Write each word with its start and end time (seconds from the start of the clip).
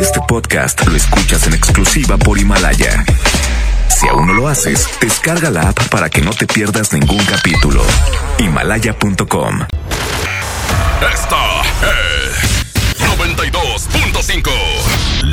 Este 0.00 0.20
podcast 0.26 0.86
lo 0.86 0.96
escuchas 0.96 1.46
en 1.46 1.54
exclusiva 1.54 2.16
por 2.16 2.38
Himalaya. 2.38 3.04
Si 3.88 4.08
aún 4.08 4.26
no 4.26 4.34
lo 4.34 4.48
haces, 4.48 4.88
descarga 5.00 5.50
la 5.50 5.68
app 5.68 5.88
para 5.88 6.10
que 6.10 6.20
no 6.20 6.30
te 6.32 6.46
pierdas 6.46 6.92
ningún 6.92 7.24
capítulo. 7.24 7.84
Himalaya.com. 8.38 9.60
Esta 11.12 11.62
es 11.82 12.96
92.5. 12.98 14.50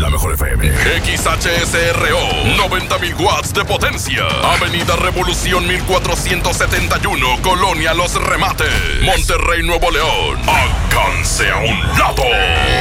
La 0.01 0.09
mejor 0.09 0.33
FM. 0.33 0.67
XHSRO. 0.67 2.19
90.000 2.57 3.19
watts 3.19 3.53
de 3.53 3.63
potencia. 3.63 4.25
Avenida 4.55 4.95
Revolución 4.95 5.67
1471. 5.67 7.39
Colonia 7.43 7.93
Los 7.93 8.15
Remates. 8.15 8.67
Monterrey, 9.03 9.61
Nuevo 9.61 9.91
León. 9.91 10.39
Alcance 10.49 11.51
a 11.51 11.57
un 11.57 11.79
lado. 11.99 12.23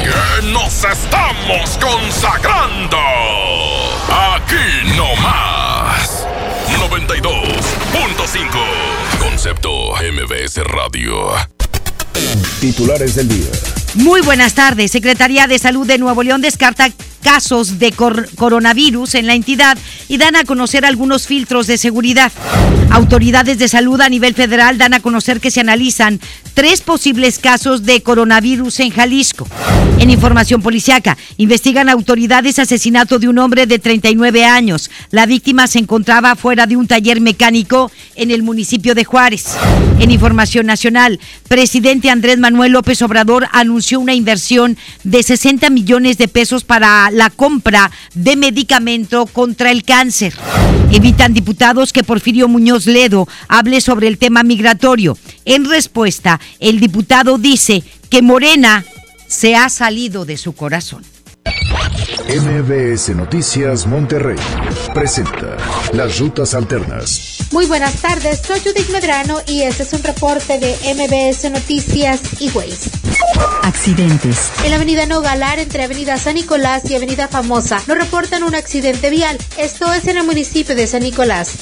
Que 0.02 0.46
nos 0.46 0.82
estamos 0.82 1.78
consagrando. 1.78 2.96
Aquí 4.08 4.96
no 4.96 5.14
más. 5.16 6.26
92.5. 6.88 9.18
Concepto 9.18 9.92
MBS 9.96 10.64
Radio. 10.64 11.32
Titulares 12.62 13.14
del 13.14 13.28
día. 13.28 13.50
Muy 13.94 14.22
buenas 14.22 14.54
tardes. 14.54 14.90
Secretaría 14.90 15.46
de 15.46 15.58
Salud 15.58 15.86
de 15.86 15.98
Nuevo 15.98 16.22
León 16.22 16.40
descarta 16.40 16.88
casos 17.22 17.78
de 17.78 17.92
coronavirus 17.92 19.14
en 19.14 19.26
la 19.26 19.34
entidad 19.34 19.78
y 20.08 20.16
dan 20.16 20.36
a 20.36 20.44
conocer 20.44 20.84
algunos 20.84 21.26
filtros 21.26 21.66
de 21.66 21.78
seguridad. 21.78 22.32
Autoridades 22.90 23.58
de 23.58 23.68
salud 23.68 24.00
a 24.00 24.08
nivel 24.08 24.34
federal 24.34 24.78
dan 24.78 24.94
a 24.94 25.00
conocer 25.00 25.40
que 25.40 25.50
se 25.50 25.60
analizan 25.60 26.20
tres 26.54 26.80
posibles 26.80 27.38
casos 27.38 27.84
de 27.84 28.02
coronavirus 28.02 28.80
en 28.80 28.90
Jalisco. 28.90 29.46
En 29.98 30.10
información 30.10 30.62
policiaca, 30.62 31.16
investigan 31.36 31.88
autoridades 31.88 32.58
asesinato 32.58 33.18
de 33.18 33.28
un 33.28 33.38
hombre 33.38 33.66
de 33.66 33.78
39 33.78 34.44
años. 34.44 34.90
La 35.10 35.26
víctima 35.26 35.66
se 35.66 35.78
encontraba 35.78 36.36
fuera 36.36 36.66
de 36.66 36.76
un 36.76 36.86
taller 36.86 37.20
mecánico 37.20 37.92
en 38.16 38.30
el 38.30 38.42
municipio 38.42 38.94
de 38.94 39.04
Juárez. 39.04 39.56
En 39.98 40.10
información 40.10 40.66
nacional, 40.66 41.20
presidente 41.48 42.10
Andrés 42.10 42.38
Manuel 42.38 42.72
López 42.72 43.02
Obrador 43.02 43.46
anunció 43.52 44.00
una 44.00 44.14
inversión 44.14 44.78
de 45.04 45.22
60 45.22 45.68
millones 45.70 46.16
de 46.18 46.28
pesos 46.28 46.64
para 46.64 47.09
la 47.12 47.30
compra 47.30 47.90
de 48.14 48.36
medicamento 48.36 49.26
contra 49.26 49.70
el 49.70 49.84
cáncer. 49.84 50.34
Evitan 50.92 51.34
diputados 51.34 51.92
que 51.92 52.04
Porfirio 52.04 52.48
Muñoz 52.48 52.86
Ledo 52.86 53.28
hable 53.48 53.80
sobre 53.80 54.08
el 54.08 54.18
tema 54.18 54.42
migratorio. 54.42 55.16
En 55.44 55.64
respuesta, 55.64 56.40
el 56.58 56.80
diputado 56.80 57.38
dice 57.38 57.82
que 58.08 58.22
Morena 58.22 58.84
se 59.28 59.54
ha 59.54 59.68
salido 59.68 60.24
de 60.24 60.36
su 60.36 60.52
corazón. 60.54 61.04
MBS 61.90 63.14
Noticias 63.16 63.86
Monterrey 63.86 64.36
presenta 64.94 65.56
Las 65.92 66.18
Rutas 66.18 66.54
Alternas. 66.54 67.38
Muy 67.50 67.66
buenas 67.66 67.96
tardes, 67.96 68.40
soy 68.46 68.60
Judith 68.60 68.90
Medrano 68.90 69.40
y 69.46 69.62
este 69.62 69.82
es 69.82 69.92
un 69.92 70.02
reporte 70.02 70.60
de 70.60 70.76
MBS 70.94 71.50
Noticias 71.50 72.20
y 72.38 72.48
Waze. 72.50 72.90
Accidentes. 73.62 74.50
En 74.64 74.70
la 74.70 74.76
avenida 74.76 75.06
Nogalar, 75.06 75.58
entre 75.58 75.84
avenida 75.84 76.16
San 76.18 76.34
Nicolás 76.34 76.88
y 76.88 76.94
avenida 76.94 77.28
Famosa, 77.28 77.82
nos 77.86 77.98
reportan 77.98 78.44
un 78.44 78.54
accidente 78.54 79.10
vial. 79.10 79.36
Esto 79.58 79.92
es 79.92 80.06
en 80.06 80.18
el 80.18 80.24
municipio 80.24 80.74
de 80.74 80.86
San 80.86 81.02
Nicolás. 81.02 81.52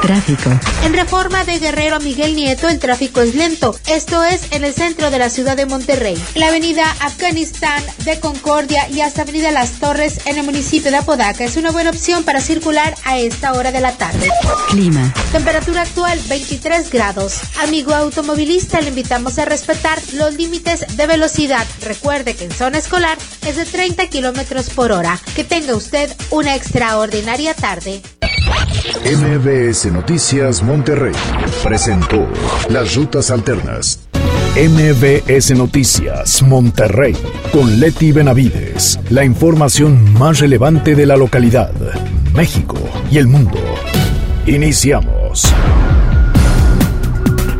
Tráfico. 0.00 0.50
En 0.84 0.92
reforma 0.92 1.44
de 1.44 1.58
Guerrero 1.58 1.96
a 1.96 1.98
Miguel 1.98 2.36
Nieto, 2.36 2.68
el 2.68 2.78
tráfico 2.78 3.20
es 3.20 3.34
lento. 3.34 3.76
Esto 3.86 4.22
es 4.24 4.42
en 4.52 4.64
el 4.64 4.72
centro 4.72 5.10
de 5.10 5.18
la 5.18 5.28
ciudad 5.28 5.56
de 5.56 5.66
Monterrey. 5.66 6.16
En 6.34 6.40
la 6.40 6.48
avenida 6.48 6.84
Afganistán 7.00 7.82
de 8.04 8.20
Concordia 8.20 8.88
y 8.88 9.00
hasta 9.00 9.22
avenida 9.22 9.50
Las 9.56 9.80
Torres 9.80 10.20
en 10.26 10.36
el 10.36 10.44
municipio 10.44 10.90
de 10.90 10.98
Apodaca 10.98 11.42
es 11.42 11.56
una 11.56 11.70
buena 11.70 11.88
opción 11.88 12.24
para 12.24 12.42
circular 12.42 12.94
a 13.06 13.16
esta 13.16 13.54
hora 13.54 13.72
de 13.72 13.80
la 13.80 13.92
tarde. 13.92 14.28
Clima. 14.68 15.14
Temperatura 15.32 15.80
actual 15.80 16.20
23 16.28 16.90
grados. 16.90 17.40
Amigo 17.62 17.94
automovilista, 17.94 18.82
le 18.82 18.90
invitamos 18.90 19.38
a 19.38 19.46
respetar 19.46 19.98
los 20.12 20.34
límites 20.34 20.98
de 20.98 21.06
velocidad. 21.06 21.66
Recuerde 21.80 22.34
que 22.34 22.44
en 22.44 22.50
zona 22.50 22.76
escolar 22.76 23.16
es 23.46 23.56
de 23.56 23.64
30 23.64 24.06
kilómetros 24.08 24.68
por 24.68 24.92
hora. 24.92 25.18
Que 25.34 25.42
tenga 25.42 25.74
usted 25.74 26.14
una 26.30 26.54
extraordinaria 26.54 27.54
tarde. 27.54 28.02
MBS 29.06 29.86
Noticias 29.86 30.62
Monterrey 30.62 31.14
presentó 31.62 32.28
Las 32.68 32.94
Rutas 32.94 33.30
Alternas. 33.30 34.05
MBS 34.56 35.50
Noticias 35.50 36.40
Monterrey 36.40 37.14
con 37.52 37.78
Leti 37.78 38.10
Benavides. 38.10 38.98
La 39.10 39.22
información 39.22 40.14
más 40.14 40.38
relevante 40.38 40.94
de 40.94 41.04
la 41.04 41.18
localidad, 41.18 41.72
México 42.32 42.78
y 43.10 43.18
el 43.18 43.26
mundo. 43.26 43.58
Iniciamos. 44.46 45.52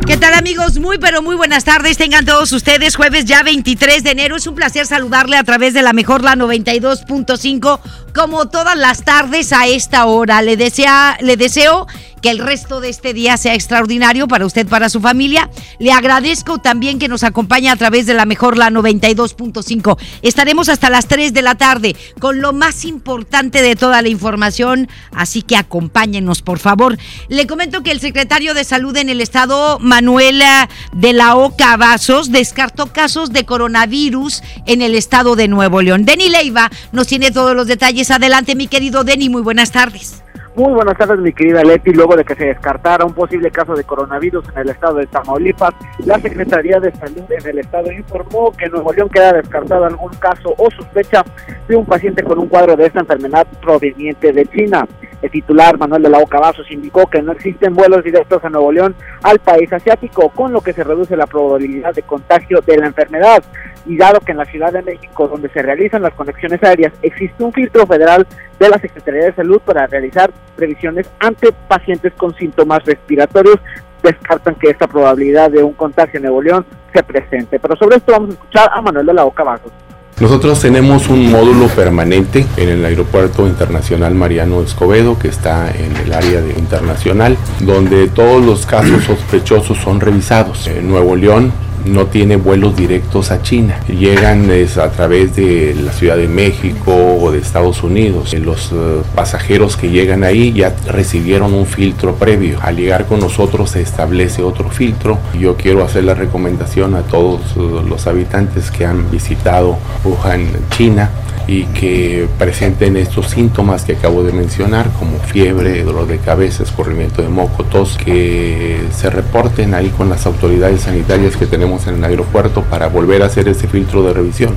¿Qué 0.07 0.17
tal 0.17 0.33
amigos? 0.33 0.79
Muy 0.79 0.97
pero 0.97 1.21
muy 1.21 1.35
buenas 1.35 1.65
tardes. 1.65 1.97
Tengan 1.97 2.25
todos 2.25 2.51
ustedes 2.51 2.95
jueves 2.95 3.25
ya 3.25 3.43
23 3.43 4.03
de 4.03 4.09
enero. 4.09 4.37
Es 4.37 4.47
un 4.47 4.55
placer 4.55 4.87
saludarle 4.87 5.37
a 5.37 5.43
través 5.43 5.75
de 5.75 5.83
la 5.83 5.93
mejor 5.93 6.23
la 6.23 6.35
92.5 6.35 7.79
como 8.17 8.47
todas 8.47 8.75
las 8.75 9.03
tardes 9.03 9.53
a 9.53 9.67
esta 9.67 10.07
hora. 10.07 10.41
Le 10.41 10.57
desea 10.57 11.17
le 11.21 11.37
deseo 11.37 11.85
que 12.21 12.29
el 12.29 12.39
resto 12.39 12.81
de 12.81 12.89
este 12.89 13.13
día 13.13 13.37
sea 13.37 13.53
extraordinario 13.53 14.27
para 14.27 14.45
usted, 14.45 14.67
para 14.67 14.89
su 14.89 14.99
familia. 14.99 15.49
Le 15.79 15.91
agradezco 15.91 16.57
también 16.57 16.99
que 16.99 17.07
nos 17.07 17.23
acompañe 17.23 17.69
a 17.69 17.75
través 17.75 18.05
de 18.05 18.13
la 18.13 18.25
mejor 18.25 18.57
la 18.57 18.69
92.5. 18.69 19.97
Estaremos 20.21 20.69
hasta 20.69 20.89
las 20.89 21.07
3 21.07 21.33
de 21.33 21.41
la 21.41 21.55
tarde 21.55 21.95
con 22.19 22.41
lo 22.41 22.53
más 22.53 22.85
importante 22.85 23.61
de 23.61 23.75
toda 23.75 24.01
la 24.01 24.09
información, 24.09 24.89
así 25.13 25.41
que 25.41 25.55
acompáñenos, 25.55 26.41
por 26.41 26.59
favor. 26.59 26.97
Le 27.29 27.47
comento 27.47 27.83
que 27.83 27.91
el 27.91 27.99
secretario 27.99 28.53
de 28.53 28.63
Salud 28.63 28.97
en 28.97 29.09
el 29.09 29.21
estado, 29.21 29.77
Manuela 29.79 30.69
de 30.93 31.13
la 31.13 31.35
Oca 31.35 31.77
Vasos, 31.77 32.31
descartó 32.31 32.91
casos 32.91 33.31
de 33.31 33.45
coronavirus 33.45 34.41
en 34.65 34.81
el 34.81 34.95
estado 34.95 35.35
de 35.35 35.47
Nuevo 35.47 35.81
León. 35.81 36.05
Denny 36.05 36.29
Leiva 36.29 36.71
nos 36.91 37.07
tiene 37.07 37.31
todos 37.31 37.55
los 37.55 37.67
detalles. 37.67 38.06
Adelante, 38.11 38.55
mi 38.55 38.67
querido 38.67 39.03
Denny, 39.03 39.29
muy 39.29 39.41
buenas 39.41 39.71
tardes. 39.71 40.23
Muy 40.57 40.73
buenas 40.73 40.97
tardes, 40.97 41.19
mi 41.19 41.31
querida 41.33 41.61
Leti. 41.63 41.91
Luego 41.91 42.15
de 42.15 42.25
que 42.25 42.33
se 42.33 42.45
descartara 42.45 43.05
un 43.05 43.13
posible 43.13 43.51
caso 43.51 43.75
de 43.75 43.83
coronavirus 43.83 44.43
en 44.49 44.61
el 44.61 44.69
estado 44.69 44.95
de 44.95 45.05
Tamaulipas, 45.05 45.75
la 46.03 46.19
Secretaría 46.19 46.79
de 46.79 46.91
Salud 46.93 47.29
en 47.29 47.47
el 47.47 47.59
estado 47.59 47.91
informó 47.91 48.51
que 48.53 48.65
en 48.65 48.71
Nuevo 48.71 48.91
León 48.91 49.07
queda 49.09 49.33
descartado 49.33 49.85
algún 49.85 50.13
caso 50.15 50.55
o 50.57 50.71
sospecha 50.71 51.23
de 51.67 51.75
un 51.75 51.85
paciente 51.85 52.23
con 52.23 52.39
un 52.39 52.47
cuadro 52.47 52.75
de 52.75 52.87
esta 52.87 53.01
enfermedad 53.01 53.45
proveniente 53.61 54.33
de 54.33 54.47
China. 54.47 54.87
El 55.21 55.29
titular 55.29 55.77
Manuel 55.77 56.01
de 56.01 56.09
la 56.09 56.17
Boca 56.17 56.39
Vasos 56.39 56.71
indicó 56.71 57.05
que 57.05 57.21
no 57.21 57.33
existen 57.33 57.75
vuelos 57.75 58.03
directos 58.03 58.43
a 58.43 58.49
Nuevo 58.49 58.71
León 58.71 58.95
al 59.21 59.37
país 59.37 59.71
asiático, 59.71 60.29
con 60.29 60.53
lo 60.53 60.61
que 60.61 60.73
se 60.73 60.83
reduce 60.83 61.15
la 61.15 61.27
probabilidad 61.27 61.93
de 61.93 62.01
contagio 62.01 62.61
de 62.65 62.77
la 62.77 62.87
enfermedad. 62.87 63.43
Y 63.87 63.97
dado 63.97 64.19
que 64.19 64.33
en 64.33 64.37
la 64.37 64.45
Ciudad 64.45 64.73
de 64.73 64.81
México, 64.81 65.27
donde 65.27 65.49
se 65.49 65.61
realizan 65.61 66.01
las 66.01 66.13
conexiones 66.13 66.61
aéreas, 66.63 66.93
existe 67.01 67.43
un 67.43 67.53
filtro 67.53 67.87
federal 67.87 68.27
de 68.59 68.69
la 68.69 68.77
Secretaría 68.79 69.25
de 69.25 69.33
Salud 69.33 69.61
para 69.61 69.87
realizar 69.87 70.31
previsiones 70.55 71.09
ante 71.19 71.51
pacientes 71.67 72.13
con 72.13 72.35
síntomas 72.35 72.83
respiratorios, 72.83 73.57
descartan 74.03 74.55
que 74.55 74.69
esta 74.69 74.87
probabilidad 74.87 75.49
de 75.51 75.63
un 75.63 75.73
contagio 75.73 76.17
en 76.17 76.23
Nuevo 76.23 76.41
León 76.41 76.65
se 76.93 77.03
presente. 77.03 77.59
Pero 77.59 77.75
sobre 77.77 77.97
esto 77.97 78.11
vamos 78.11 78.29
a 78.29 78.33
escuchar 78.33 78.69
a 78.73 78.81
Manuel 78.81 79.05
de 79.05 79.13
la 79.13 79.23
Boca 79.23 79.43
Vasos. 79.43 79.71
Nosotros 80.19 80.59
tenemos 80.59 81.09
un 81.09 81.29
módulo 81.29 81.67
permanente 81.67 82.43
en 82.57 82.69
el 82.69 82.83
Aeropuerto 82.83 83.45
Internacional 83.45 84.15
Mariano 84.15 84.63
Escobedo, 84.63 85.19
que 85.19 85.27
está 85.27 85.69
en 85.69 85.95
el 85.95 86.11
área 86.11 86.41
de 86.41 86.53
internacional, 86.53 87.37
donde 87.59 88.07
todos 88.07 88.43
los 88.43 88.65
casos 88.65 89.03
sospechosos 89.03 89.77
son 89.77 89.99
revisados. 89.99 90.65
En 90.67 90.89
Nuevo 90.89 91.15
León 91.15 91.53
no 91.85 92.07
tiene 92.07 92.35
vuelos 92.35 92.75
directos 92.75 93.31
a 93.31 93.41
China. 93.41 93.79
Llegan 93.87 94.49
a 94.51 94.89
través 94.89 95.35
de 95.35 95.75
la 95.75 95.91
Ciudad 95.91 96.17
de 96.17 96.27
México 96.27 96.93
o 96.93 97.31
de 97.31 97.39
Estados 97.39 97.83
Unidos. 97.83 98.33
Los 98.33 98.71
uh, 98.71 99.03
pasajeros 99.15 99.77
que 99.77 99.89
llegan 99.89 100.23
ahí 100.23 100.53
ya 100.53 100.75
recibieron 100.87 101.53
un 101.53 101.65
filtro 101.65 102.15
previo. 102.15 102.59
Al 102.61 102.77
llegar 102.77 103.05
con 103.05 103.19
nosotros 103.19 103.71
se 103.71 103.81
establece 103.81 104.41
otro 104.41 104.69
filtro. 104.69 105.19
Yo 105.39 105.55
quiero 105.55 105.83
hacer 105.83 106.03
la 106.03 106.13
recomendación 106.13 106.95
a 106.95 107.01
todos 107.01 107.55
uh, 107.55 107.81
los 107.87 108.07
habitantes 108.07 108.71
que 108.71 108.85
han 108.85 109.09
visitado 109.11 109.77
Wuhan, 110.03 110.47
China, 110.71 111.09
y 111.47 111.63
que 111.67 112.27
presenten 112.37 112.97
estos 112.97 113.29
síntomas 113.29 113.85
que 113.85 113.93
acabo 113.93 114.21
de 114.23 114.33
mencionar, 114.33 114.91
como 114.99 115.17
fiebre, 115.19 115.81
dolor 115.83 116.05
de 116.05 116.17
cabeza, 116.17 116.63
escurrimiento 116.63 117.21
de 117.21 117.29
moco, 117.29 117.63
tos, 117.63 117.97
que 117.97 118.81
se 118.91 119.09
reporten 119.09 119.73
ahí 119.73 119.87
con 119.89 120.09
las 120.09 120.25
autoridades 120.25 120.81
sanitarias 120.81 121.37
que 121.37 121.45
tenemos 121.45 121.66
en 121.67 121.95
el 121.95 122.03
aeropuerto 122.05 122.61
para 122.63 122.87
volver 122.87 123.21
a 123.21 123.25
hacer 123.25 123.47
ese 123.49 123.67
filtro 123.67 124.01
de 124.01 124.13
revisión. 124.13 124.55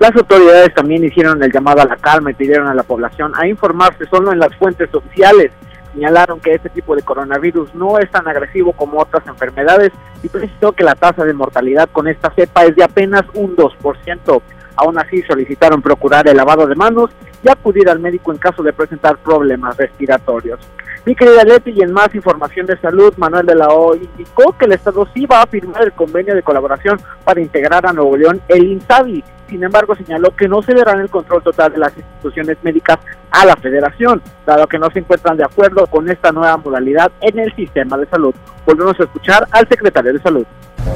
Las 0.00 0.16
autoridades 0.16 0.74
también 0.74 1.04
hicieron 1.04 1.40
el 1.42 1.52
llamado 1.52 1.82
a 1.82 1.84
la 1.84 1.96
calma 1.96 2.32
y 2.32 2.34
pidieron 2.34 2.66
a 2.66 2.74
la 2.74 2.82
población 2.82 3.32
a 3.36 3.46
informarse 3.46 4.04
solo 4.06 4.32
en 4.32 4.40
las 4.40 4.54
fuentes 4.56 4.92
oficiales. 4.92 5.52
Señalaron 5.92 6.40
que 6.40 6.54
este 6.54 6.70
tipo 6.70 6.96
de 6.96 7.02
coronavirus 7.02 7.74
no 7.74 7.98
es 7.98 8.10
tan 8.10 8.26
agresivo 8.26 8.72
como 8.72 9.00
otras 9.00 9.24
enfermedades 9.28 9.92
y 10.22 10.28
precisó 10.28 10.72
que 10.72 10.84
la 10.84 10.96
tasa 10.96 11.24
de 11.24 11.34
mortalidad 11.34 11.88
con 11.92 12.08
esta 12.08 12.30
cepa 12.30 12.64
es 12.64 12.74
de 12.74 12.82
apenas 12.82 13.22
un 13.34 13.54
2%. 13.54 14.42
Aún 14.76 14.98
así 14.98 15.22
solicitaron 15.22 15.82
procurar 15.82 16.26
el 16.26 16.36
lavado 16.36 16.66
de 16.66 16.74
manos 16.74 17.10
y 17.44 17.48
acudir 17.48 17.88
al 17.88 18.00
médico 18.00 18.32
en 18.32 18.38
caso 18.38 18.62
de 18.62 18.72
presentar 18.72 19.18
problemas 19.18 19.76
respiratorios. 19.76 20.58
Mi 21.06 21.14
querida 21.14 21.44
Leti, 21.44 21.70
y 21.70 21.82
en 21.82 21.92
más 21.92 22.14
información 22.14 22.66
de 22.66 22.78
salud, 22.78 23.14
Manuel 23.16 23.46
de 23.46 23.54
la 23.54 23.68
O 23.68 23.94
indicó 23.94 24.56
que 24.56 24.66
el 24.66 24.72
Estado 24.72 25.08
sí 25.14 25.24
va 25.24 25.42
a 25.42 25.46
firmar 25.46 25.82
el 25.82 25.92
convenio 25.92 26.34
de 26.34 26.42
colaboración 26.42 27.00
para 27.24 27.40
integrar 27.40 27.86
a 27.86 27.92
Nuevo 27.92 28.16
León 28.16 28.40
el 28.48 28.64
INSABI. 28.64 29.24
Sin 29.48 29.64
embargo, 29.64 29.94
señaló 29.96 30.36
que 30.36 30.46
no 30.46 30.62
cederán 30.62 31.00
el 31.00 31.08
control 31.08 31.42
total 31.42 31.72
de 31.72 31.78
las 31.78 31.96
instituciones 31.96 32.58
médicas 32.62 32.98
a 33.30 33.44
la 33.46 33.56
federación, 33.56 34.22
dado 34.46 34.66
que 34.66 34.78
no 34.78 34.90
se 34.90 35.00
encuentran 35.00 35.36
de 35.36 35.44
acuerdo 35.44 35.86
con 35.86 36.10
esta 36.10 36.32
nueva 36.32 36.56
modalidad 36.56 37.10
en 37.20 37.38
el 37.38 37.54
sistema 37.54 37.96
de 37.96 38.06
salud. 38.06 38.34
Volvemos 38.66 38.98
a 39.00 39.04
escuchar 39.04 39.46
al 39.50 39.68
secretario 39.68 40.12
de 40.12 40.20
Salud. 40.20 40.46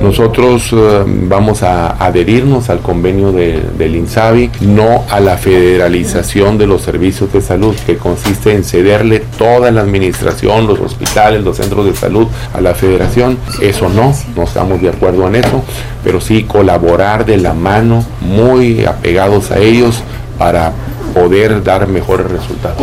Nosotros 0.01 0.73
eh, 0.73 1.05
vamos 1.07 1.63
a 1.63 1.93
adherirnos 2.05 2.69
al 2.69 2.81
convenio 2.81 3.33
de, 3.33 3.63
del 3.79 3.95
INSABI, 3.97 4.51
no 4.63 5.05
a 5.11 5.21
la 5.21 5.37
federalización 5.37 6.59
de 6.59 6.67
los 6.67 6.83
servicios 6.83 7.33
de 7.33 7.41
salud, 7.41 7.75
que 7.87 7.97
consiste 7.97 8.53
en 8.55 8.65
cederle 8.65 9.23
toda 9.39 9.71
la 9.71 9.83
administración, 9.83 10.67
los 10.67 10.81
hospitales, 10.81 11.45
los 11.45 11.57
centros 11.57 11.87
de 11.87 11.95
salud 11.95 12.27
a 12.53 12.61
la 12.61 12.75
federación. 12.75 13.39
Eso 13.61 13.89
no, 13.89 14.13
no 14.35 14.43
estamos 14.43 14.81
de 14.81 14.89
acuerdo 14.89 15.29
en 15.29 15.37
eso, 15.37 15.63
pero 16.03 16.21
sí 16.21 16.45
colaborar 16.45 17.25
de 17.25 17.37
la 17.37 17.55
mano, 17.55 18.05
muy 18.21 18.85
apegados 18.85 19.51
a 19.51 19.59
ellos, 19.59 20.03
para 20.39 20.73
poder 21.15 21.63
dar 21.63 21.87
mejores 21.87 22.31
resultados. 22.31 22.83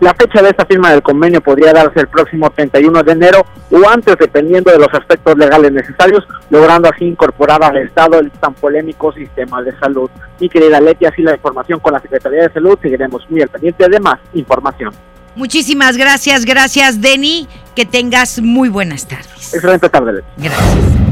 La 0.00 0.14
fecha 0.14 0.42
de 0.42 0.50
esta 0.50 0.66
firma 0.66 0.90
del 0.90 1.00
convenio 1.00 1.40
podría 1.40 1.72
darse 1.72 2.00
el 2.00 2.08
próximo 2.08 2.50
31 2.50 3.04
de 3.04 3.12
enero 3.12 3.46
o 3.70 3.88
antes, 3.88 4.16
dependiendo 4.18 4.72
de 4.72 4.78
los 4.78 4.88
aspectos 4.92 5.38
legales 5.38 5.70
necesarios, 5.70 6.24
logrando 6.50 6.90
así 6.92 7.04
incorporar 7.04 7.62
al 7.62 7.76
Estado 7.76 8.18
el 8.18 8.28
tan 8.32 8.52
polémico 8.54 9.12
sistema 9.12 9.62
de 9.62 9.78
salud. 9.78 10.10
Mi 10.40 10.48
querida 10.48 10.80
Leti, 10.80 11.06
así 11.06 11.22
la 11.22 11.34
información 11.34 11.78
con 11.78 11.92
la 11.92 12.00
Secretaría 12.00 12.42
de 12.42 12.52
Salud, 12.52 12.76
seguiremos 12.82 13.30
muy 13.30 13.42
al 13.42 13.48
pendiente 13.48 13.88
de 13.88 14.00
más 14.00 14.18
información. 14.34 14.92
Muchísimas 15.36 15.96
gracias, 15.96 16.44
gracias 16.44 17.00
Denny, 17.00 17.46
que 17.76 17.86
tengas 17.86 18.40
muy 18.40 18.70
buenas 18.70 19.06
tardes. 19.06 19.54
Excelente 19.54 19.88
tarde, 19.88 20.14
Leti. 20.14 20.28
Gracias. 20.36 21.11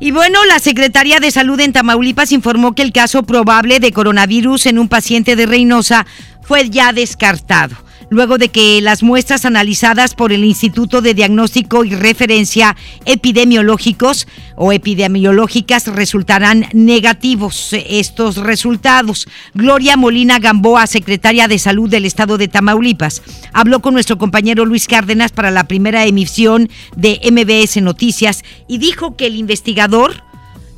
Y 0.00 0.12
bueno, 0.12 0.44
la 0.46 0.58
Secretaría 0.58 1.20
de 1.20 1.30
Salud 1.30 1.60
en 1.60 1.74
Tamaulipas 1.74 2.32
informó 2.32 2.74
que 2.74 2.80
el 2.80 2.90
caso 2.92 3.22
probable 3.22 3.80
de 3.80 3.92
coronavirus 3.92 4.64
en 4.66 4.78
un 4.78 4.88
paciente 4.88 5.36
de 5.36 5.44
Reynosa 5.44 6.06
fue 6.40 6.70
ya 6.70 6.94
descartado 6.94 7.76
luego 8.10 8.36
de 8.36 8.50
que 8.50 8.80
las 8.82 9.02
muestras 9.02 9.44
analizadas 9.44 10.14
por 10.14 10.32
el 10.32 10.44
Instituto 10.44 11.00
de 11.00 11.14
Diagnóstico 11.14 11.84
y 11.84 11.94
Referencia 11.94 12.76
Epidemiológicos 13.06 14.26
o 14.56 14.72
epidemiológicas 14.72 15.86
resultarán 15.86 16.66
negativos 16.74 17.72
estos 17.72 18.36
resultados. 18.36 19.26
Gloria 19.54 19.96
Molina 19.96 20.38
Gamboa, 20.38 20.86
secretaria 20.86 21.48
de 21.48 21.58
Salud 21.58 21.88
del 21.88 22.04
Estado 22.04 22.36
de 22.36 22.48
Tamaulipas, 22.48 23.22
habló 23.52 23.80
con 23.80 23.94
nuestro 23.94 24.18
compañero 24.18 24.66
Luis 24.66 24.86
Cárdenas 24.86 25.32
para 25.32 25.50
la 25.50 25.64
primera 25.64 26.04
emisión 26.04 26.68
de 26.96 27.20
MBS 27.30 27.80
Noticias 27.80 28.42
y 28.68 28.78
dijo 28.78 29.16
que 29.16 29.26
el 29.26 29.36
investigador 29.36 30.29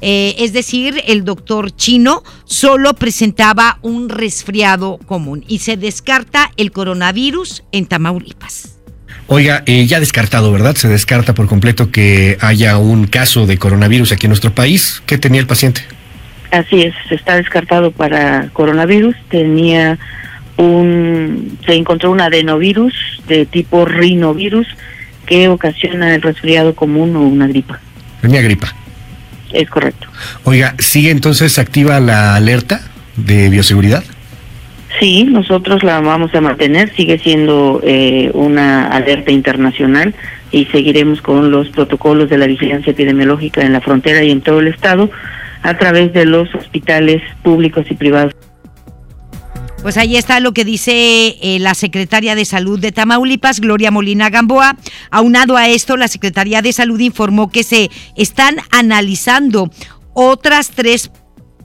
eh, 0.05 0.35
es 0.39 0.53
decir, 0.53 1.01
el 1.07 1.25
doctor 1.25 1.71
chino 1.77 2.25
solo 2.45 2.93
presentaba 2.95 3.79
un 3.83 4.09
resfriado 4.09 4.99
común 5.07 5.45
y 5.47 5.61
se 5.61 5.77
descarta 5.77 6.51
el 6.57 6.73
coronavirus 6.73 7.63
en 7.71 7.87
Tamaulipas. 7.87 8.81
Oiga, 9.29 9.63
eh, 9.65 9.87
ya 9.87 10.01
descartado, 10.01 10.51
¿verdad? 10.51 10.75
Se 10.75 10.89
descarta 10.89 11.35
por 11.35 11.47
completo 11.47 11.93
que 11.93 12.37
haya 12.41 12.79
un 12.79 13.07
caso 13.07 13.47
de 13.47 13.59
coronavirus 13.59 14.11
aquí 14.11 14.27
en 14.27 14.31
nuestro 14.31 14.53
país. 14.53 15.01
¿Qué 15.07 15.19
tenía 15.19 15.41
el 15.41 15.47
paciente? 15.47 15.83
Así 16.51 16.83
es, 16.83 16.95
está 17.09 17.37
descartado 17.37 17.93
para 17.93 18.49
coronavirus. 18.53 19.15
Tenía 19.31 20.01
un, 20.57 21.59
se 21.65 21.75
encontró 21.75 22.11
un 22.11 22.21
adenovirus 22.21 22.93
de 23.29 23.47
tipo 23.47 23.85
rinovirus 23.85 24.67
que 25.27 25.49
ocasiona 25.49 26.13
el 26.13 26.23
resfriado 26.23 26.75
común 26.75 27.15
o 27.15 27.21
una 27.21 27.47
gripa. 27.47 27.79
Tenía 28.21 28.43
gripa. 28.43 28.75
Es 29.53 29.69
correcto. 29.69 30.09
Oiga, 30.45 30.75
¿sigue 30.79 31.11
entonces 31.11 31.59
activa 31.59 32.01
la 32.01 32.35
alerta 32.35 32.81
de 33.17 33.49
bioseguridad? 33.51 34.03
Sí, 35.01 35.25
nosotros 35.25 35.83
la 35.83 36.01
vamos 36.01 36.35
a 36.35 36.41
mantener, 36.41 36.95
sigue 36.95 37.19
siendo 37.19 37.81
eh, 37.83 38.31
una 38.35 38.89
alerta 38.89 39.33
internacional 39.33 40.15
y 40.51 40.67
seguiremos 40.67 41.23
con 41.23 41.51
los 41.51 41.69
protocolos 41.71 42.29
de 42.29 42.39
la 42.39 42.47
vigilancia 42.47 42.93
epidemiológica 42.93 43.63
en 43.63 43.73
la 43.73 43.81
frontera 43.81 44.23
y 44.23 44.31
en 44.31 44.43
todo 44.43 44.61
el 44.61 44.69
estado 44.69 45.11
a 45.63 45.79
través 45.79 46.13
de 46.13 46.27
los 46.27 46.55
hospitales 46.55 47.23
públicos 47.43 47.87
y 47.91 47.95
privados. 47.95 48.35
Pues 49.83 49.97
ahí 49.97 50.17
está 50.17 50.39
lo 50.39 50.55
que 50.55 50.65
dice 50.65 51.37
eh, 51.43 51.59
la 51.59 51.75
secretaria 51.75 52.37
de 52.37 52.45
Salud 52.45 52.79
de 52.79 52.93
Tamaulipas, 52.93 53.59
Gloria 53.59 53.91
Molina 53.91 54.31
Gamboa. 54.31 54.77
Aunado 55.11 55.57
a 55.57 55.69
esto, 55.69 55.97
la 55.97 56.07
Secretaría 56.07 56.63
de 56.63 56.73
Salud 56.73 57.01
informó 57.01 57.51
que 57.51 57.65
se 57.65 57.91
están 58.17 58.59
analizando 58.71 59.71
otras 60.15 60.71
tres 60.71 61.11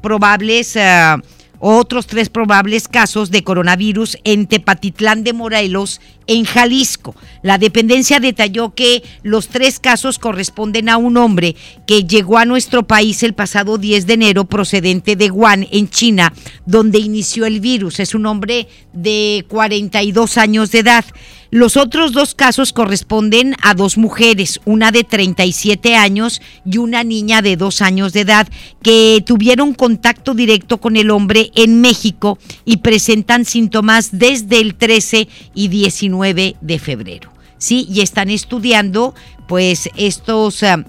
probables... 0.02 0.76
Eh, 0.76 1.16
otros 1.60 2.06
tres 2.06 2.30
probables 2.30 2.88
casos 2.88 3.32
de 3.32 3.44
coronavirus 3.44 4.20
en 4.24 4.46
Tepatitlán 4.46 5.24
de 5.24 5.34
Morelos, 5.34 6.02
en 6.28 6.46
Jalisco. 6.46 7.16
La 7.42 7.58
dependencia 7.58 8.20
detalló 8.20 8.76
que 8.76 9.04
los 9.24 9.48
tres 9.48 9.80
casos 9.80 10.20
corresponden 10.20 10.90
a 10.90 10.98
un 10.98 11.18
hombre 11.18 11.56
que 11.86 12.04
llegó 12.04 12.38
a 12.38 12.46
nuestro 12.46 12.86
país 12.86 13.24
el 13.24 13.34
pasado 13.34 13.78
10 13.78 14.06
de 14.06 14.14
enero 14.14 14.46
procedente 14.46 15.16
de 15.16 15.32
Wuhan, 15.32 15.68
en 15.72 15.90
China, 15.90 16.34
donde 16.66 17.00
inició 17.00 17.46
el 17.46 17.60
virus. 17.60 18.00
Es 18.00 18.14
un 18.14 18.26
hombre 18.26 18.68
de 18.94 19.46
42 19.48 20.38
años 20.38 20.72
de 20.72 20.80
edad. 20.80 21.06
Los 21.50 21.78
otros 21.78 22.12
dos 22.12 22.36
casos 22.36 22.74
corresponden 22.74 23.56
a 23.62 23.74
dos 23.74 23.98
mujeres, 23.98 24.60
una 24.66 24.92
de 24.92 25.06
37 25.06 25.96
años 25.96 26.42
y 26.66 26.78
una 26.78 27.06
niña 27.06 27.42
de 27.42 27.56
dos 27.56 27.82
años 27.82 28.12
de 28.12 28.22
edad, 28.22 28.50
que 28.82 29.24
tuvieron 29.26 29.74
contacto 29.74 30.34
directo 30.34 30.80
con 30.80 30.98
el 30.98 31.10
hombre 31.10 31.52
en 31.56 31.80
México 31.80 32.38
y 32.66 32.78
presentan 32.78 33.46
síntomas 33.46 34.10
desde 34.20 34.60
el 34.60 34.76
13 34.76 35.30
y 35.54 35.70
19 35.70 36.17
de 36.24 36.80
febrero. 36.80 37.32
Sí, 37.58 37.88
y 37.90 38.02
están 38.02 38.30
estudiando 38.30 39.16
pues 39.48 39.90
estos... 39.96 40.64
Ah, 40.64 40.84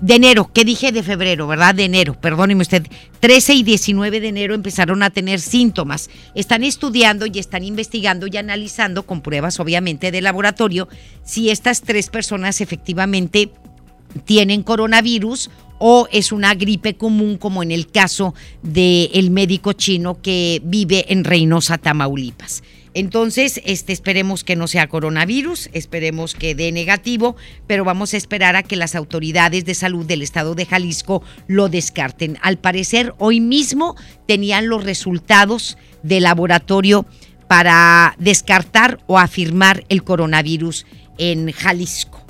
de 0.00 0.16
enero, 0.16 0.50
¿qué 0.52 0.64
dije 0.64 0.92
de 0.92 1.02
febrero, 1.02 1.46
verdad? 1.46 1.74
De 1.74 1.84
enero, 1.84 2.20
perdóneme 2.20 2.60
usted. 2.60 2.86
13 3.20 3.54
y 3.54 3.62
19 3.62 4.20
de 4.20 4.28
enero 4.28 4.54
empezaron 4.54 5.02
a 5.02 5.08
tener 5.08 5.40
síntomas. 5.40 6.10
Están 6.34 6.64
estudiando 6.64 7.24
y 7.24 7.38
están 7.38 7.64
investigando 7.64 8.26
y 8.26 8.36
analizando 8.36 9.06
con 9.06 9.22
pruebas 9.22 9.58
obviamente 9.58 10.10
de 10.10 10.20
laboratorio 10.20 10.88
si 11.24 11.48
estas 11.48 11.80
tres 11.80 12.10
personas 12.10 12.60
efectivamente 12.60 13.50
tienen 14.26 14.62
coronavirus 14.62 15.50
o 15.78 16.08
es 16.12 16.30
una 16.32 16.54
gripe 16.54 16.96
común 16.96 17.38
como 17.38 17.62
en 17.62 17.70
el 17.70 17.90
caso 17.90 18.34
del 18.62 19.30
médico 19.30 19.72
chino 19.72 20.20
que 20.20 20.60
vive 20.64 21.06
en 21.08 21.24
Reynosa, 21.24 21.78
Tamaulipas. 21.78 22.62
Entonces, 22.96 23.60
este, 23.66 23.92
esperemos 23.92 24.42
que 24.42 24.56
no 24.56 24.66
sea 24.66 24.88
coronavirus, 24.88 25.68
esperemos 25.74 26.34
que 26.34 26.54
dé 26.54 26.72
negativo, 26.72 27.36
pero 27.66 27.84
vamos 27.84 28.14
a 28.14 28.16
esperar 28.16 28.56
a 28.56 28.62
que 28.62 28.74
las 28.74 28.94
autoridades 28.94 29.66
de 29.66 29.74
salud 29.74 30.06
del 30.06 30.22
estado 30.22 30.54
de 30.54 30.64
Jalisco 30.64 31.22
lo 31.46 31.68
descarten. 31.68 32.38
Al 32.40 32.56
parecer, 32.56 33.12
hoy 33.18 33.38
mismo 33.38 33.96
tenían 34.26 34.68
los 34.68 34.82
resultados 34.82 35.76
del 36.02 36.22
laboratorio 36.22 37.04
para 37.48 38.16
descartar 38.18 38.98
o 39.06 39.18
afirmar 39.18 39.84
el 39.90 40.02
coronavirus 40.02 40.86
en 41.18 41.52
Jalisco. 41.52 42.25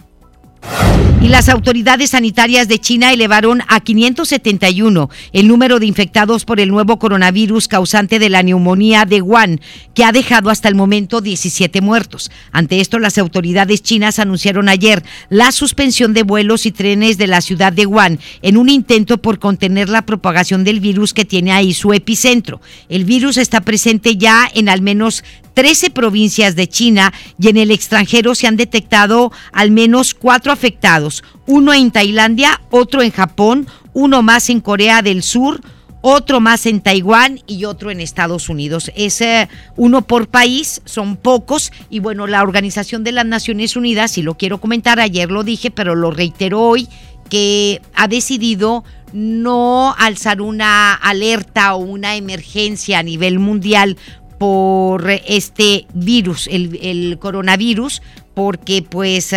Y 1.26 1.28
las 1.28 1.48
autoridades 1.48 2.10
sanitarias 2.10 2.68
de 2.68 2.78
China 2.78 3.12
elevaron 3.12 3.62
a 3.66 3.80
571 3.80 5.10
el 5.32 5.48
número 5.48 5.80
de 5.80 5.86
infectados 5.86 6.44
por 6.44 6.60
el 6.60 6.68
nuevo 6.68 7.00
coronavirus 7.00 7.66
causante 7.66 8.20
de 8.20 8.28
la 8.28 8.44
neumonía 8.44 9.06
de 9.06 9.22
Wuhan, 9.22 9.60
que 9.94 10.04
ha 10.04 10.12
dejado 10.12 10.50
hasta 10.50 10.68
el 10.68 10.76
momento 10.76 11.20
17 11.20 11.80
muertos. 11.80 12.30
Ante 12.52 12.80
esto, 12.80 13.00
las 13.00 13.18
autoridades 13.18 13.82
chinas 13.82 14.20
anunciaron 14.20 14.68
ayer 14.68 15.02
la 15.28 15.50
suspensión 15.50 16.12
de 16.12 16.22
vuelos 16.22 16.64
y 16.64 16.70
trenes 16.70 17.18
de 17.18 17.26
la 17.26 17.40
ciudad 17.40 17.72
de 17.72 17.86
Wuhan 17.86 18.20
en 18.42 18.56
un 18.56 18.68
intento 18.68 19.18
por 19.18 19.40
contener 19.40 19.88
la 19.88 20.06
propagación 20.06 20.62
del 20.62 20.78
virus 20.78 21.12
que 21.12 21.24
tiene 21.24 21.50
ahí 21.50 21.74
su 21.74 21.92
epicentro. 21.92 22.60
El 22.88 23.04
virus 23.04 23.36
está 23.36 23.62
presente 23.62 24.16
ya 24.16 24.48
en 24.54 24.68
al 24.68 24.80
menos 24.80 25.24
13 25.56 25.88
provincias 25.88 26.54
de 26.54 26.68
China 26.68 27.14
y 27.40 27.48
en 27.48 27.56
el 27.56 27.70
extranjero 27.70 28.34
se 28.34 28.46
han 28.46 28.58
detectado 28.58 29.32
al 29.52 29.70
menos 29.70 30.12
cuatro 30.12 30.52
afectados, 30.52 31.24
uno 31.46 31.72
en 31.72 31.90
Tailandia, 31.90 32.60
otro 32.70 33.00
en 33.00 33.10
Japón, 33.10 33.66
uno 33.94 34.20
más 34.20 34.50
en 34.50 34.60
Corea 34.60 35.00
del 35.00 35.22
Sur, 35.22 35.62
otro 36.02 36.40
más 36.40 36.66
en 36.66 36.82
Taiwán 36.82 37.40
y 37.46 37.64
otro 37.64 37.90
en 37.90 38.00
Estados 38.00 38.50
Unidos. 38.50 38.92
Es 38.96 39.22
eh, 39.22 39.48
uno 39.76 40.02
por 40.02 40.28
país, 40.28 40.82
son 40.84 41.16
pocos. 41.16 41.72
Y 41.88 42.00
bueno, 42.00 42.26
la 42.26 42.42
Organización 42.42 43.02
de 43.02 43.12
las 43.12 43.24
Naciones 43.24 43.76
Unidas, 43.76 44.18
y 44.18 44.22
lo 44.22 44.36
quiero 44.36 44.60
comentar, 44.60 45.00
ayer 45.00 45.30
lo 45.30 45.42
dije, 45.42 45.70
pero 45.70 45.94
lo 45.94 46.10
reitero 46.10 46.60
hoy, 46.60 46.86
que 47.30 47.80
ha 47.94 48.08
decidido 48.08 48.84
no 49.14 49.94
alzar 49.96 50.42
una 50.42 50.92
alerta 50.92 51.74
o 51.74 51.78
una 51.78 52.16
emergencia 52.16 52.98
a 52.98 53.02
nivel 53.02 53.38
mundial 53.38 53.96
por 54.38 55.10
este 55.10 55.86
virus, 55.94 56.48
el, 56.50 57.18
coronavirus, 57.18 58.02
porque 58.34 58.82
pues 58.82 59.34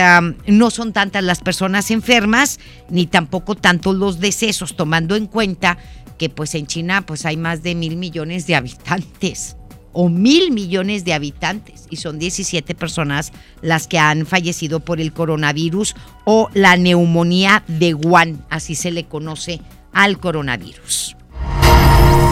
no 0.47 0.71
son 0.71 0.93
tantas 0.93 1.23
las 1.23 1.39
personas 1.39 1.89
enfermas 1.91 2.59
ni 2.89 3.07
tampoco 3.07 3.55
tantos 3.55 3.95
los 3.95 4.19
decesos, 4.19 4.75
tomando 4.75 5.15
en 5.15 5.27
cuenta 5.27 5.77
que 6.17 6.29
pues 6.29 6.53
en 6.55 6.67
China 6.67 7.05
pues 7.05 7.25
hay 7.25 7.37
más 7.37 7.63
de 7.63 7.75
mil 7.75 7.95
millones 7.95 8.45
de 8.45 8.55
habitantes 8.55 9.55
o 9.93 10.09
mil 10.09 10.51
millones 10.51 11.05
de 11.05 11.13
habitantes 11.13 11.87
y 11.89 11.95
son 11.95 12.19
17 12.19 12.75
personas 12.75 13.31
las 13.61 13.87
que 13.87 13.97
han 13.97 14.25
fallecido 14.25 14.81
por 14.81 15.01
el 15.01 15.13
coronavirus 15.13 15.95
o 16.25 16.49
la 16.53 16.77
neumonía 16.77 17.63
de 17.67 17.93
Wuhan, 17.93 18.45
así 18.49 18.75
se 18.75 18.91
le 18.91 19.05
conoce 19.05 19.61
al 19.93 20.19
coronavirus. 20.19 21.15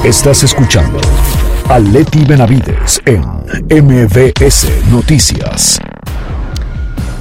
Estás 0.04 0.44
escuchando 0.44 1.02
a 1.70 1.80
Leti 1.80 2.24
Benavides 2.24 3.02
en 3.06 3.22
MBS 3.70 4.68
Noticias. 4.90 5.80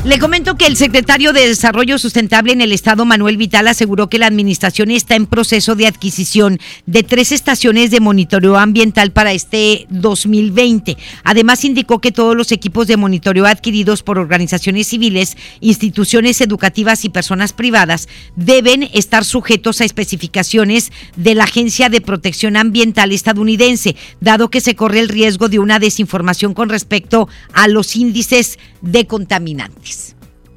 Le 0.06 0.20
comento 0.20 0.56
que 0.56 0.68
el 0.68 0.76
secretario 0.76 1.32
de 1.32 1.48
Desarrollo 1.48 1.98
Sustentable 1.98 2.52
en 2.52 2.60
el 2.60 2.70
Estado, 2.70 3.04
Manuel 3.04 3.36
Vital, 3.36 3.66
aseguró 3.66 4.08
que 4.08 4.20
la 4.20 4.28
administración 4.28 4.92
está 4.92 5.16
en 5.16 5.26
proceso 5.26 5.74
de 5.74 5.88
adquisición 5.88 6.60
de 6.86 7.02
tres 7.02 7.32
estaciones 7.32 7.90
de 7.90 7.98
monitoreo 7.98 8.56
ambiental 8.56 9.10
para 9.10 9.32
este 9.32 9.88
2020. 9.90 10.96
Además, 11.24 11.64
indicó 11.64 12.00
que 12.00 12.12
todos 12.12 12.36
los 12.36 12.52
equipos 12.52 12.86
de 12.86 12.96
monitoreo 12.96 13.46
adquiridos 13.46 14.04
por 14.04 14.20
organizaciones 14.20 14.86
civiles, 14.86 15.36
instituciones 15.58 16.40
educativas 16.40 17.04
y 17.04 17.08
personas 17.08 17.52
privadas 17.52 18.08
deben 18.36 18.84
estar 18.94 19.24
sujetos 19.24 19.80
a 19.80 19.84
especificaciones 19.86 20.92
de 21.16 21.34
la 21.34 21.44
Agencia 21.44 21.88
de 21.88 22.00
Protección 22.00 22.56
Ambiental 22.56 23.10
estadounidense, 23.10 23.96
dado 24.20 24.50
que 24.50 24.60
se 24.60 24.76
corre 24.76 25.00
el 25.00 25.08
riesgo 25.08 25.48
de 25.48 25.58
una 25.58 25.80
desinformación 25.80 26.54
con 26.54 26.68
respecto 26.68 27.28
a 27.52 27.66
los 27.66 27.96
índices 27.96 28.60
de 28.82 29.08
contaminantes. 29.08 29.95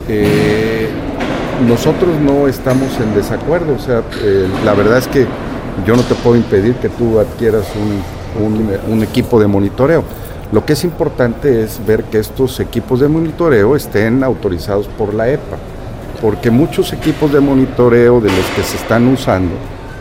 Eh, 0.08 0.90
nosotros 1.68 2.20
no 2.22 2.48
estamos 2.48 3.00
en 3.00 3.14
desacuerdo, 3.14 3.76
o 3.76 3.80
sea, 3.80 4.02
eh, 4.22 4.48
la 4.64 4.74
verdad 4.74 4.98
es 4.98 5.08
que 5.08 5.26
yo 5.86 5.96
no 5.96 6.04
te 6.04 6.16
puedo 6.16 6.36
impedir 6.36 6.76
que 6.76 6.90
tú 6.90 7.20
adquieras 7.20 7.66
un, 7.76 9.04
equipo 9.04 9.40
de 9.40 9.48
monitoreo. 9.48 10.04
Lo 10.52 10.66
que 10.66 10.74
es 10.74 10.84
importante 10.84 11.64
es 11.64 11.80
ver 11.86 12.06
que 12.06 12.20
estos 12.20 12.60
equipos 12.60 13.00
de 13.00 13.08
monitoreo 13.08 13.76
estén 13.76 14.24
autorizados 14.24 14.88
por 14.88 15.14
la 15.14 15.30
EPA, 15.30 15.58
porque 16.22 16.50
muchos 16.50 16.94
equipos 16.94 17.32
de 17.32 17.40
monitoreo 17.40 18.20
de 18.20 18.30
los 18.30 18.46
que 18.56 18.64
se 18.64 18.78
están 18.78 19.08
usando 19.08 19.54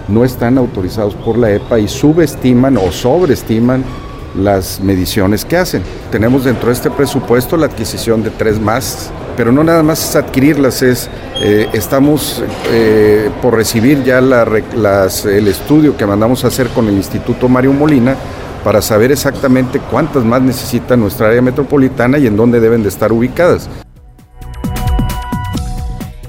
no 0.09 0.25
están 0.25 0.59
autorizados 0.59 1.15
por 1.15 1.37
la 1.37 1.51
EPA 1.53 1.79
y 1.79 1.89
subestiman 1.89 2.77
o 2.79 2.91
sobreestiman 2.91 3.85
las 4.37 4.81
mediciones 4.81 5.45
que 5.45 5.57
hacen. 5.57 5.83
Tenemos 6.11 6.45
dentro 6.45 6.69
de 6.69 6.75
este 6.75 6.91
presupuesto 6.91 7.57
la 7.57 7.67
adquisición 7.67 8.23
de 8.23 8.31
tres 8.31 8.61
más, 8.61 9.11
pero 9.39 9.53
no 9.53 9.63
nada 9.63 9.85
más 9.85 10.03
es 10.11 10.17
adquirirlas, 10.17 10.83
es 10.83 11.09
eh, 11.41 11.69
estamos 11.73 12.43
eh, 12.73 13.31
por 13.41 13.55
recibir 13.55 14.03
ya 14.03 14.21
la 14.21 14.45
las- 14.77 15.25
el 15.25 15.47
estudio 15.47 15.97
que 15.97 16.05
mandamos 16.05 16.45
a 16.45 16.49
hacer 16.49 16.67
con 16.71 16.89
el 16.89 16.95
Instituto 16.95 17.49
Mario 17.49 17.73
Molina 17.73 18.17
para 18.65 18.83
saber 18.83 19.13
exactamente 19.13 19.79
cuántas 19.79 20.25
más 20.25 20.43
necesita 20.43 20.97
nuestra 20.97 21.29
área 21.29 21.41
metropolitana 21.41 22.19
y 22.19 22.27
en 22.27 22.37
dónde 22.37 22.59
deben 22.59 22.83
de 22.83 22.89
estar 22.89 23.13
ubicadas. 23.13 23.71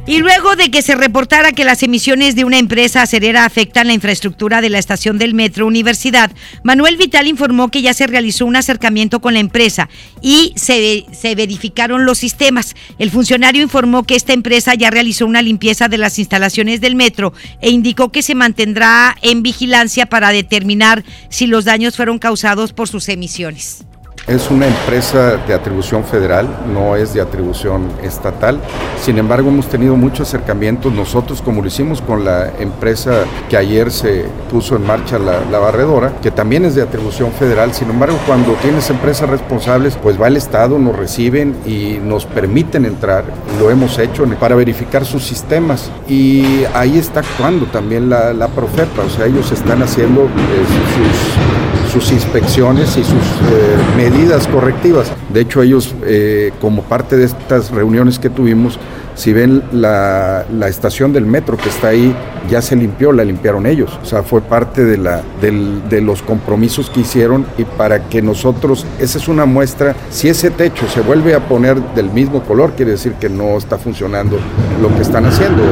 Y 0.10 0.18
luego 0.18 0.56
de 0.56 0.72
que 0.72 0.82
se 0.82 0.96
reportara 0.96 1.52
que 1.52 1.64
las 1.64 1.84
emisiones 1.84 2.36
de 2.36 2.44
una 2.44 2.58
empresa 2.58 3.04
acerera 3.04 3.46
afectan 3.46 3.86
la 3.86 3.94
infraestructura 3.94 4.60
de 4.60 4.70
la 4.70 4.80
estación 4.80 5.20
del 5.20 5.36
Metro 5.36 5.68
Universidad, 5.68 6.32
Manuel 6.64 6.98
Vital 6.98 7.28
informó 7.28 7.70
que 7.70 7.84
ya 7.84 7.94
se 7.94 8.08
realizó 8.08 8.48
un 8.48 8.56
acercamiento 8.56 9.22
con 9.22 9.36
la 9.36 9.40
empresa 9.40 9.88
y 10.24 10.54
se, 10.56 11.06
se 11.12 11.36
verificaron 11.36 12.06
los 12.06 12.18
sistemas. 12.18 12.76
El 12.98 13.12
funcionario 13.12 13.62
informó 13.62 14.02
que 14.02 14.16
esta 14.16 14.34
empresa 14.34 14.74
ya 14.74 14.90
realizó 14.90 15.28
una 15.28 15.44
limpieza 15.44 15.90
de 15.90 16.00
las 16.00 16.18
instalaciones 16.18 16.82
del 16.82 16.96
metro 16.96 17.32
e 17.62 17.70
indicó 17.70 18.12
que 18.12 18.24
se 18.24 18.34
mantendrá 18.34 19.16
en 19.22 19.44
vigilancia 19.44 20.08
para 20.08 20.32
determinar 20.32 21.04
si 21.30 21.46
los 21.46 21.66
daños 21.66 21.96
fueron 21.96 22.18
causados 22.18 22.74
por 22.74 22.88
sus 22.88 23.10
emisiones. 23.10 23.86
Es 24.28 24.52
una 24.52 24.68
empresa 24.68 25.38
de 25.48 25.54
atribución 25.54 26.04
federal, 26.04 26.48
no 26.72 26.96
es 26.96 27.14
de 27.14 27.22
atribución 27.22 27.88
estatal. 28.04 28.60
Sin 29.02 29.18
embargo, 29.18 29.50
hemos 29.50 29.68
tenido 29.68 29.96
muchos 29.96 30.28
acercamientos 30.28 30.94
nosotros, 30.94 31.42
como 31.42 31.62
lo 31.62 31.68
hicimos 31.68 32.02
con 32.02 32.24
la 32.26 32.52
empresa 32.60 33.24
que 33.50 33.58
ayer 33.58 33.92
se 33.92 34.26
puso 34.52 34.76
en 34.76 34.86
marcha 34.86 35.18
la, 35.18 35.60
barredora, 35.60 36.14
que 36.22 36.32
también 36.32 36.66
es 36.66 36.76
de 36.76 36.84
atribución 36.84 37.32
federal. 37.32 37.74
Sin 37.74 37.90
embargo, 37.90 38.18
cuando 38.28 38.54
tienes 38.54 38.90
empresas 38.90 39.30
responsables, 39.30 39.96
pues 39.96 40.22
va 40.22 40.28
el 40.28 40.38
Estado, 40.38 40.78
nos 40.78 40.96
reciben 40.96 41.56
y 41.66 42.00
nos 42.04 42.26
permiten 42.26 42.86
entrar. 42.86 43.24
Lo 43.60 43.72
hemos 43.72 43.98
hecho 43.98 44.26
para 44.40 44.56
verificar 44.56 45.06
sus 45.06 45.24
sistemas. 45.24 45.92
Y 46.08 46.66
ahí 46.74 47.00
está 47.00 47.22
actuando 47.22 47.66
también 47.66 48.10
la, 48.10 48.34
la 48.34 48.48
Profepa, 48.48 49.04
o 49.04 49.10
sea, 49.10 49.26
ellos 49.26 49.52
están 49.52 49.82
haciendo 49.82 50.24
eh, 50.24 50.28
sus 50.28 51.69
sus 51.90 52.12
inspecciones 52.12 52.96
y 52.98 53.04
sus 53.04 53.14
eh, 53.14 53.78
medidas 53.98 54.48
correctivas. 54.48 55.12
De 55.34 55.42
hecho, 55.42 55.62
ellos, 55.62 55.94
eh, 56.06 56.52
como 56.62 56.84
parte 56.84 57.18
de 57.18 57.26
estas 57.26 57.72
reuniones 57.72 58.20
que 58.20 58.30
tuvimos, 58.30 58.80
si 59.16 59.34
ven 59.34 59.64
la, 59.74 60.46
la 60.50 60.68
estación 60.70 61.12
del 61.12 61.26
metro 61.26 61.58
que 61.58 61.68
está 61.68 61.90
ahí, 61.90 62.16
ya 62.50 62.62
se 62.62 62.76
limpió, 62.76 63.12
la 63.12 63.26
limpiaron 63.26 63.66
ellos. 63.66 64.00
O 64.02 64.06
sea, 64.06 64.24
fue 64.24 64.42
parte 64.42 64.86
de, 64.86 64.98
la, 64.98 65.22
de 65.42 66.02
los 66.02 66.22
compromisos 66.22 66.90
que 66.90 67.02
hicieron 67.02 67.46
y 67.58 67.66
para 67.66 68.08
que 68.08 68.22
nosotros, 68.22 68.86
esa 69.00 69.18
es 69.18 69.28
una 69.28 69.46
muestra, 69.46 69.96
si 70.10 70.30
ese 70.30 70.52
techo 70.52 70.88
se 70.88 71.02
vuelve 71.02 71.34
a 71.36 71.48
poner 71.48 71.82
del 71.96 72.10
mismo 72.10 72.44
color, 72.44 72.74
quiere 72.78 72.92
decir 72.92 73.14
que 73.14 73.30
no 73.30 73.58
está 73.58 73.78
funcionando 73.78 74.38
lo 74.82 74.96
que 74.96 75.02
están 75.02 75.26
haciendo. 75.26 75.64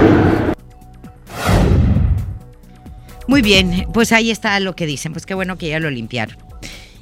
Muy 3.27 3.41
bien, 3.41 3.87
pues 3.93 4.11
ahí 4.11 4.31
está 4.31 4.59
lo 4.59 4.75
que 4.75 4.85
dicen, 4.85 5.11
pues 5.13 5.25
qué 5.25 5.33
bueno 5.33 5.57
que 5.57 5.69
ya 5.69 5.79
lo 5.79 5.89
limpiaron. 5.89 6.37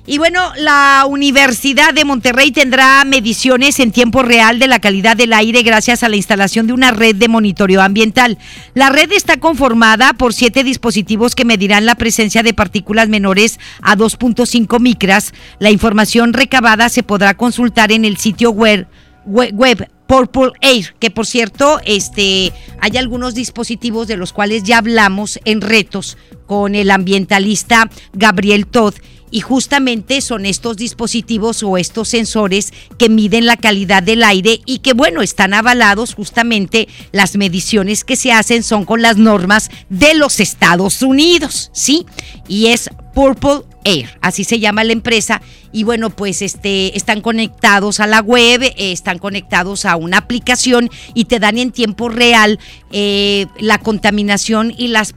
Y 0.08 0.20
bueno, 0.20 0.52
la 0.58 1.04
Universidad 1.10 1.92
de 1.92 2.06
Monterrey 2.06 2.52
tendrá 2.52 3.04
mediciones 3.06 3.80
en 3.80 3.92
tiempo 3.92 4.22
real 4.22 4.60
de 4.60 4.68
la 4.68 4.78
calidad 4.78 5.18
del 5.18 5.34
aire 5.34 5.64
gracias 5.64 6.04
a 6.04 6.10
la 6.10 6.16
instalación 6.16 6.68
de 6.68 6.74
una 6.74 6.92
red 6.92 7.16
de 7.16 7.28
monitoreo 7.28 7.82
ambiental. 7.82 8.38
La 8.76 8.90
red 8.90 9.12
está 9.12 9.38
conformada 9.38 10.14
por 10.14 10.36
siete 10.36 10.64
dispositivos 10.64 11.34
que 11.34 11.44
medirán 11.44 11.88
la 11.88 11.96
presencia 11.96 12.44
de 12.44 12.54
partículas 12.54 13.10
menores 13.10 13.60
a 13.82 13.96
2.5 13.98 14.80
micras. 14.80 15.34
La 15.58 15.72
información 15.72 16.34
recabada 16.34 16.90
se 16.90 17.02
podrá 17.02 17.34
consultar 17.34 17.92
en 17.92 18.06
el 18.06 18.18
sitio 18.18 18.52
web 18.52 18.86
we- 19.26 19.50
web 19.54 19.90
Purple 20.08 20.52
Air, 20.62 20.96
que 21.00 21.12
por 21.12 21.26
cierto, 21.26 21.80
este, 21.86 22.54
hay 22.80 22.98
algunos 22.98 23.34
dispositivos 23.34 24.08
de 24.08 24.18
los 24.18 24.34
cuales 24.34 24.64
ya 24.64 24.78
hablamos 24.78 25.40
en 25.46 25.62
retos 25.62 26.18
con 26.46 26.76
el 26.76 26.92
ambientalista 26.92 27.90
Gabriel 28.14 28.68
Todd. 28.68 28.96
Y 29.32 29.42
justamente 29.42 30.22
son 30.22 30.46
estos 30.46 30.78
dispositivos 30.78 31.62
o 31.64 31.78
estos 31.78 32.08
sensores 32.08 32.72
que 32.98 33.10
miden 33.10 33.46
la 33.46 33.58
calidad 33.58 34.02
del 34.02 34.24
aire 34.24 34.62
y 34.66 34.80
que, 34.80 34.94
bueno, 34.94 35.22
están 35.22 35.54
avalados 35.54 36.14
justamente 36.14 36.88
las 37.12 37.36
mediciones 37.36 38.06
que 38.06 38.16
se 38.16 38.32
hacen 38.32 38.64
son 38.64 38.86
con 38.86 39.02
las 39.02 39.18
normas 39.18 39.72
de 39.90 40.14
los 40.14 40.40
Estados 40.40 41.02
Unidos, 41.02 41.72
¿sí? 41.74 42.06
Y 42.48 42.68
es 42.68 42.90
Purple 43.14 43.62
Air, 43.86 44.10
así 44.22 44.44
se 44.44 44.60
llama 44.60 44.84
la 44.84 44.92
empresa. 44.92 45.42
Y 45.72 45.84
bueno, 45.84 46.10
pues 46.10 46.42
este, 46.42 46.96
están 46.98 47.22
conectados 47.22 48.00
a 48.00 48.08
la 48.08 48.20
web, 48.20 48.62
eh, 48.62 48.74
están 48.78 49.20
conectados 49.20 49.86
a 49.86 49.96
una 49.96 50.18
aplicación 50.18 50.90
y 51.14 51.26
te 51.26 51.40
dan 51.40 51.58
en 51.58 51.72
tiempo 51.72 52.10
real 52.10 52.60
eh, 52.92 53.48
la 53.60 53.78
contaminación 53.78 54.74
y 54.78 54.90
las, 54.90 55.14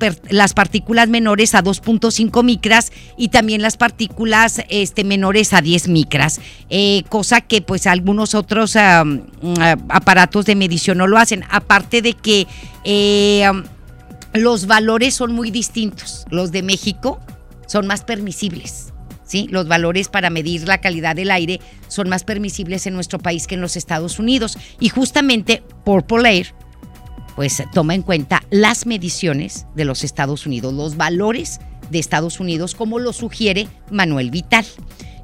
partículas 0.54 1.08
menores 1.08 1.54
a 1.54 1.62
2.5 1.62 2.44
micras 2.44 2.92
y 3.16 3.28
también 3.28 3.62
las 3.62 3.76
partículas 3.76 4.62
este, 4.68 5.02
menores 5.04 5.52
a 5.52 5.60
10 5.60 5.88
micras. 5.88 6.40
Eh, 6.70 7.02
cosa 7.08 7.40
que 7.40 7.62
pues 7.62 7.86
algunos 7.86 8.34
otros 8.34 8.76
aparatos 9.88 10.44
de 10.44 10.54
medición 10.54 10.98
no 10.98 11.06
lo 11.06 11.18
hacen. 11.18 11.44
Aparte 11.50 12.02
de 12.02 12.14
que 12.14 12.46
los 14.32 14.66
valores 14.66 15.14
son 15.14 15.32
muy 15.32 15.50
distintos. 15.50 16.24
Los 16.30 16.52
de 16.52 16.62
México 16.62 17.20
son 17.66 17.86
más 17.86 18.04
permisibles. 18.04 18.92
¿sí? 19.24 19.46
Los 19.50 19.68
valores 19.68 20.08
para 20.08 20.30
medir 20.30 20.66
la 20.66 20.80
calidad 20.80 21.16
del 21.16 21.30
aire 21.30 21.60
son 21.86 22.08
más 22.08 22.24
permisibles 22.24 22.86
en 22.86 22.94
nuestro 22.94 23.18
país 23.18 23.46
que 23.46 23.54
en 23.54 23.60
los 23.60 23.76
Estados 23.76 24.18
Unidos. 24.18 24.58
Y 24.80 24.88
justamente 24.88 25.62
Purple 25.84 26.28
Air, 26.28 26.54
pues 27.36 27.62
toma 27.72 27.94
en 27.94 28.02
cuenta 28.02 28.42
las 28.50 28.86
mediciones 28.86 29.66
de 29.76 29.84
los 29.84 30.02
Estados 30.02 30.46
Unidos, 30.46 30.74
los 30.74 30.96
valores 30.96 31.60
de 31.90 31.98
Estados 31.98 32.40
Unidos, 32.40 32.74
como 32.74 32.98
lo 32.98 33.12
sugiere 33.12 33.68
Manuel 33.90 34.30
Vital. 34.30 34.66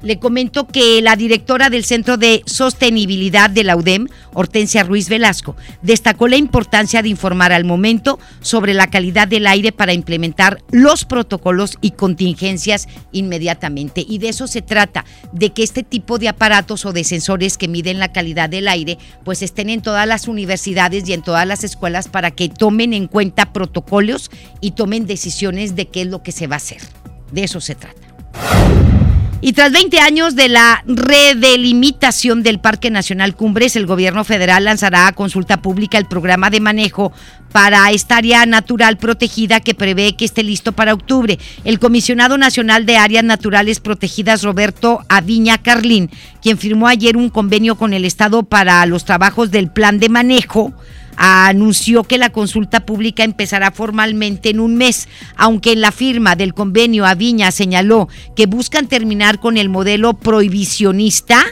Le 0.05 0.19
comento 0.19 0.67
que 0.67 1.01
la 1.01 1.15
directora 1.15 1.71
del 1.71 1.83
Centro 1.83 2.15
de 2.17 2.43
Sostenibilidad 2.45 3.49
de 3.49 3.63
la 3.63 3.75
UDEM, 3.75 4.07
Hortensia 4.35 4.83
Ruiz 4.83 5.09
Velasco, 5.09 5.55
destacó 5.81 6.27
la 6.27 6.35
importancia 6.35 7.01
de 7.01 7.09
informar 7.09 7.51
al 7.51 7.65
momento 7.65 8.19
sobre 8.39 8.75
la 8.75 8.85
calidad 8.85 9.27
del 9.27 9.47
aire 9.47 9.71
para 9.71 9.93
implementar 9.93 10.59
los 10.69 11.05
protocolos 11.05 11.79
y 11.81 11.89
contingencias 11.89 12.87
inmediatamente. 13.13 14.05
Y 14.07 14.19
de 14.19 14.29
eso 14.29 14.45
se 14.45 14.61
trata, 14.61 15.05
de 15.31 15.53
que 15.53 15.63
este 15.63 15.81
tipo 15.81 16.19
de 16.19 16.29
aparatos 16.29 16.85
o 16.85 16.93
de 16.93 17.03
sensores 17.03 17.57
que 17.57 17.67
miden 17.67 17.97
la 17.97 18.13
calidad 18.13 18.47
del 18.47 18.67
aire, 18.67 18.99
pues 19.23 19.41
estén 19.41 19.71
en 19.71 19.81
todas 19.81 20.07
las 20.07 20.27
universidades 20.27 21.09
y 21.09 21.13
en 21.13 21.23
todas 21.23 21.47
las 21.47 21.63
escuelas 21.63 22.09
para 22.09 22.29
que 22.29 22.47
tomen 22.47 22.93
en 22.93 23.07
cuenta 23.07 23.53
protocolos 23.53 24.29
y 24.61 24.73
tomen 24.73 25.07
decisiones 25.07 25.75
de 25.75 25.87
qué 25.87 26.01
es 26.03 26.07
lo 26.09 26.21
que 26.21 26.31
se 26.31 26.45
va 26.45 26.57
a 26.57 26.57
hacer. 26.57 26.83
De 27.31 27.43
eso 27.43 27.59
se 27.59 27.73
trata. 27.73 28.94
Y 29.41 29.53
tras 29.53 29.71
20 29.71 29.99
años 29.99 30.35
de 30.35 30.49
la 30.49 30.83
redelimitación 30.87 32.41
del 32.41 32.59
Parque 32.59 32.89
Nacional 32.89 33.35
Cumbres, 33.35 33.75
el 33.75 33.85
gobierno 33.85 34.23
federal 34.23 34.63
lanzará 34.63 35.07
a 35.07 35.11
consulta 35.11 35.61
pública 35.61 35.97
el 35.97 36.05
programa 36.05 36.49
de 36.49 36.61
manejo 36.61 37.11
para 37.51 37.91
esta 37.91 38.17
área 38.17 38.45
natural 38.45 38.97
protegida 38.97 39.59
que 39.59 39.75
prevé 39.75 40.15
que 40.15 40.25
esté 40.25 40.41
listo 40.41 40.71
para 40.71 40.93
octubre. 40.93 41.37
El 41.63 41.79
comisionado 41.79 42.37
nacional 42.37 42.85
de 42.85 42.97
áreas 42.97 43.23
naturales 43.23 43.79
protegidas, 43.79 44.41
Roberto 44.41 45.05
Aviña 45.09 45.57
Carlín, 45.57 46.09
quien 46.41 46.57
firmó 46.57 46.87
ayer 46.87 47.15
un 47.15 47.29
convenio 47.29 47.75
con 47.75 47.93
el 47.93 48.03
Estado 48.03 48.43
para 48.43 48.85
los 48.85 49.05
trabajos 49.05 49.51
del 49.51 49.69
plan 49.69 49.99
de 49.99 50.09
manejo, 50.09 50.73
anunció 51.17 52.03
que 52.03 52.17
la 52.17 52.31
consulta 52.31 52.85
pública 52.85 53.23
empezará 53.23 53.71
formalmente 53.71 54.49
en 54.49 54.59
un 54.59 54.75
mes, 54.75 55.07
aunque 55.35 55.71
en 55.71 55.81
la 55.81 55.91
firma 55.91 56.35
del 56.35 56.53
convenio 56.53 57.05
Aviña 57.05 57.51
señaló 57.51 58.07
que 58.35 58.45
buscan 58.45 58.87
terminar 58.87 59.39
con 59.39 59.57
el 59.57 59.69
modelo 59.69 60.13
prohibicionista 60.13 61.45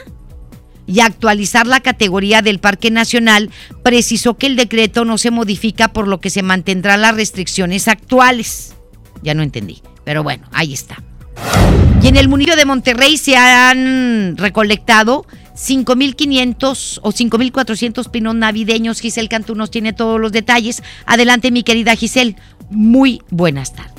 y 0.86 1.00
actualizar 1.00 1.66
la 1.66 1.80
categoría 1.80 2.42
del 2.42 2.58
Parque 2.58 2.90
Nacional, 2.90 3.50
precisó 3.82 4.36
que 4.36 4.46
el 4.46 4.56
decreto 4.56 5.04
no 5.04 5.18
se 5.18 5.30
modifica 5.30 5.88
por 5.88 6.08
lo 6.08 6.20
que 6.20 6.30
se 6.30 6.42
mantendrán 6.42 7.00
las 7.00 7.14
restricciones 7.14 7.88
actuales. 7.88 8.74
Ya 9.22 9.34
no 9.34 9.42
entendí, 9.42 9.82
pero 10.04 10.22
bueno, 10.22 10.46
ahí 10.52 10.74
está. 10.74 11.02
Y 12.02 12.08
en 12.08 12.16
el 12.16 12.28
municipio 12.28 12.56
de 12.56 12.66
Monterrey 12.66 13.16
se 13.16 13.36
han 13.36 14.36
recolectado 14.36 15.26
5.500 15.54 17.00
o 17.02 17.12
5.400 17.12 18.10
pinos 18.10 18.34
navideños. 18.34 19.00
Giselle 19.00 19.28
Cantú 19.28 19.54
nos 19.54 19.70
tiene 19.70 19.92
todos 19.92 20.20
los 20.20 20.32
detalles. 20.32 20.82
Adelante, 21.06 21.50
mi 21.50 21.62
querida 21.62 21.96
Giselle. 21.96 22.36
Muy 22.70 23.22
buenas 23.30 23.72
tardes. 23.74 23.93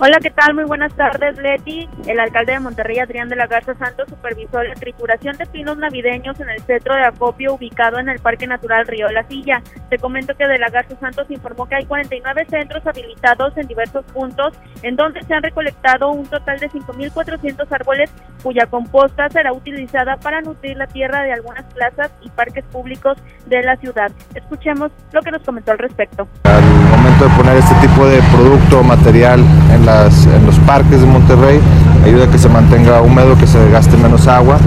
Hola, 0.00 0.18
¿qué 0.22 0.30
tal? 0.30 0.54
Muy 0.54 0.62
buenas 0.62 0.94
tardes, 0.94 1.36
Leti. 1.38 1.88
El 2.06 2.20
alcalde 2.20 2.52
de 2.52 2.60
Monterrey, 2.60 3.00
Adrián 3.00 3.28
de 3.28 3.34
la 3.34 3.48
Garza 3.48 3.74
Santos, 3.74 4.06
supervisó 4.08 4.62
la 4.62 4.74
trituración 4.74 5.36
de 5.36 5.46
pinos 5.46 5.76
navideños 5.76 6.38
en 6.38 6.48
el 6.50 6.60
centro 6.60 6.94
de 6.94 7.02
acopio 7.02 7.54
ubicado 7.54 7.98
en 7.98 8.08
el 8.08 8.20
Parque 8.20 8.46
Natural 8.46 8.86
Río 8.86 9.08
La 9.08 9.26
Silla. 9.26 9.60
Te 9.90 9.98
comento 9.98 10.36
que 10.36 10.46
de 10.46 10.56
la 10.56 10.70
Garza 10.70 10.94
Santos 11.00 11.26
informó 11.30 11.66
que 11.66 11.74
hay 11.74 11.84
49 11.84 12.46
centros 12.48 12.86
habilitados 12.86 13.56
en 13.56 13.66
diversos 13.66 14.04
puntos, 14.12 14.52
en 14.84 14.94
donde 14.94 15.20
se 15.24 15.34
han 15.34 15.42
recolectado 15.42 16.12
un 16.12 16.26
total 16.28 16.60
de 16.60 16.70
5.400 16.70 17.66
árboles, 17.68 18.08
cuya 18.44 18.66
composta 18.66 19.28
será 19.30 19.52
utilizada 19.52 20.16
para 20.18 20.40
nutrir 20.42 20.76
la 20.76 20.86
tierra 20.86 21.24
de 21.24 21.32
algunas 21.32 21.64
plazas 21.74 22.12
y 22.20 22.30
parques 22.30 22.64
públicos 22.66 23.18
de 23.46 23.64
la 23.64 23.74
ciudad. 23.78 24.12
Escuchemos 24.32 24.92
lo 25.10 25.20
que 25.22 25.32
nos 25.32 25.42
comentó 25.42 25.72
al 25.72 25.78
respecto. 25.78 26.28
Al 26.44 26.62
momento 26.62 27.24
de 27.24 27.36
poner 27.36 27.56
este 27.56 27.74
tipo 27.84 28.06
de 28.06 28.22
producto 28.30 28.84
material 28.84 29.40
en 29.72 29.87
en 29.88 30.44
los 30.44 30.58
parques 30.60 31.00
de 31.00 31.06
Monterrey, 31.06 31.60
ayuda 32.04 32.24
a 32.24 32.26
que 32.28 32.38
se 32.38 32.48
mantenga 32.48 33.00
húmedo, 33.00 33.36
que 33.38 33.46
se 33.46 33.70
gaste 33.70 33.96
menos 33.96 34.26
agua, 34.26 34.58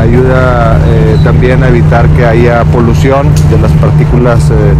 ayuda 0.00 0.78
eh, 0.86 1.16
también 1.24 1.64
a 1.64 1.68
evitar 1.68 2.06
que 2.10 2.24
haya 2.24 2.62
polución 2.66 3.26
de 3.50 3.58
las 3.58 3.72
partículas 3.72 4.50
eh, 4.50 4.74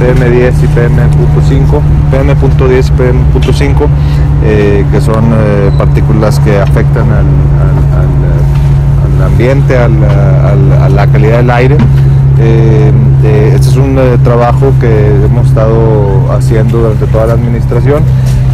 PM10 0.00 0.54
y 0.64 0.66
PM.5, 0.74 1.80
PM.10 2.10 2.88
y 2.88 2.92
PM.5, 2.92 3.86
eh, 4.44 4.84
que 4.90 5.00
son 5.00 5.24
partículas 5.76 6.40
que 6.40 6.60
afectan 6.60 7.06
al, 7.12 7.26
ambiente, 9.24 9.76
a 9.76 10.88
la 10.88 11.06
calidad 11.06 11.38
del 11.38 11.50
aire. 11.50 11.76
Este 12.40 13.56
es 13.56 13.76
un 13.76 13.96
trabajo 14.22 14.72
que 14.80 15.08
hemos 15.24 15.48
estado 15.48 16.32
haciendo 16.32 16.78
durante 16.78 17.06
toda 17.06 17.26
la 17.26 17.32
administración 17.34 18.04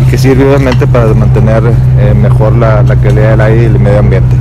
y 0.03 0.11
que 0.11 0.19
sirve 0.19 0.47
obviamente 0.47 0.87
para 0.87 1.13
mantener 1.15 1.63
eh, 1.99 2.15
mejor 2.15 2.57
la, 2.57 2.83
la 2.83 2.97
calidad 2.97 3.31
del 3.31 3.41
aire 3.41 3.63
y 3.63 3.67
el 3.67 3.79
medio 3.79 3.99
ambiente. 3.99 4.37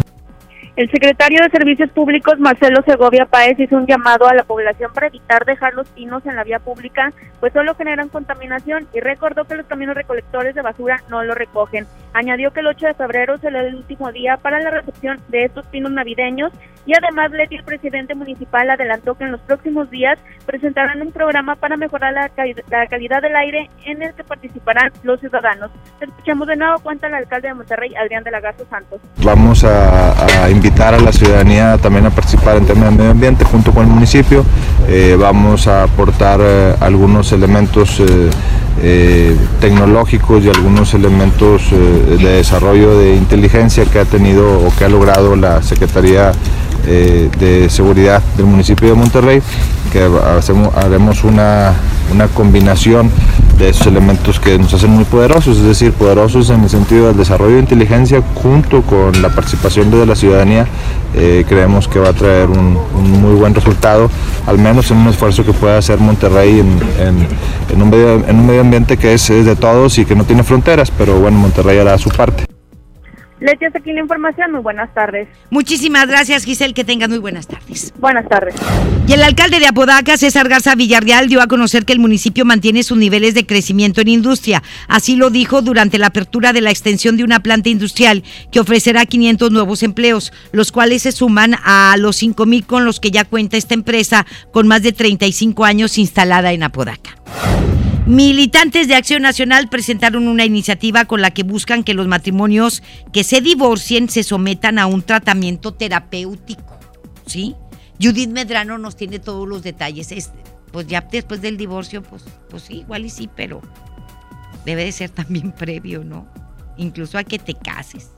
El 0.75 0.89
secretario 0.89 1.39
de 1.43 1.51
Servicios 1.51 1.91
Públicos, 1.91 2.39
Marcelo 2.39 2.81
Segovia 2.87 3.27
Páez, 3.27 3.59
hizo 3.59 3.75
un 3.75 3.85
llamado 3.85 4.27
a 4.27 4.33
la 4.33 4.43
población 4.43 4.91
para 4.91 5.05
evitar 5.05 5.45
dejar 5.45 5.75
los 5.75 5.87
pinos 5.89 6.25
en 6.25 6.35
la 6.35 6.43
vía 6.43 6.57
pública, 6.57 7.13
pues 7.39 7.53
solo 7.53 7.75
generan 7.75 8.09
contaminación 8.09 8.87
y 8.91 8.99
recordó 8.99 9.43
que 9.43 9.55
los 9.55 9.67
caminos 9.67 9.93
recolectores 9.93 10.55
de 10.55 10.63
basura 10.63 11.03
no 11.09 11.23
lo 11.23 11.35
recogen. 11.35 11.85
Añadió 12.13 12.51
que 12.51 12.59
el 12.59 12.67
8 12.67 12.87
de 12.87 12.93
febrero 12.93 13.37
será 13.37 13.61
el 13.61 13.75
último 13.75 14.11
día 14.11 14.37
para 14.37 14.59
la 14.59 14.69
recepción 14.69 15.19
de 15.29 15.45
estos 15.45 15.65
pinos 15.67 15.91
navideños 15.91 16.51
y 16.85 16.93
además 16.95 17.31
Leti, 17.31 17.55
el 17.55 17.63
presidente 17.63 18.13
municipal, 18.13 18.69
adelantó 18.69 19.15
que 19.15 19.23
en 19.23 19.31
los 19.31 19.41
próximos 19.41 19.89
días 19.89 20.19
presentarán 20.45 21.01
un 21.01 21.11
programa 21.11 21.55
para 21.55 21.77
mejorar 21.77 22.13
la, 22.13 22.29
calidad 22.87 23.21
del 23.21 23.35
aire 23.35 23.69
en 23.85 24.01
el 24.01 24.13
que 24.13 24.23
participarán 24.23 24.91
los 25.03 25.19
ciudadanos. 25.21 25.71
Escuchamos 26.01 26.47
de 26.47 26.57
nuevo 26.57 26.79
cuenta 26.79 27.07
el 27.07 27.13
alcalde 27.13 27.47
de 27.47 27.53
Monterrey, 27.53 27.95
Adrián 27.95 28.23
de 28.23 28.31
la 28.31 28.41
Garza 28.41 28.65
Santos. 28.69 28.99
Vamos 29.23 29.63
a, 29.63 30.49
invitar 30.49 30.93
a 30.93 30.99
la 30.99 31.13
ciudadanía 31.13 31.77
también 31.77 32.05
a 32.05 32.09
participar 32.09 32.57
en 32.57 32.65
temas 32.65 32.91
de 32.91 32.97
medio 32.97 33.11
ambiente 33.11 33.45
junto 33.45 33.71
con 33.71 33.85
el 33.85 33.89
municipio. 33.89 34.43
Eh, 34.87 35.15
vamos 35.17 35.67
a 35.67 35.83
aportar 35.83 36.41
eh, 36.41 36.75
algunos 36.81 37.31
elementos 37.31 38.01
eh, 38.81 39.37
tecnológicos 39.61 40.43
y 40.43 40.49
algunos 40.49 40.93
elementos 40.93 41.71
de 42.05 42.17
desarrollo 42.17 42.97
de 42.97 43.15
inteligencia 43.15 43.85
que 43.85 43.99
ha 43.99 44.05
tenido 44.05 44.59
o 44.59 44.73
que 44.77 44.85
ha 44.85 44.89
logrado 44.89 45.35
la 45.35 45.61
Secretaría 45.61 46.31
eh, 46.85 47.29
de 47.39 47.69
seguridad 47.69 48.21
del 48.35 48.45
municipio 48.45 48.89
de 48.89 48.93
Monterrey, 48.93 49.41
que 49.91 50.09
hacemos, 50.37 50.75
haremos 50.75 51.23
una, 51.23 51.73
una 52.11 52.27
combinación 52.27 53.09
de 53.57 53.69
esos 53.69 53.87
elementos 53.87 54.39
que 54.39 54.57
nos 54.57 54.73
hacen 54.73 54.89
muy 54.89 55.05
poderosos, 55.05 55.57
es 55.57 55.63
decir, 55.63 55.91
poderosos 55.91 56.49
en 56.49 56.63
el 56.63 56.69
sentido 56.69 57.07
del 57.07 57.17
desarrollo 57.17 57.55
de 57.55 57.61
inteligencia 57.61 58.21
junto 58.35 58.81
con 58.81 59.21
la 59.21 59.29
participación 59.29 59.91
de 59.91 60.05
la 60.05 60.15
ciudadanía, 60.15 60.67
eh, 61.15 61.45
creemos 61.47 61.87
que 61.87 61.99
va 61.99 62.09
a 62.09 62.13
traer 62.13 62.49
un, 62.49 62.77
muy 63.21 63.35
buen 63.35 63.53
resultado, 63.53 64.09
al 64.47 64.57
menos 64.57 64.89
en 64.91 64.97
un 64.97 65.07
esfuerzo 65.07 65.45
que 65.45 65.53
pueda 65.53 65.77
hacer 65.77 65.99
Monterrey 65.99 66.59
en, 66.59 67.81
un, 67.81 67.89
medio, 67.89 68.15
en 68.27 68.39
un 68.39 68.47
medio 68.47 68.61
ambiente 68.61 68.97
que 68.97 69.13
es, 69.13 69.29
es 69.29 69.45
de 69.45 69.55
todos 69.55 69.97
y 69.97 70.05
que 70.05 70.15
no 70.15 70.23
tiene 70.23 70.43
fronteras, 70.43 70.91
pero 70.91 71.19
bueno, 71.19 71.37
Monterrey 71.37 71.77
hará 71.77 71.97
su 71.97 72.09
parte. 72.09 72.52
Leti, 73.43 73.65
hasta 73.65 73.79
aquí 73.79 73.91
la 73.91 73.99
información. 73.99 74.53
Muy 74.53 74.61
buenas 74.61 74.93
tardes. 74.93 75.27
Muchísimas 75.49 76.07
gracias, 76.07 76.45
Giselle. 76.45 76.73
Que 76.73 76.85
tengas 76.85 77.09
muy 77.09 77.17
buenas 77.17 77.45
tardes. 77.45 77.93
Buenas 77.99 78.27
tardes. 78.29 78.55
Y 79.05 79.11
el 79.11 79.21
alcalde 79.21 79.59
de 79.59 79.67
Apodaca, 79.67 80.15
César 80.15 80.47
Garza 80.47 80.75
Villarreal, 80.75 81.27
dio 81.27 81.41
a 81.41 81.47
conocer 81.47 81.83
que 81.83 81.91
el 81.91 81.99
municipio 81.99 82.45
mantiene 82.45 82.83
sus 82.83 82.97
niveles 82.97 83.33
de 83.33 83.45
crecimiento 83.45 83.99
en 83.99 84.07
industria. 84.07 84.63
Así 84.87 85.17
lo 85.17 85.29
dijo 85.29 85.61
durante 85.61 85.99
la 85.99 86.07
apertura 86.07 86.53
de 86.53 86.61
la 86.61 86.71
extensión 86.71 87.17
de 87.17 87.25
una 87.25 87.41
planta 87.41 87.67
industrial 87.67 88.23
que 88.49 88.61
ofrecerá 88.61 89.05
500 89.05 89.51
nuevos 89.51 89.83
empleos, 89.83 90.31
los 90.53 90.71
cuales 90.71 91.01
se 91.01 91.11
suman 91.11 91.55
a 91.65 91.95
los 91.97 92.15
5 92.15 92.45
mil 92.45 92.65
con 92.65 92.85
los 92.85 93.01
que 93.01 93.11
ya 93.11 93.25
cuenta 93.25 93.57
esta 93.57 93.73
empresa 93.73 94.25
con 94.53 94.69
más 94.69 94.83
de 94.83 94.93
35 94.93 95.65
años 95.65 95.97
instalada 95.97 96.53
en 96.53 96.63
Apodaca. 96.63 97.17
Militantes 98.05 98.89
de 98.89 98.95
Acción 98.95 99.21
Nacional 99.21 99.69
presentaron 99.69 100.27
una 100.27 100.43
iniciativa 100.43 101.05
con 101.05 101.21
la 101.21 101.31
que 101.31 101.43
buscan 101.43 101.85
que 101.85 101.93
los 101.93 102.05
matrimonios 102.05 102.83
que 103.13 103.23
se 103.23 103.39
divorcien 103.39 104.09
se 104.09 104.23
sometan 104.23 104.77
a 104.77 104.87
un 104.87 105.03
tratamiento 105.03 105.73
terapéutico. 105.73 106.77
¿Sí? 107.25 107.55
Judith 108.01 108.29
Medrano 108.29 108.77
nos 108.77 108.97
tiene 108.97 109.19
todos 109.19 109.47
los 109.47 109.63
detalles. 109.63 110.09
pues 110.73 110.87
ya 110.87 110.99
después 111.09 111.41
del 111.41 111.55
divorcio, 111.55 112.03
pues, 112.03 112.23
pues 112.49 112.63
sí, 112.63 112.79
igual 112.79 113.05
y 113.05 113.09
sí, 113.09 113.29
pero 113.33 113.61
debe 114.65 114.83
de 114.83 114.91
ser 114.91 115.09
también 115.09 115.51
previo, 115.57 116.03
¿no? 116.03 116.27
Incluso 116.75 117.17
a 117.17 117.23
que 117.23 117.39
te 117.39 117.53
cases. 117.53 118.09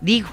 Digo, 0.00 0.30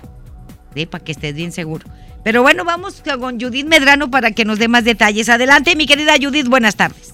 para 0.90 1.04
que 1.04 1.12
estés 1.12 1.34
bien 1.34 1.52
seguro. 1.52 1.86
Pero 2.24 2.42
bueno, 2.42 2.64
vamos 2.64 3.04
con 3.20 3.38
Judith 3.40 3.68
Medrano 3.68 4.10
para 4.10 4.32
que 4.32 4.46
nos 4.46 4.60
dé 4.60 4.70
más 4.70 4.86
detalles. 4.86 5.28
Adelante, 5.28 5.76
mi 5.76 5.86
querida 5.86 6.14
Judith, 6.22 6.48
buenas 6.48 6.78
tardes. 6.78 7.07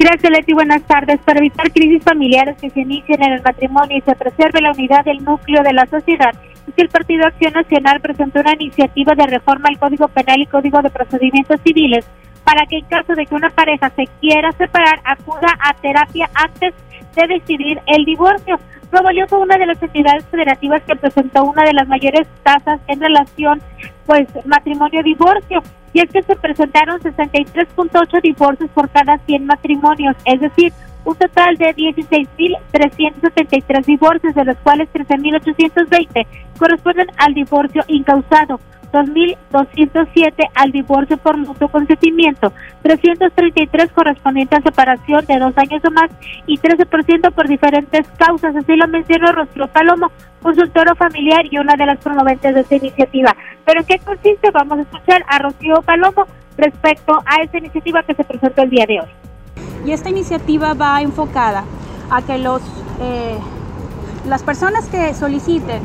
Gracias, 0.00 0.32
Leti. 0.32 0.54
Buenas 0.54 0.82
tardes. 0.84 1.20
Para 1.26 1.40
evitar 1.40 1.70
crisis 1.72 2.02
familiares 2.02 2.56
que 2.58 2.70
se 2.70 2.80
inicien 2.80 3.22
en 3.22 3.34
el 3.34 3.42
matrimonio 3.42 3.98
y 3.98 4.00
se 4.00 4.16
preserve 4.16 4.62
la 4.62 4.72
unidad 4.72 5.04
del 5.04 5.22
núcleo 5.22 5.62
de 5.62 5.74
la 5.74 5.84
sociedad, 5.84 6.32
el 6.74 6.88
Partido 6.88 7.26
Acción 7.26 7.52
Nacional 7.52 8.00
presentó 8.00 8.40
una 8.40 8.54
iniciativa 8.54 9.14
de 9.14 9.26
reforma 9.26 9.68
al 9.68 9.78
Código 9.78 10.08
Penal 10.08 10.40
y 10.40 10.46
Código 10.46 10.80
de 10.80 10.88
Procedimientos 10.88 11.60
Civiles 11.62 12.08
para 12.44 12.64
que 12.64 12.78
en 12.78 12.86
caso 12.86 13.14
de 13.14 13.26
que 13.26 13.34
una 13.34 13.50
pareja 13.50 13.90
se 13.90 14.06
quiera 14.22 14.50
separar, 14.52 15.00
acuda 15.04 15.54
a 15.60 15.74
terapia 15.74 16.30
antes 16.32 16.72
de 17.14 17.34
decidir 17.34 17.78
el 17.86 18.06
divorcio. 18.06 18.58
Nuevo 18.90 19.08
fue 19.28 19.38
una 19.40 19.58
de 19.58 19.66
las 19.66 19.82
entidades 19.82 20.24
federativas 20.30 20.82
que 20.84 20.96
presentó 20.96 21.44
una 21.44 21.62
de 21.64 21.74
las 21.74 21.86
mayores 21.86 22.26
tasas 22.42 22.80
en 22.88 23.00
relación, 23.00 23.60
pues, 24.06 24.26
matrimonio-divorcio. 24.46 25.62
Y 25.92 26.00
es 26.00 26.10
que 26.10 26.22
se 26.22 26.36
presentaron 26.36 27.00
63.8 27.00 28.22
divorcios 28.22 28.70
por 28.70 28.88
cada 28.90 29.18
100 29.18 29.46
matrimonios, 29.46 30.16
es 30.24 30.40
decir, 30.40 30.72
un 31.04 31.16
total 31.16 31.56
de 31.56 31.74
16.373 31.74 33.84
divorcios, 33.84 34.32
de 34.34 34.44
los 34.44 34.56
cuales 34.58 34.88
13.820 34.92 36.26
corresponden 36.58 37.08
al 37.16 37.34
divorcio 37.34 37.82
incausado. 37.88 38.60
2.207 38.92 40.50
al 40.54 40.72
divorcio 40.72 41.16
por 41.16 41.36
mutuo 41.36 41.68
consentimiento, 41.68 42.52
333 42.82 43.92
correspondientes 43.92 44.58
a 44.58 44.62
separación 44.62 45.24
de 45.26 45.38
dos 45.38 45.56
años 45.56 45.80
o 45.84 45.92
más 45.92 46.10
y 46.46 46.58
13% 46.58 47.32
por 47.32 47.46
diferentes 47.48 48.08
causas. 48.18 48.56
Así 48.56 48.74
lo 48.74 48.88
mencionó 48.88 49.30
Rocío 49.32 49.68
Palomo, 49.68 50.10
consultoro 50.42 50.94
familiar 50.96 51.42
y 51.50 51.58
una 51.58 51.74
de 51.76 51.86
las 51.86 51.98
promoventes 51.98 52.54
de 52.54 52.60
esta 52.60 52.76
iniciativa. 52.76 53.36
¿Pero 53.64 53.80
en 53.80 53.86
qué 53.86 53.98
consiste? 53.98 54.50
Vamos 54.50 54.78
a 54.78 54.82
escuchar 54.82 55.24
a 55.28 55.38
Rocío 55.38 55.82
Palomo 55.82 56.26
respecto 56.56 57.22
a 57.24 57.42
esta 57.42 57.58
iniciativa 57.58 58.02
que 58.02 58.14
se 58.14 58.24
presentó 58.24 58.62
el 58.62 58.70
día 58.70 58.86
de 58.86 59.00
hoy. 59.00 59.08
Y 59.86 59.92
esta 59.92 60.10
iniciativa 60.10 60.74
va 60.74 61.00
enfocada 61.00 61.64
a 62.10 62.22
que 62.22 62.38
los, 62.38 62.62
eh, 63.00 63.38
las 64.26 64.42
personas 64.42 64.88
que 64.88 65.14
soliciten 65.14 65.82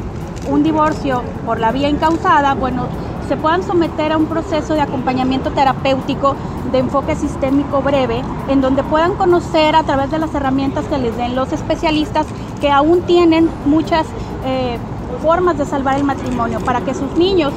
un 0.49 0.63
divorcio 0.63 1.23
por 1.45 1.59
la 1.59 1.71
vía 1.71 1.89
incausada, 1.89 2.53
bueno, 2.53 2.87
se 3.27 3.37
puedan 3.37 3.63
someter 3.63 4.11
a 4.11 4.17
un 4.17 4.25
proceso 4.25 4.73
de 4.73 4.81
acompañamiento 4.81 5.51
terapéutico 5.51 6.35
de 6.71 6.79
enfoque 6.79 7.15
sistémico 7.15 7.81
breve, 7.81 8.21
en 8.49 8.61
donde 8.61 8.83
puedan 8.83 9.15
conocer 9.15 9.75
a 9.75 9.83
través 9.83 10.11
de 10.11 10.19
las 10.19 10.33
herramientas 10.33 10.85
que 10.85 10.97
les 10.97 11.15
den 11.17 11.35
los 11.35 11.51
especialistas 11.51 12.27
que 12.61 12.69
aún 12.69 13.01
tienen 13.01 13.49
muchas 13.65 14.05
eh, 14.45 14.77
formas 15.21 15.57
de 15.57 15.65
salvar 15.65 15.97
el 15.97 16.03
matrimonio 16.03 16.59
para 16.59 16.81
que 16.81 16.93
sus 16.93 17.11
niños 17.17 17.53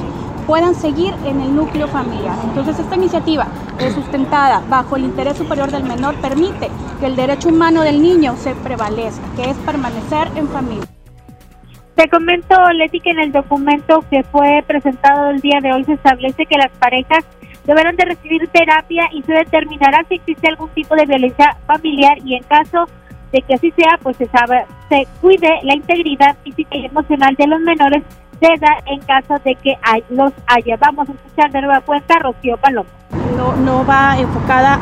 puedan 0.47 0.73
seguir 0.73 1.13
en 1.25 1.41
el 1.41 1.55
núcleo 1.55 1.87
familiar. 1.87 2.35
Entonces 2.43 2.79
esta 2.79 2.95
iniciativa 2.95 3.47
es 3.77 3.93
sustentada 3.93 4.63
bajo 4.67 4.95
el 4.95 5.03
interés 5.03 5.37
superior 5.37 5.69
del 5.69 5.83
menor 5.83 6.15
permite 6.15 6.71
que 6.99 7.05
el 7.05 7.15
derecho 7.15 7.49
humano 7.49 7.81
del 7.81 8.01
niño 8.01 8.35
se 8.41 8.55
prevalezca, 8.55 9.21
que 9.35 9.51
es 9.51 9.57
permanecer 9.57 10.29
en 10.35 10.47
familia. 10.47 10.98
Te 11.99 12.07
comento, 12.07 12.55
Leti, 12.71 13.01
que 13.01 13.09
en 13.09 13.19
el 13.19 13.33
documento 13.33 14.05
que 14.09 14.23
fue 14.23 14.63
presentado 14.65 15.31
el 15.31 15.41
día 15.41 15.59
de 15.61 15.73
hoy 15.73 15.83
se 15.83 15.95
establece 15.95 16.45
que 16.45 16.57
las 16.57 16.71
parejas 16.79 17.25
deberán 17.65 17.97
de 17.97 18.05
recibir 18.05 18.47
terapia 18.47 19.09
y 19.11 19.21
se 19.23 19.33
determinará 19.33 20.05
si 20.07 20.15
existe 20.15 20.47
algún 20.47 20.69
tipo 20.69 20.95
de 20.95 21.05
violencia 21.05 21.57
familiar 21.67 22.17
y 22.23 22.35
en 22.35 22.43
caso 22.43 22.87
de 23.33 23.41
que 23.41 23.55
así 23.55 23.71
sea, 23.71 23.99
pues 24.01 24.15
se, 24.15 24.27
sabe, 24.27 24.63
se 24.87 25.05
cuide 25.19 25.49
la 25.63 25.75
integridad 25.75 26.37
física 26.41 26.77
y 26.77 26.85
emocional 26.85 27.35
de 27.35 27.47
los 27.47 27.59
menores 27.59 28.03
edad 28.47 28.83
en 28.85 28.99
caso 29.01 29.35
de 29.43 29.55
que 29.55 29.77
hay, 29.81 30.03
los 30.09 30.31
haya. 30.47 30.77
Vamos 30.77 31.09
a 31.09 31.11
escuchar 31.11 31.51
de 31.51 31.61
nueva 31.61 31.81
cuenta 31.81 32.19
Rocío 32.19 32.57
Paloma. 32.57 32.89
No, 33.35 33.55
no 33.55 33.85
va 33.85 34.17
enfocada 34.19 34.73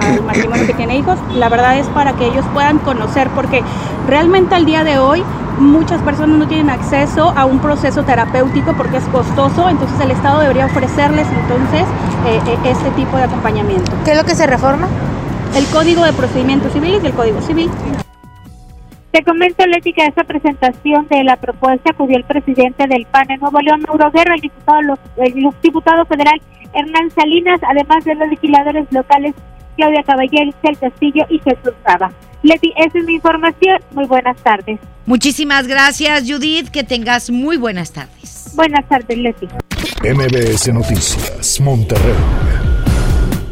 al 0.00 0.22
matrimonio 0.22 0.66
que 0.66 0.74
tiene 0.74 0.96
hijos, 0.96 1.18
la 1.34 1.48
verdad 1.48 1.78
es 1.78 1.86
para 1.88 2.14
que 2.14 2.26
ellos 2.26 2.44
puedan 2.52 2.78
conocer, 2.78 3.28
porque 3.30 3.62
realmente 4.08 4.54
al 4.54 4.64
día 4.64 4.82
de 4.82 4.98
hoy 4.98 5.22
muchas 5.58 6.02
personas 6.02 6.36
no 6.38 6.48
tienen 6.48 6.70
acceso 6.70 7.32
a 7.36 7.44
un 7.44 7.60
proceso 7.60 8.02
terapéutico 8.02 8.72
porque 8.74 8.96
es 8.96 9.04
costoso, 9.04 9.68
entonces 9.68 10.00
el 10.00 10.10
Estado 10.10 10.40
debería 10.40 10.66
ofrecerles 10.66 11.26
entonces 11.28 11.82
eh, 12.26 12.40
eh, 12.46 12.58
este 12.64 12.90
tipo 12.92 13.16
de 13.16 13.24
acompañamiento. 13.24 13.92
¿Qué 14.04 14.12
es 14.12 14.16
lo 14.16 14.24
que 14.24 14.34
se 14.34 14.46
reforma? 14.46 14.88
El 15.54 15.66
Código 15.66 16.04
de 16.04 16.12
Procedimientos 16.12 16.72
Civiles 16.72 17.02
y 17.04 17.06
el 17.06 17.12
Código 17.12 17.40
Civil. 17.40 17.70
Te 19.14 19.22
comento, 19.22 19.64
Leti, 19.64 19.92
que 19.92 20.02
a 20.02 20.06
esta 20.06 20.24
presentación 20.24 21.06
de 21.06 21.22
la 21.22 21.36
propuesta 21.36 21.92
acudió 21.92 22.16
el 22.16 22.24
presidente 22.24 22.88
del 22.88 23.06
PAN 23.06 23.30
en 23.30 23.38
Nuevo 23.38 23.60
León, 23.60 23.84
Mauro 23.86 24.10
Guerra, 24.10 24.34
el 24.34 24.40
diputado, 24.40 24.98
el 25.18 25.34
diputado 25.62 26.04
federal 26.06 26.42
Hernán 26.72 27.12
Salinas, 27.12 27.60
además 27.62 28.04
de 28.04 28.16
los 28.16 28.28
legisladores 28.28 28.88
locales 28.90 29.36
Claudia 29.76 30.02
Caballero, 30.02 30.50
El 30.64 30.78
Castillo 30.80 31.26
y 31.28 31.38
Jesús 31.38 31.74
Raba. 31.84 32.10
Leti, 32.42 32.72
esa 32.76 32.98
es 32.98 33.04
mi 33.04 33.14
información. 33.14 33.78
Muy 33.92 34.06
buenas 34.06 34.36
tardes. 34.38 34.80
Muchísimas 35.06 35.68
gracias, 35.68 36.24
Judith. 36.28 36.70
Que 36.70 36.82
tengas 36.82 37.30
muy 37.30 37.56
buenas 37.56 37.92
tardes. 37.92 38.52
Buenas 38.56 38.84
tardes, 38.88 39.16
Leti. 39.16 39.46
MBS 40.02 40.72
Noticias, 40.72 41.60
Monterrey. 41.60 42.73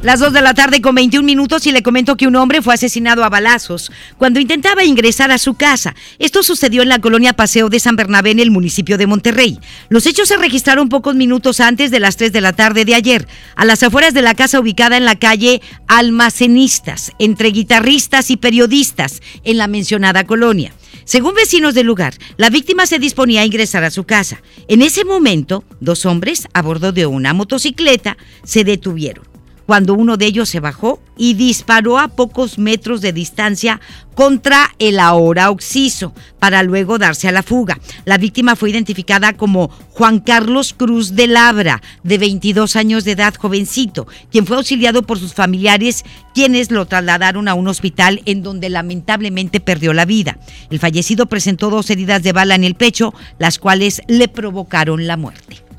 Las 0.02 0.18
2 0.18 0.32
de 0.32 0.40
la 0.40 0.52
tarde 0.52 0.80
con 0.80 0.96
21 0.96 1.24
minutos 1.24 1.64
y 1.68 1.70
le 1.70 1.84
comento 1.84 2.16
que 2.16 2.26
un 2.26 2.34
hombre 2.34 2.60
fue 2.60 2.74
asesinado 2.74 3.22
a 3.22 3.28
balazos 3.28 3.92
cuando 4.18 4.40
intentaba 4.40 4.82
ingresar 4.84 5.30
a 5.30 5.38
su 5.38 5.54
casa. 5.54 5.94
Esto 6.18 6.42
sucedió 6.42 6.82
en 6.82 6.88
la 6.88 6.98
colonia 6.98 7.34
Paseo 7.34 7.68
de 7.68 7.78
San 7.78 7.94
Bernabé 7.94 8.32
en 8.32 8.40
el 8.40 8.50
municipio 8.50 8.98
de 8.98 9.06
Monterrey. 9.06 9.60
Los 9.90 10.06
hechos 10.06 10.26
se 10.26 10.36
registraron 10.36 10.88
pocos 10.88 11.14
minutos 11.14 11.60
antes 11.60 11.92
de 11.92 12.00
las 12.00 12.16
3 12.16 12.32
de 12.32 12.40
la 12.40 12.52
tarde 12.52 12.84
de 12.84 12.96
ayer, 12.96 13.28
a 13.54 13.64
las 13.64 13.84
afueras 13.84 14.12
de 14.12 14.22
la 14.22 14.34
casa 14.34 14.58
ubicada 14.58 14.96
en 14.96 15.04
la 15.04 15.20
calle 15.20 15.62
Almacenistas, 15.86 17.12
entre 17.20 17.50
guitarristas 17.50 18.32
y 18.32 18.36
periodistas 18.36 19.22
en 19.44 19.56
la 19.56 19.68
mencionada 19.68 20.24
colonia. 20.24 20.72
Según 21.04 21.34
vecinos 21.34 21.74
del 21.74 21.86
lugar, 21.86 22.14
la 22.38 22.50
víctima 22.50 22.86
se 22.86 22.98
disponía 22.98 23.42
a 23.42 23.46
ingresar 23.46 23.84
a 23.84 23.92
su 23.92 24.02
casa. 24.02 24.42
En 24.66 24.82
ese 24.82 25.04
momento, 25.04 25.62
dos 25.78 26.06
hombres 26.06 26.48
a 26.54 26.62
bordo 26.62 26.90
de 26.90 27.06
una 27.06 27.34
motocicleta 27.34 28.16
se 28.42 28.64
detuvieron 28.64 29.31
cuando 29.66 29.94
uno 29.94 30.16
de 30.16 30.26
ellos 30.26 30.48
se 30.48 30.60
bajó 30.60 31.00
y 31.16 31.34
disparó 31.34 31.98
a 31.98 32.08
pocos 32.08 32.58
metros 32.58 33.00
de 33.00 33.12
distancia 33.12 33.80
contra 34.14 34.74
el 34.78 34.98
ahora 34.98 35.50
Oxiso 35.50 36.12
para 36.38 36.62
luego 36.62 36.98
darse 36.98 37.28
a 37.28 37.32
la 37.32 37.42
fuga. 37.42 37.78
La 38.04 38.18
víctima 38.18 38.56
fue 38.56 38.70
identificada 38.70 39.34
como 39.34 39.68
Juan 39.90 40.20
Carlos 40.20 40.74
Cruz 40.76 41.14
de 41.14 41.26
Labra, 41.26 41.82
de 42.02 42.18
22 42.18 42.76
años 42.76 43.04
de 43.04 43.12
edad, 43.12 43.34
jovencito, 43.34 44.06
quien 44.30 44.46
fue 44.46 44.56
auxiliado 44.56 45.02
por 45.02 45.18
sus 45.18 45.34
familiares, 45.34 46.04
quienes 46.34 46.70
lo 46.70 46.86
trasladaron 46.86 47.48
a 47.48 47.54
un 47.54 47.68
hospital 47.68 48.22
en 48.24 48.42
donde 48.42 48.68
lamentablemente 48.70 49.60
perdió 49.60 49.92
la 49.92 50.04
vida. 50.04 50.38
El 50.70 50.78
fallecido 50.78 51.26
presentó 51.26 51.70
dos 51.70 51.90
heridas 51.90 52.22
de 52.22 52.32
bala 52.32 52.54
en 52.54 52.64
el 52.64 52.74
pecho, 52.74 53.14
las 53.38 53.58
cuales 53.58 54.02
le 54.08 54.28
provocaron 54.28 55.06
la 55.06 55.16
muerte. 55.16 55.71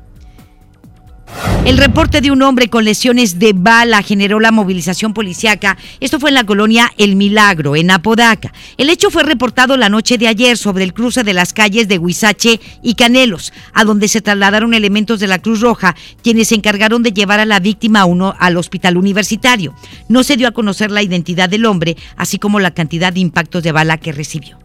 El 1.64 1.78
reporte 1.78 2.20
de 2.20 2.30
un 2.30 2.42
hombre 2.42 2.68
con 2.68 2.84
lesiones 2.84 3.38
de 3.38 3.54
bala 3.54 4.02
generó 4.02 4.38
la 4.38 4.52
movilización 4.52 5.14
policiaca. 5.14 5.78
Esto 5.98 6.20
fue 6.20 6.28
en 6.28 6.34
la 6.34 6.44
colonia 6.44 6.92
El 6.98 7.16
Milagro, 7.16 7.74
en 7.74 7.90
Apodaca. 7.90 8.52
El 8.76 8.90
hecho 8.90 9.10
fue 9.10 9.22
reportado 9.22 9.78
la 9.78 9.88
noche 9.88 10.18
de 10.18 10.28
ayer 10.28 10.58
sobre 10.58 10.84
el 10.84 10.92
cruce 10.92 11.24
de 11.24 11.32
las 11.32 11.54
calles 11.54 11.88
de 11.88 11.96
Huizache 11.96 12.60
y 12.82 12.96
Canelos, 12.96 13.54
a 13.72 13.84
donde 13.84 14.08
se 14.08 14.20
trasladaron 14.20 14.74
elementos 14.74 15.20
de 15.20 15.26
la 15.26 15.38
Cruz 15.38 15.62
Roja, 15.62 15.96
quienes 16.22 16.48
se 16.48 16.54
encargaron 16.54 17.02
de 17.02 17.14
llevar 17.14 17.40
a 17.40 17.46
la 17.46 17.60
víctima 17.60 18.04
uno 18.04 18.34
al 18.38 18.58
hospital 18.58 18.98
universitario. 18.98 19.74
No 20.10 20.22
se 20.22 20.36
dio 20.36 20.48
a 20.48 20.52
conocer 20.52 20.90
la 20.90 21.02
identidad 21.02 21.48
del 21.48 21.64
hombre, 21.64 21.96
así 22.16 22.38
como 22.38 22.60
la 22.60 22.72
cantidad 22.72 23.10
de 23.10 23.20
impactos 23.20 23.62
de 23.62 23.72
bala 23.72 23.96
que 23.96 24.12
recibió. 24.12 24.63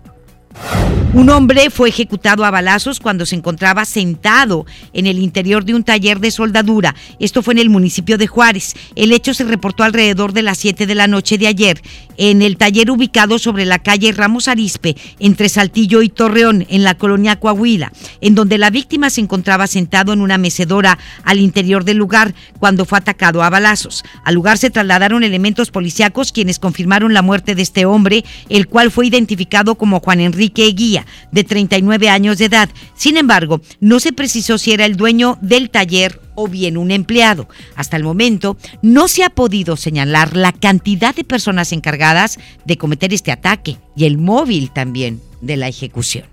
Un 1.12 1.30
hombre 1.32 1.72
fue 1.72 1.90
ejecutado 1.90 2.46
a 2.46 2.52
balazos 2.52 3.00
cuando 3.00 3.26
se 3.26 3.36
encontraba 3.36 3.84
sentado 3.86 4.68
en 4.94 5.08
el 5.08 5.18
interior 5.18 5.66
de 5.66 5.74
un 5.74 5.84
taller 5.84 6.20
de 6.20 6.30
soldadura. 6.30 6.96
Esto 7.20 7.42
fue 7.42 7.56
en 7.56 7.60
el 7.60 7.70
municipio 7.70 8.20
de 8.20 8.28
Juárez. 8.28 8.76
El 8.96 9.12
hecho 9.12 9.34
se 9.34 9.44
reportó 9.44 9.84
alrededor 9.84 10.34
de 10.34 10.44
las 10.44 10.60
7 10.60 10.86
de 10.86 10.96
la 10.96 11.08
noche 11.08 11.40
de 11.40 11.48
ayer 11.48 11.82
en 12.18 12.42
el 12.42 12.58
taller 12.58 12.92
ubicado 12.92 13.40
sobre 13.40 13.66
la 13.66 13.80
calle 13.80 14.12
Ramos 14.12 14.50
Arispe, 14.50 14.98
entre 15.20 15.48
Saltillo 15.50 16.02
y 16.02 16.10
Torreón, 16.10 16.66
en 16.70 16.84
la 16.84 16.96
colonia 16.96 17.40
Coahuila, 17.40 17.94
en 18.20 18.36
donde 18.36 18.58
la 18.58 18.70
víctima 18.70 19.10
se 19.10 19.22
encontraba 19.22 19.68
sentado 19.68 20.12
en 20.12 20.22
una 20.22 20.38
mecedora 20.38 21.00
al 21.24 21.40
interior 21.40 21.86
del 21.86 21.98
lugar 21.98 22.36
cuando 22.60 22.86
fue 22.86 22.98
atacado 22.98 23.42
a 23.42 23.50
balazos. 23.50 24.04
Al 24.26 24.36
lugar 24.36 24.58
se 24.58 24.70
trasladaron 24.70 25.24
elementos 25.24 25.72
policíacos 25.72 26.34
quienes 26.34 26.60
confirmaron 26.60 27.14
la 27.14 27.22
muerte 27.22 27.56
de 27.56 27.62
este 27.62 27.86
hombre, 27.86 28.26
el 28.50 28.68
cual 28.68 28.92
fue 28.92 29.08
identificado 29.08 29.76
como 29.76 30.02
Juan 30.02 30.20
Enrique 30.20 30.39
Guía, 30.48 31.06
de 31.32 31.44
39 31.44 32.10
años 32.10 32.38
de 32.38 32.46
edad. 32.46 32.70
Sin 32.96 33.18
embargo, 33.18 33.62
no 33.80 34.00
se 34.00 34.14
precisó 34.14 34.58
si 34.58 34.72
era 34.72 34.86
el 34.86 34.98
dueño 34.98 35.38
del 35.42 35.70
taller 35.70 36.22
o 36.36 36.48
bien 36.48 36.78
un 36.78 36.92
empleado. 36.92 37.50
Hasta 37.76 37.98
el 37.98 38.04
momento 38.04 38.58
no 38.82 39.08
se 39.08 39.24
ha 39.24 39.30
podido 39.30 39.76
señalar 39.76 40.36
la 40.36 40.54
cantidad 40.54 41.14
de 41.14 41.24
personas 41.24 41.74
encargadas 41.74 42.40
de 42.66 42.78
cometer 42.78 43.14
este 43.14 43.32
ataque 43.32 43.78
y 43.96 44.06
el 44.06 44.18
móvil 44.18 44.72
también 44.72 45.22
de 45.42 45.58
la 45.58 45.68
ejecución. 45.68 46.26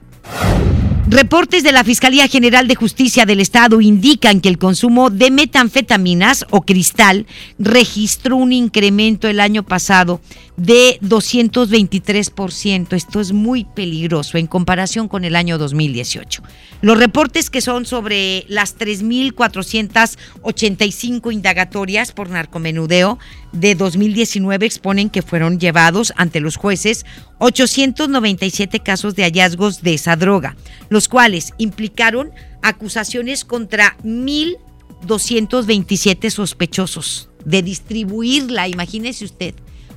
Reportes 1.08 1.62
de 1.62 1.70
la 1.70 1.84
Fiscalía 1.84 2.26
General 2.26 2.66
de 2.66 2.74
Justicia 2.74 3.26
del 3.26 3.38
Estado 3.38 3.80
indican 3.80 4.40
que 4.40 4.48
el 4.48 4.58
consumo 4.58 5.08
de 5.08 5.30
metanfetaminas 5.30 6.44
o 6.50 6.62
cristal 6.62 7.28
registró 7.60 8.34
un 8.34 8.52
incremento 8.52 9.28
el 9.28 9.38
año 9.38 9.62
pasado 9.62 10.20
de 10.56 10.98
223%. 11.02 12.92
Esto 12.92 13.20
es 13.20 13.32
muy 13.32 13.62
peligroso 13.62 14.36
en 14.36 14.48
comparación 14.48 15.06
con 15.06 15.24
el 15.24 15.36
año 15.36 15.58
2018. 15.58 16.42
Los 16.80 16.98
reportes 16.98 17.50
que 17.50 17.60
son 17.60 17.86
sobre 17.86 18.44
las 18.48 18.76
3.485 18.76 21.32
indagatorias 21.32 22.10
por 22.10 22.30
narcomenudeo 22.30 23.20
de 23.60 23.74
2019 23.74 24.64
exponen 24.66 25.10
que 25.10 25.22
fueron 25.22 25.58
llevados 25.58 26.12
ante 26.16 26.38
los 26.40 26.56
jueces 26.56 27.04
897 27.38 28.80
casos 28.80 29.14
de 29.14 29.24
hallazgos 29.24 29.82
de 29.82 29.94
esa 29.94 30.16
droga, 30.16 30.56
los 30.88 31.08
cuales 31.08 31.52
implicaron 31.58 32.30
acusaciones 32.62 33.44
contra 33.44 33.96
1.227 34.04 36.30
sospechosos 36.30 37.28
de 37.44 37.62
distribuirla, 37.62 38.68
imagínese 38.68 39.24
usted, 39.24 39.54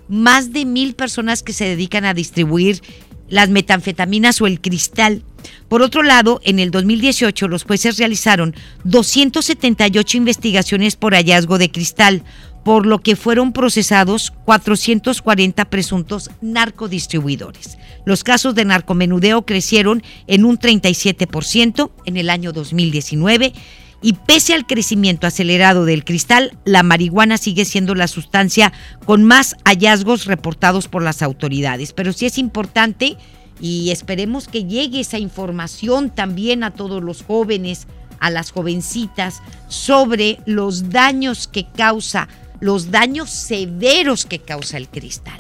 más 0.08 0.54
de 0.54 0.66
mil 0.66 0.96
personas 0.96 1.44
que 1.44 1.54
se 1.54 1.66
dedican 1.66 2.06
a 2.06 2.14
distribuir 2.14 2.82
las 3.30 3.50
metanfetaminas 3.50 4.42
o 4.42 4.48
el 4.48 4.60
cristal. 4.60 5.24
Por 5.68 5.82
otro 5.82 6.04
lado, 6.04 6.42
en 6.44 6.60
el 6.60 6.72
2018 6.72 7.48
los 7.48 7.64
jueces 7.64 7.98
realizaron 7.98 8.56
278 8.84 10.18
investigaciones 10.18 10.96
por 10.96 11.14
hallazgo 11.14 11.58
de 11.58 11.72
cristal, 11.72 12.24
por 12.64 12.86
lo 12.86 13.00
que 13.00 13.16
fueron 13.16 13.54
procesados 13.54 14.32
440 14.46 15.66
presuntos 15.66 16.30
narcodistribuidores. 16.42 17.78
Los 18.06 18.24
casos 18.24 18.56
de 18.56 18.66
narcomenudeo 18.66 19.46
crecieron 19.46 20.04
en 20.28 20.46
un 20.46 20.58
37% 20.58 21.92
en 22.06 22.18
el 22.18 22.30
año 22.30 22.52
2019 22.52 23.54
y 24.02 24.14
pese 24.14 24.54
al 24.54 24.66
crecimiento 24.66 25.28
acelerado 25.28 25.86
del 25.86 26.06
cristal, 26.06 26.58
la 26.64 26.84
marihuana 26.84 27.38
sigue 27.38 27.66
siendo 27.66 27.96
la 27.96 28.08
sustancia 28.08 28.72
con 29.06 29.24
más 29.26 29.56
hallazgos 29.66 30.26
reportados 30.26 30.88
por 30.88 31.04
las 31.04 31.22
autoridades. 31.22 31.92
Pero 31.92 32.14
sí 32.14 32.26
es 32.26 32.38
importante 32.38 33.18
y 33.60 33.92
esperemos 33.92 34.48
que 34.48 34.64
llegue 34.64 35.02
esa 35.02 35.20
información 35.20 36.10
también 36.10 36.64
a 36.64 36.72
todos 36.72 37.04
los 37.04 37.24
jóvenes, 37.24 37.88
a 38.20 38.30
las 38.30 38.52
jovencitas, 38.52 39.42
sobre 39.68 40.40
los 40.46 40.90
daños 40.90 41.48
que 41.48 41.68
causa, 41.68 42.30
los 42.60 42.92
daños 42.92 43.30
severos 43.30 44.26
que 44.26 44.40
causa 44.40 44.78
el 44.78 44.90
cristal. 44.90 45.40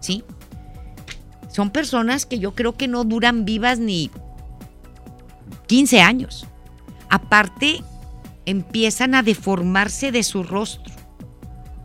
¿Sí? 0.00 0.24
Son 1.52 1.70
personas 1.70 2.26
que 2.26 2.38
yo 2.38 2.54
creo 2.54 2.76
que 2.76 2.88
no 2.88 3.04
duran 3.04 3.44
vivas 3.44 3.78
ni 3.78 4.10
15 5.66 6.00
años 6.00 6.46
aparte 7.08 7.82
empiezan 8.44 9.14
a 9.14 9.22
deformarse 9.22 10.12
de 10.12 10.22
su 10.22 10.42
rostro. 10.42 10.94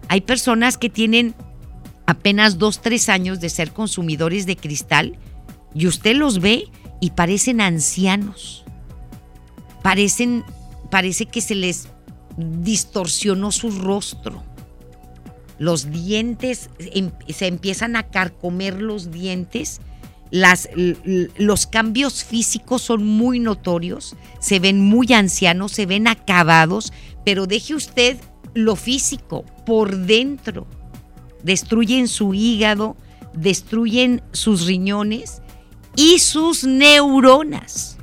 Hay 0.08 0.22
personas 0.22 0.78
que 0.78 0.90
tienen 0.90 1.34
apenas 2.06 2.58
dos, 2.58 2.82
tres 2.82 3.10
años 3.10 3.40
de 3.40 3.50
ser 3.50 3.72
consumidores 3.72 4.46
de 4.46 4.58
cristal 4.58 5.18
y 5.74 5.88
usted 5.88 6.16
los 6.16 6.40
ve 6.40 6.66
y 7.00 7.12
parecen 7.12 7.62
ancianos. 7.62 8.66
Parecen, 9.82 10.44
parece 10.90 11.26
que 11.26 11.42
se 11.42 11.56
les 11.56 11.88
distorsionó 12.38 13.52
su 13.52 13.72
rostro. 13.72 14.44
Los 15.58 15.92
dientes 15.92 16.70
em, 16.80 17.12
se 17.28 17.48
empiezan 17.48 17.96
a 17.96 18.10
carcomer 18.10 18.82
los 18.82 19.12
dientes 19.12 19.82
las, 20.32 20.70
los 21.38 21.68
cambios 21.68 22.24
físicos 22.24 22.82
son 22.82 23.06
muy 23.06 23.40
notorios, 23.40 24.16
se 24.40 24.60
ven 24.60 24.80
muy 24.80 25.12
ancianos, 25.12 25.74
se 25.74 25.86
ven 25.86 26.08
acabados, 26.08 26.94
pero 27.26 27.48
deje 27.48 27.76
usted 27.76 28.18
lo 28.54 28.78
físico 28.78 29.44
por 29.66 29.96
dentro. 29.98 30.68
Destruyen 31.44 32.08
su 32.08 32.34
hígado, 32.34 32.96
destruyen 33.34 34.22
sus 34.32 34.66
riñones 34.66 35.42
y 35.98 36.20
sus 36.20 36.64
neuronas. 36.64 37.98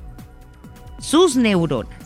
Sus 1.00 1.34
neuronas. 1.34 1.97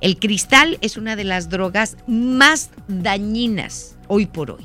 El 0.00 0.18
cristal 0.18 0.78
es 0.80 0.96
una 0.96 1.16
de 1.16 1.24
las 1.24 1.48
drogas 1.48 1.96
más 2.06 2.70
dañinas 2.86 3.96
hoy 4.06 4.26
por 4.26 4.52
hoy 4.52 4.64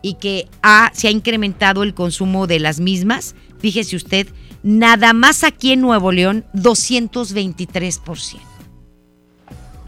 y 0.00 0.14
que 0.14 0.48
se 0.92 1.08
ha 1.08 1.10
incrementado 1.10 1.82
el 1.82 1.94
consumo 1.94 2.46
de 2.46 2.58
las 2.58 2.80
mismas, 2.80 3.34
fíjese 3.58 3.94
usted, 3.96 4.26
nada 4.62 5.12
más 5.12 5.44
aquí 5.44 5.72
en 5.72 5.80
Nuevo 5.80 6.12
León, 6.12 6.44
223%. 6.54 8.40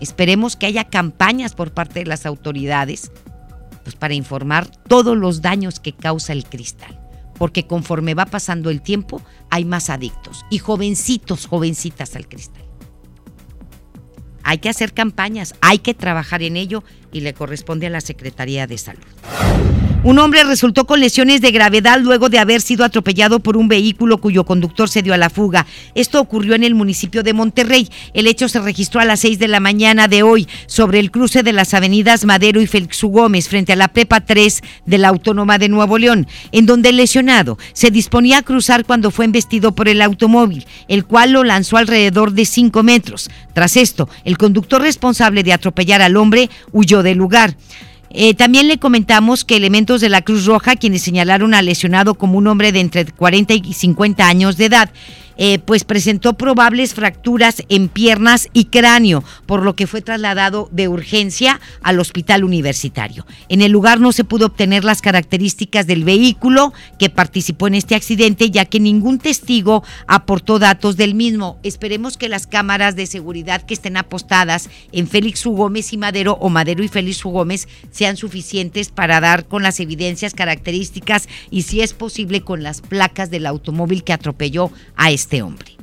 Esperemos 0.00 0.56
que 0.56 0.66
haya 0.66 0.84
campañas 0.84 1.54
por 1.54 1.72
parte 1.72 2.00
de 2.00 2.06
las 2.06 2.26
autoridades 2.26 3.10
pues, 3.82 3.96
para 3.96 4.14
informar 4.14 4.70
todos 4.88 5.16
los 5.16 5.40
daños 5.40 5.80
que 5.80 5.92
causa 5.92 6.32
el 6.32 6.44
cristal, 6.44 7.00
porque 7.38 7.66
conforme 7.66 8.14
va 8.14 8.26
pasando 8.26 8.70
el 8.70 8.82
tiempo 8.82 9.22
hay 9.50 9.64
más 9.64 9.90
adictos 9.90 10.44
y 10.50 10.58
jovencitos, 10.58 11.46
jovencitas 11.46 12.14
al 12.14 12.28
cristal. 12.28 12.63
Hay 14.44 14.58
que 14.58 14.68
hacer 14.68 14.92
campañas, 14.92 15.54
hay 15.60 15.78
que 15.78 15.94
trabajar 15.94 16.42
en 16.42 16.56
ello 16.56 16.84
y 17.12 17.20
le 17.20 17.34
corresponde 17.34 17.86
a 17.86 17.90
la 17.90 18.00
Secretaría 18.00 18.66
de 18.66 18.78
Salud. 18.78 19.02
Un 20.04 20.18
hombre 20.18 20.44
resultó 20.44 20.84
con 20.84 21.00
lesiones 21.00 21.40
de 21.40 21.50
gravedad 21.50 21.98
luego 21.98 22.28
de 22.28 22.38
haber 22.38 22.60
sido 22.60 22.84
atropellado 22.84 23.40
por 23.40 23.56
un 23.56 23.68
vehículo 23.68 24.18
cuyo 24.18 24.44
conductor 24.44 24.90
se 24.90 25.00
dio 25.00 25.14
a 25.14 25.16
la 25.16 25.30
fuga. 25.30 25.64
Esto 25.94 26.20
ocurrió 26.20 26.54
en 26.54 26.62
el 26.62 26.74
municipio 26.74 27.22
de 27.22 27.32
Monterrey. 27.32 27.88
El 28.12 28.26
hecho 28.26 28.50
se 28.50 28.60
registró 28.60 29.00
a 29.00 29.06
las 29.06 29.20
6 29.20 29.38
de 29.38 29.48
la 29.48 29.60
mañana 29.60 30.06
de 30.06 30.22
hoy 30.22 30.46
sobre 30.66 30.98
el 30.98 31.10
cruce 31.10 31.42
de 31.42 31.54
las 31.54 31.72
avenidas 31.72 32.26
Madero 32.26 32.60
y 32.60 32.66
Félix 32.66 33.02
Gómez 33.02 33.48
frente 33.48 33.72
a 33.72 33.76
la 33.76 33.88
Prepa 33.88 34.20
3 34.20 34.62
de 34.84 34.98
la 34.98 35.08
Autónoma 35.08 35.56
de 35.56 35.70
Nuevo 35.70 35.96
León, 35.96 36.26
en 36.52 36.66
donde 36.66 36.90
el 36.90 36.98
lesionado 36.98 37.56
se 37.72 37.90
disponía 37.90 38.36
a 38.36 38.42
cruzar 38.42 38.84
cuando 38.84 39.10
fue 39.10 39.24
embestido 39.24 39.74
por 39.74 39.88
el 39.88 40.02
automóvil, 40.02 40.66
el 40.86 41.06
cual 41.06 41.32
lo 41.32 41.44
lanzó 41.44 41.78
alrededor 41.78 42.32
de 42.32 42.44
5 42.44 42.82
metros. 42.82 43.30
Tras 43.54 43.78
esto, 43.78 44.10
el 44.24 44.36
conductor 44.36 44.82
responsable 44.82 45.42
de 45.42 45.54
atropellar 45.54 46.02
al 46.02 46.18
hombre 46.18 46.50
huyó 46.72 47.02
del 47.02 47.16
lugar. 47.16 47.56
Eh, 48.16 48.34
también 48.34 48.68
le 48.68 48.78
comentamos 48.78 49.44
que 49.44 49.56
elementos 49.56 50.00
de 50.00 50.08
la 50.08 50.22
Cruz 50.22 50.46
Roja, 50.46 50.76
quienes 50.76 51.02
señalaron 51.02 51.52
al 51.52 51.66
lesionado 51.66 52.14
como 52.14 52.38
un 52.38 52.46
hombre 52.46 52.70
de 52.70 52.78
entre 52.78 53.06
40 53.06 53.54
y 53.54 53.72
50 53.72 54.28
años 54.28 54.56
de 54.56 54.66
edad, 54.66 54.90
eh, 55.36 55.58
pues 55.58 55.84
presentó 55.84 56.34
probables 56.34 56.94
fracturas 56.94 57.62
en 57.68 57.88
piernas 57.88 58.48
y 58.52 58.66
cráneo, 58.66 59.24
por 59.46 59.62
lo 59.62 59.74
que 59.74 59.86
fue 59.86 60.00
trasladado 60.00 60.68
de 60.72 60.88
urgencia 60.88 61.60
al 61.82 61.98
hospital 61.98 62.44
universitario. 62.44 63.26
En 63.48 63.62
el 63.62 63.72
lugar 63.72 64.00
no 64.00 64.12
se 64.12 64.24
pudo 64.24 64.46
obtener 64.46 64.84
las 64.84 65.02
características 65.02 65.86
del 65.86 66.04
vehículo 66.04 66.72
que 66.98 67.10
participó 67.10 67.66
en 67.66 67.74
este 67.74 67.94
accidente, 67.94 68.50
ya 68.50 68.64
que 68.64 68.80
ningún 68.80 69.18
testigo 69.18 69.82
aportó 70.06 70.58
datos 70.58 70.96
del 70.96 71.14
mismo. 71.14 71.58
Esperemos 71.62 72.16
que 72.16 72.28
las 72.28 72.46
cámaras 72.46 72.96
de 72.96 73.06
seguridad 73.06 73.62
que 73.62 73.74
estén 73.74 73.96
apostadas 73.96 74.70
en 74.92 75.08
Félix 75.08 75.44
U. 75.46 75.52
Gómez 75.52 75.92
y 75.92 75.96
Madero 75.96 76.38
o 76.40 76.48
Madero 76.48 76.84
y 76.84 76.88
Félix 76.88 77.24
U. 77.24 77.30
Gómez 77.30 77.68
sean 77.90 78.16
suficientes 78.16 78.90
para 78.90 79.20
dar 79.20 79.46
con 79.46 79.62
las 79.62 79.80
evidencias 79.80 80.34
características 80.34 81.28
y 81.50 81.62
si 81.62 81.80
es 81.80 81.92
posible 81.92 82.42
con 82.42 82.62
las 82.62 82.80
placas 82.80 83.30
del 83.30 83.46
automóvil 83.46 84.04
que 84.04 84.12
atropelló 84.12 84.70
a 84.96 85.10
este 85.10 85.23
este 85.24 85.40
hombre. 85.40 85.78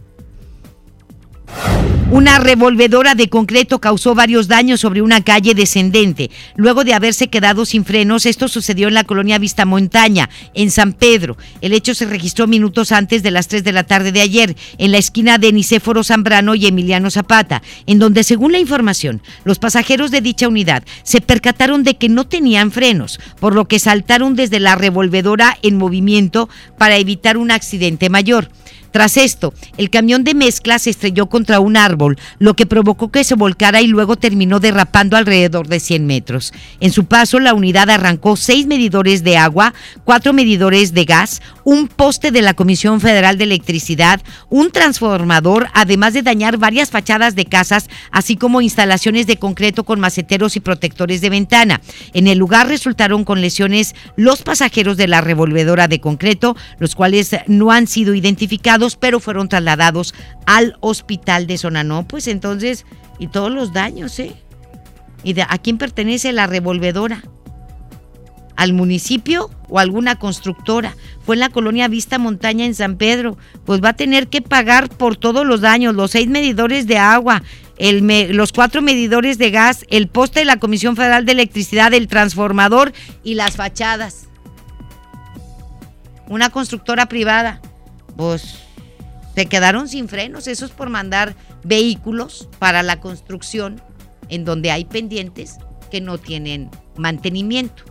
Una 2.11 2.39
revolvedora 2.39 3.15
de 3.15 3.29
concreto 3.29 3.79
causó 3.79 4.13
varios 4.13 4.47
daños 4.47 4.81
sobre 4.81 5.01
una 5.01 5.23
calle 5.23 5.55
descendente. 5.55 6.29
Luego 6.57 6.83
de 6.83 6.93
haberse 6.93 7.29
quedado 7.29 7.65
sin 7.65 7.85
frenos, 7.85 8.25
esto 8.25 8.49
sucedió 8.49 8.89
en 8.89 8.93
la 8.93 9.05
colonia 9.05 9.39
Vista 9.39 9.65
Montaña, 9.65 10.29
en 10.53 10.69
San 10.71 10.93
Pedro. 10.93 11.37
El 11.61 11.73
hecho 11.73 11.95
se 11.95 12.05
registró 12.05 12.47
minutos 12.47 12.91
antes 12.91 13.23
de 13.23 13.31
las 13.31 13.47
3 13.47 13.63
de 13.63 13.71
la 13.71 13.85
tarde 13.85 14.11
de 14.11 14.21
ayer, 14.21 14.55
en 14.77 14.91
la 14.91 14.97
esquina 14.97 15.37
de 15.37 15.53
Nicéforo 15.53 16.03
Zambrano 16.03 16.53
y 16.53 16.67
Emiliano 16.67 17.09
Zapata, 17.09 17.63
en 17.87 17.97
donde, 17.97 18.23
según 18.23 18.51
la 18.51 18.59
información, 18.59 19.21
los 19.45 19.57
pasajeros 19.57 20.11
de 20.11 20.21
dicha 20.21 20.49
unidad 20.49 20.83
se 21.03 21.21
percataron 21.21 21.83
de 21.83 21.95
que 21.95 22.09
no 22.09 22.27
tenían 22.27 22.71
frenos, 22.71 23.19
por 23.39 23.55
lo 23.55 23.69
que 23.69 23.79
saltaron 23.79 24.35
desde 24.35 24.59
la 24.59 24.75
revolvedora 24.75 25.57
en 25.63 25.77
movimiento 25.77 26.49
para 26.77 26.97
evitar 26.97 27.37
un 27.37 27.51
accidente 27.51 28.09
mayor. 28.09 28.49
Tras 28.91 29.15
esto, 29.15 29.53
el 29.77 29.89
camión 29.89 30.25
de 30.25 30.33
mezcla 30.33 30.77
se 30.77 30.89
estrelló 30.89 31.27
contra 31.27 31.61
un 31.61 31.77
árbol, 31.77 32.17
lo 32.39 32.55
que 32.55 32.65
provocó 32.65 33.09
que 33.09 33.23
se 33.23 33.35
volcara 33.35 33.81
y 33.81 33.87
luego 33.87 34.17
terminó 34.17 34.59
derrapando 34.59 35.15
alrededor 35.15 35.67
de 35.67 35.79
100 35.79 36.05
metros. 36.05 36.53
En 36.81 36.91
su 36.91 37.05
paso, 37.05 37.39
la 37.39 37.53
unidad 37.53 37.89
arrancó 37.89 38.35
seis 38.35 38.67
medidores 38.67 39.23
de 39.23 39.37
agua, 39.37 39.73
cuatro 40.03 40.33
medidores 40.33 40.93
de 40.93 41.05
gas, 41.05 41.41
un 41.63 41.87
poste 41.87 42.31
de 42.31 42.41
la 42.41 42.53
Comisión 42.53 42.99
Federal 42.99 43.37
de 43.37 43.45
Electricidad, 43.45 44.21
un 44.49 44.71
transformador, 44.71 45.69
además 45.73 46.13
de 46.13 46.21
dañar 46.21 46.57
varias 46.57 46.89
fachadas 46.89 47.35
de 47.35 47.45
casas, 47.45 47.89
así 48.11 48.35
como 48.35 48.61
instalaciones 48.61 49.25
de 49.25 49.37
concreto 49.37 49.85
con 49.85 50.01
maceteros 50.01 50.57
y 50.57 50.59
protectores 50.59 51.21
de 51.21 51.29
ventana. 51.29 51.81
En 52.13 52.27
el 52.27 52.37
lugar 52.37 52.67
resultaron 52.67 53.23
con 53.23 53.39
lesiones 53.39 53.95
los 54.17 54.41
pasajeros 54.41 54.97
de 54.97 55.07
la 55.07 55.21
revolvedora 55.21 55.87
de 55.87 56.01
concreto, 56.01 56.57
los 56.77 56.95
cuales 56.95 57.35
no 57.47 57.71
han 57.71 57.87
sido 57.87 58.15
identificados 58.15 58.80
pero 58.99 59.19
fueron 59.19 59.49
trasladados 59.49 60.13
al 60.45 60.75
hospital 60.79 61.47
de 61.47 61.57
zona. 61.57 61.83
No, 61.83 62.07
pues 62.07 62.27
entonces, 62.27 62.85
y 63.19 63.27
todos 63.27 63.51
los 63.51 63.73
daños, 63.73 64.17
¿eh? 64.19 64.35
¿Y 65.23 65.39
a 65.39 65.57
quién 65.59 65.77
pertenece 65.77 66.31
la 66.33 66.47
revolvedora? 66.47 67.23
¿Al 68.55 68.73
municipio 68.73 69.49
o 69.69 69.79
alguna 69.79 70.17
constructora? 70.17 70.95
Fue 71.23 71.35
en 71.35 71.39
la 71.41 71.49
colonia 71.49 71.87
Vista 71.87 72.17
Montaña 72.17 72.65
en 72.65 72.75
San 72.75 72.97
Pedro. 72.97 73.37
Pues 73.65 73.83
va 73.83 73.89
a 73.89 73.95
tener 73.95 74.27
que 74.27 74.41
pagar 74.41 74.89
por 74.89 75.17
todos 75.17 75.45
los 75.45 75.61
daños, 75.61 75.95
los 75.95 76.11
seis 76.11 76.27
medidores 76.27 76.87
de 76.87 76.97
agua, 76.97 77.43
los 77.79 78.51
cuatro 78.51 78.81
medidores 78.81 79.37
de 79.37 79.51
gas, 79.51 79.85
el 79.89 80.07
poste 80.07 80.39
de 80.41 80.45
la 80.45 80.57
Comisión 80.57 80.95
Federal 80.95 81.25
de 81.25 81.31
Electricidad, 81.31 81.93
el 81.93 82.07
transformador 82.07 82.93
y 83.23 83.35
las 83.35 83.55
fachadas. 83.55 84.27
Una 86.27 86.49
constructora 86.49 87.07
privada, 87.07 87.61
pues 88.15 88.59
se 89.41 89.47
quedaron 89.47 89.87
sin 89.87 90.07
frenos. 90.07 90.45
Eso 90.47 90.65
es 90.65 90.71
por 90.71 90.91
mandar 90.91 91.35
vehículos 91.63 92.47
para 92.59 92.83
la 92.83 92.99
construcción 92.99 93.81
en 94.29 94.45
donde 94.45 94.69
hay 94.69 94.85
pendientes 94.85 95.57
que 95.89 95.99
no 95.99 96.19
tienen 96.19 96.69
mantenimiento. 96.95 97.83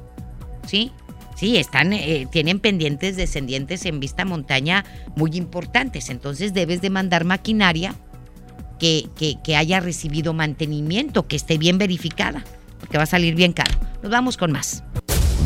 ¿Sí? 0.64 0.92
Sí, 1.34 1.56
están, 1.56 1.92
eh, 1.92 2.28
tienen 2.30 2.60
pendientes 2.60 3.16
descendientes 3.16 3.84
en 3.84 3.98
vista 3.98 4.24
montaña 4.24 4.84
muy 5.16 5.32
importantes. 5.32 6.08
Entonces 6.08 6.54
debes 6.54 6.82
de 6.82 6.90
mandar 6.90 7.24
maquinaria 7.24 7.96
que, 8.78 9.08
que, 9.16 9.34
que 9.42 9.56
haya 9.56 9.80
recibido 9.80 10.32
mantenimiento, 10.32 11.26
que 11.26 11.34
esté 11.34 11.58
bien 11.58 11.78
verificada, 11.78 12.44
porque 12.78 12.96
va 12.96 13.02
a 13.02 13.06
salir 13.06 13.34
bien 13.34 13.52
caro. 13.52 13.76
Nos 14.04 14.12
vamos 14.12 14.36
con 14.36 14.52
más. 14.52 14.84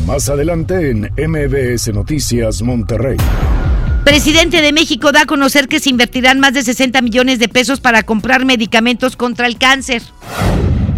Más 0.05 0.29
adelante 0.29 0.91
en 0.91 1.09
MBS 1.17 1.91
Noticias 1.91 2.61
Monterrey. 2.61 3.17
Presidente 4.05 4.61
de 4.61 4.71
México 4.71 5.11
da 5.11 5.21
a 5.21 5.25
conocer 5.25 5.67
que 5.67 5.79
se 5.79 5.89
invertirán 5.89 6.39
más 6.39 6.53
de 6.53 6.61
60 6.61 7.01
millones 7.01 7.39
de 7.39 7.49
pesos 7.49 7.79
para 7.79 8.03
comprar 8.03 8.45
medicamentos 8.45 9.15
contra 9.15 9.47
el 9.47 9.57
cáncer. 9.57 10.03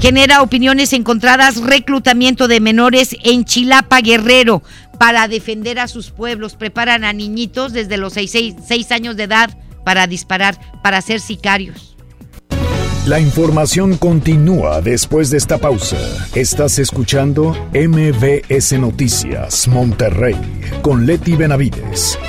Genera 0.01 0.41
opiniones 0.41 0.91
encontradas 0.91 1.61
reclutamiento 1.61 2.49
de 2.49 2.59
menores 2.59 3.15
en 3.23 3.45
Chilapa 3.45 4.01
Guerrero 4.01 4.61
para 4.99 5.29
defender 5.29 5.79
a 5.79 5.87
sus 5.87 6.11
pueblos. 6.11 6.55
Preparan 6.55 7.05
a 7.05 7.13
niñitos 7.13 7.71
desde 7.71 7.95
los 7.95 8.11
6 8.13 8.91
años 8.91 9.15
de 9.15 9.23
edad 9.23 9.57
para 9.85 10.05
disparar, 10.05 10.59
para 10.83 11.01
ser 11.01 11.21
sicarios. 11.21 11.95
La 13.05 13.21
información 13.21 13.95
continúa 13.95 14.81
después 14.81 15.29
de 15.29 15.37
esta 15.37 15.59
pausa. 15.59 15.97
Estás 16.35 16.77
escuchando 16.77 17.55
MBS 17.71 18.73
Noticias 18.77 19.69
Monterrey 19.69 20.35
con 20.81 21.05
Leti 21.05 21.37
Benavides. 21.37 22.19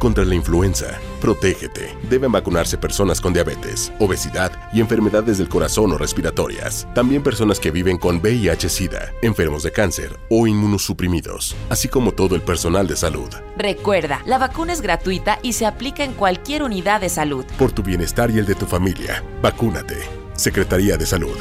Contra 0.00 0.24
la 0.24 0.34
influenza, 0.34 0.98
protégete. 1.20 1.94
Deben 2.08 2.32
vacunarse 2.32 2.78
personas 2.78 3.20
con 3.20 3.34
diabetes, 3.34 3.92
obesidad 3.98 4.50
y 4.72 4.80
enfermedades 4.80 5.36
del 5.36 5.50
corazón 5.50 5.92
o 5.92 5.98
respiratorias. 5.98 6.88
También 6.94 7.22
personas 7.22 7.60
que 7.60 7.70
viven 7.70 7.98
con 7.98 8.18
VIH-Sida, 8.22 9.12
enfermos 9.20 9.62
de 9.62 9.72
cáncer 9.72 10.18
o 10.30 10.46
inmunosuprimidos, 10.46 11.54
así 11.68 11.88
como 11.88 12.12
todo 12.12 12.34
el 12.34 12.40
personal 12.40 12.86
de 12.86 12.96
salud. 12.96 13.28
Recuerda, 13.58 14.22
la 14.24 14.38
vacuna 14.38 14.72
es 14.72 14.80
gratuita 14.80 15.38
y 15.42 15.52
se 15.52 15.66
aplica 15.66 16.02
en 16.02 16.14
cualquier 16.14 16.62
unidad 16.62 17.02
de 17.02 17.10
salud. 17.10 17.44
Por 17.58 17.70
tu 17.72 17.82
bienestar 17.82 18.30
y 18.30 18.38
el 18.38 18.46
de 18.46 18.54
tu 18.54 18.64
familia, 18.64 19.22
vacúnate. 19.42 19.98
Secretaría 20.32 20.96
de 20.96 21.04
Salud. 21.04 21.36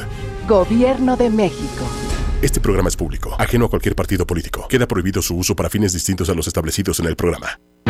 Gobierno 0.50 1.16
de 1.16 1.30
México. 1.30 1.86
Este 2.42 2.60
programa 2.60 2.90
es 2.90 2.98
público, 2.98 3.38
ajeno 3.40 3.68
a 3.68 3.70
cualquier 3.70 3.96
partido 3.96 4.28
político. 4.28 4.68
Queda 4.68 4.86
prohibido 4.86 5.22
su 5.22 5.38
uso 5.38 5.56
para 5.56 5.70
fines 5.70 5.94
distintos 5.94 6.28
a 6.28 6.34
los 6.34 6.48
establecidos 6.48 7.00
en 7.00 7.06
el 7.06 7.16
programa. 7.16 7.58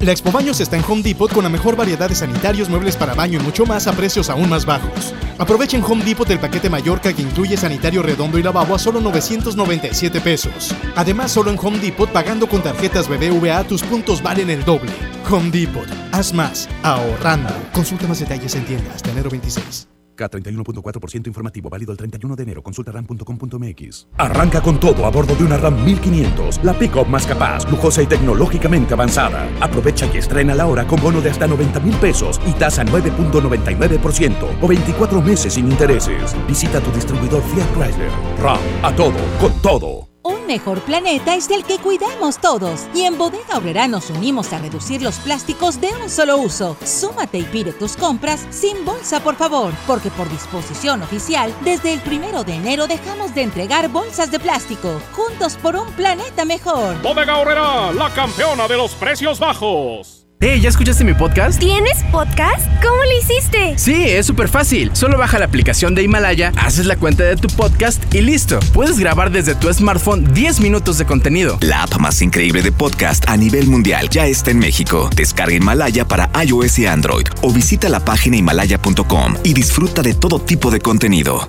La 0.00 0.12
Expo 0.12 0.30
Baños 0.30 0.60
está 0.60 0.76
en 0.76 0.84
Home 0.88 1.02
Depot 1.02 1.32
con 1.32 1.42
la 1.42 1.50
mejor 1.50 1.74
variedad 1.74 2.08
de 2.08 2.14
sanitarios, 2.14 2.68
muebles 2.68 2.96
para 2.96 3.14
baño 3.14 3.40
y 3.40 3.42
mucho 3.42 3.66
más 3.66 3.88
a 3.88 3.92
precios 3.92 4.30
aún 4.30 4.48
más 4.48 4.64
bajos. 4.64 5.12
Aprovechen 5.38 5.82
Home 5.82 6.04
Depot 6.04 6.28
el 6.30 6.38
paquete 6.38 6.70
Mallorca 6.70 7.12
que 7.12 7.22
incluye 7.22 7.56
sanitario 7.56 8.02
redondo 8.02 8.38
y 8.38 8.44
lavabo 8.44 8.76
a 8.76 8.78
solo 8.78 9.00
997 9.00 10.20
pesos. 10.20 10.72
Además, 10.94 11.32
solo 11.32 11.50
en 11.50 11.58
Home 11.58 11.78
Depot 11.80 12.08
pagando 12.10 12.48
con 12.48 12.62
tarjetas 12.62 13.08
BBVA 13.08 13.64
tus 13.64 13.82
puntos 13.82 14.22
valen 14.22 14.50
el 14.50 14.64
doble. 14.64 14.92
Home 15.28 15.50
Depot, 15.50 15.88
haz 16.12 16.32
más, 16.32 16.68
ahorrando. 16.84 17.52
Consulta 17.72 18.06
más 18.06 18.20
detalles 18.20 18.54
en 18.54 18.64
tienda 18.66 18.92
hasta 18.94 19.10
enero 19.10 19.30
26. 19.30 19.97
K31.4% 20.18 21.26
informativo 21.28 21.70
válido 21.70 21.92
el 21.92 21.98
31 21.98 22.36
de 22.36 22.42
enero. 22.42 22.62
Consulta 22.62 22.92
ram.com.mx. 22.92 24.08
Arranca 24.18 24.60
con 24.60 24.80
todo 24.80 25.06
a 25.06 25.10
bordo 25.10 25.34
de 25.34 25.44
una 25.44 25.56
RAM 25.56 25.84
1500, 25.84 26.64
la 26.64 26.74
pick-up 26.74 27.06
más 27.06 27.26
capaz, 27.26 27.70
lujosa 27.70 28.02
y 28.02 28.06
tecnológicamente 28.06 28.94
avanzada. 28.94 29.48
Aprovecha 29.60 30.06
y 30.12 30.18
estrena 30.18 30.54
la 30.54 30.66
hora 30.66 30.86
con 30.86 31.00
bono 31.00 31.20
de 31.20 31.30
hasta 31.30 31.46
90 31.46 31.80
mil 31.80 31.94
pesos 31.96 32.40
y 32.46 32.52
tasa 32.52 32.84
9.99% 32.84 34.58
o 34.60 34.68
24 34.68 35.22
meses 35.22 35.54
sin 35.54 35.70
intereses. 35.70 36.34
Visita 36.46 36.80
tu 36.80 36.90
distribuidor 36.90 37.42
Fiat 37.42 37.72
Chrysler. 37.74 38.10
RAM, 38.40 38.58
a 38.82 38.94
todo, 38.94 39.18
con 39.40 39.52
todo. 39.62 40.17
Un 40.22 40.46
mejor 40.46 40.80
planeta 40.82 41.34
es 41.34 41.48
el 41.50 41.64
que 41.64 41.78
cuidamos 41.78 42.38
todos. 42.38 42.86
Y 42.94 43.02
en 43.02 43.16
Bodega 43.16 43.54
Aurrera 43.54 43.88
nos 43.88 44.10
unimos 44.10 44.52
a 44.52 44.58
reducir 44.58 45.00
los 45.00 45.16
plásticos 45.16 45.80
de 45.80 45.88
un 46.02 46.10
solo 46.10 46.38
uso. 46.38 46.76
Súmate 46.84 47.38
y 47.38 47.44
pide 47.44 47.72
tus 47.72 47.96
compras 47.96 48.46
sin 48.50 48.84
bolsa, 48.84 49.20
por 49.20 49.36
favor. 49.36 49.72
Porque 49.86 50.10
por 50.10 50.28
disposición 50.28 51.02
oficial, 51.02 51.54
desde 51.62 51.92
el 51.92 52.00
primero 52.00 52.44
de 52.44 52.54
enero 52.54 52.86
dejamos 52.86 53.34
de 53.34 53.42
entregar 53.42 53.88
bolsas 53.88 54.30
de 54.30 54.40
plástico. 54.40 55.00
Juntos 55.12 55.56
por 55.56 55.76
un 55.76 55.90
planeta 55.92 56.44
mejor. 56.44 57.00
Bodega 57.02 57.34
Aurrera, 57.34 57.92
la 57.92 58.12
campeona 58.12 58.66
de 58.66 58.76
los 58.76 58.94
precios 58.94 59.38
bajos. 59.38 60.17
Hey, 60.40 60.60
¿ya 60.60 60.68
escuchaste 60.68 61.02
mi 61.02 61.14
podcast? 61.14 61.58
¿Tienes 61.58 62.04
podcast? 62.12 62.64
¿Cómo 62.80 63.02
lo 63.02 63.18
hiciste? 63.18 63.76
Sí, 63.76 64.04
es 64.04 64.24
súper 64.24 64.48
fácil. 64.48 64.92
Solo 64.94 65.18
baja 65.18 65.36
la 65.40 65.46
aplicación 65.46 65.96
de 65.96 66.04
Himalaya, 66.04 66.52
haces 66.56 66.86
la 66.86 66.94
cuenta 66.94 67.24
de 67.24 67.34
tu 67.34 67.48
podcast 67.48 68.14
y 68.14 68.20
listo. 68.20 68.60
Puedes 68.72 69.00
grabar 69.00 69.32
desde 69.32 69.56
tu 69.56 69.72
smartphone 69.74 70.32
10 70.32 70.60
minutos 70.60 70.96
de 70.98 71.06
contenido. 71.06 71.58
La 71.60 71.82
app 71.82 71.96
más 71.98 72.22
increíble 72.22 72.62
de 72.62 72.70
podcast 72.70 73.28
a 73.28 73.36
nivel 73.36 73.66
mundial 73.66 74.08
ya 74.10 74.28
está 74.28 74.52
en 74.52 74.60
México. 74.60 75.10
Descarga 75.12 75.56
Himalaya 75.56 76.06
para 76.06 76.30
iOS 76.40 76.78
y 76.78 76.86
Android 76.86 77.26
o 77.42 77.52
visita 77.52 77.88
la 77.88 78.04
página 78.04 78.36
himalaya.com 78.36 79.34
y 79.42 79.54
disfruta 79.54 80.02
de 80.02 80.14
todo 80.14 80.40
tipo 80.40 80.70
de 80.70 80.78
contenido. 80.78 81.48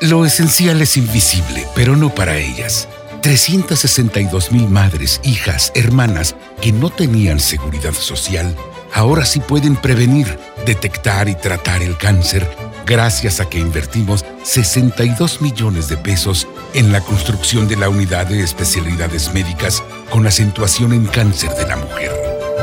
Lo 0.00 0.24
esencial 0.24 0.80
es 0.80 0.96
invisible, 0.96 1.66
pero 1.74 1.94
no 1.94 2.14
para 2.14 2.38
ellas. 2.38 2.88
362 3.20 4.52
mil 4.52 4.68
madres, 4.68 5.20
hijas, 5.24 5.72
hermanas 5.74 6.36
que 6.60 6.72
no 6.72 6.90
tenían 6.90 7.40
seguridad 7.40 7.92
social, 7.92 8.54
ahora 8.92 9.24
sí 9.24 9.40
pueden 9.40 9.76
prevenir, 9.76 10.38
detectar 10.64 11.28
y 11.28 11.34
tratar 11.34 11.82
el 11.82 11.96
cáncer 11.96 12.48
gracias 12.88 13.38
a 13.38 13.48
que 13.48 13.58
invertimos 13.58 14.24
62 14.44 15.42
millones 15.42 15.88
de 15.88 15.98
pesos 15.98 16.48
en 16.72 16.90
la 16.90 17.02
construcción 17.02 17.68
de 17.68 17.76
la 17.76 17.90
unidad 17.90 18.26
de 18.26 18.42
especialidades 18.42 19.34
médicas 19.34 19.82
con 20.10 20.26
acentuación 20.26 20.94
en 20.94 21.06
cáncer 21.06 21.50
de 21.54 21.66
la 21.66 21.76
mujer. 21.76 22.10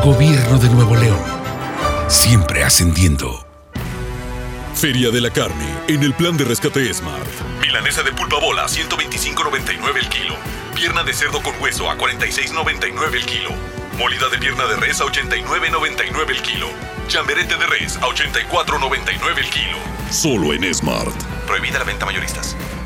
Gobierno 0.04 0.58
de 0.58 0.70
Nuevo 0.70 0.96
León. 0.96 1.22
Siempre 2.08 2.63
ascendiendo. 2.63 3.44
Feria 4.76 5.10
de 5.10 5.22
la 5.22 5.32
Carne, 5.32 5.74
en 5.88 6.04
el 6.04 6.14
plan 6.14 6.36
de 6.36 6.44
rescate 6.44 6.94
Smart. 6.94 7.26
Milanesa 7.62 8.04
de 8.04 8.12
pulpa 8.12 8.40
bola, 8.40 8.66
125.99 8.66 9.98
el 9.98 10.10
kilo. 10.10 10.36
Pierna 10.76 11.02
de 11.04 11.14
cerdo 11.14 11.42
con 11.42 11.54
hueso 11.62 11.90
a 11.90 11.98
46.99 11.98 13.14
el 13.14 13.26
kilo. 13.26 13.52
Molida 13.98 14.28
de 14.28 14.38
pierna 14.38 14.66
de 14.66 14.76
res 14.76 15.00
a 15.00 15.06
89.99 15.06 16.30
el 16.30 16.42
kilo. 16.42 16.68
Chamberete 17.08 17.56
de 17.56 17.66
res 17.68 17.96
a 17.98 18.08
84.99 18.08 19.38
el 19.38 19.50
kilo. 19.50 19.78
Solo 20.12 20.54
en 20.54 20.76
Smart. 20.76 21.16
Prohibida 21.48 21.80
la 21.80 21.86
venta 21.86 22.06
mayoristas. 22.06 22.58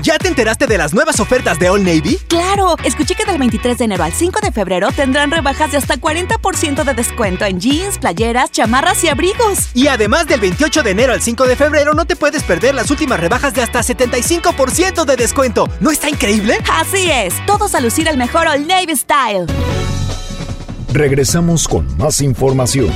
¿Ya 0.00 0.18
te 0.18 0.28
enteraste 0.28 0.66
de 0.66 0.78
las 0.78 0.94
nuevas 0.94 1.20
ofertas 1.20 1.58
de 1.58 1.68
All 1.68 1.84
Navy? 1.84 2.18
Claro, 2.28 2.76
escuché 2.82 3.14
que 3.14 3.24
del 3.24 3.38
23 3.38 3.76
de 3.76 3.84
enero 3.84 4.04
al 4.04 4.12
5 4.12 4.40
de 4.40 4.50
febrero 4.50 4.88
tendrán 4.90 5.30
rebajas 5.30 5.70
de 5.70 5.78
hasta 5.78 5.96
40% 5.96 6.84
de 6.84 6.94
descuento 6.94 7.44
en 7.44 7.60
jeans, 7.60 7.98
playeras, 7.98 8.50
chamarras 8.50 9.04
y 9.04 9.08
abrigos. 9.08 9.68
Y 9.74 9.88
además 9.88 10.26
del 10.26 10.40
28 10.40 10.82
de 10.82 10.90
enero 10.90 11.12
al 11.12 11.20
5 11.20 11.46
de 11.46 11.56
febrero 11.56 11.92
no 11.94 12.06
te 12.06 12.16
puedes 12.16 12.42
perder 12.42 12.74
las 12.74 12.90
últimas 12.90 13.20
rebajas 13.20 13.54
de 13.54 13.62
hasta 13.62 13.80
75% 13.80 15.04
de 15.04 15.16
descuento. 15.16 15.68
¿No 15.80 15.90
está 15.90 16.08
increíble? 16.08 16.58
Así 16.72 17.10
es, 17.10 17.34
todos 17.46 17.74
a 17.74 17.80
lucir 17.80 18.08
el 18.08 18.16
mejor 18.16 18.46
All 18.46 18.66
Navy 18.66 18.96
Style. 18.96 19.46
Regresamos 20.92 21.68
con 21.68 21.96
más 21.98 22.20
información. 22.22 22.92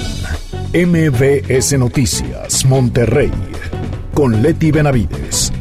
MBS 0.73 1.79
Noticias, 1.79 2.65
Monterrey, 2.65 3.31
con 4.13 4.43
Leti 4.43 4.71
Benavides. 4.71 5.53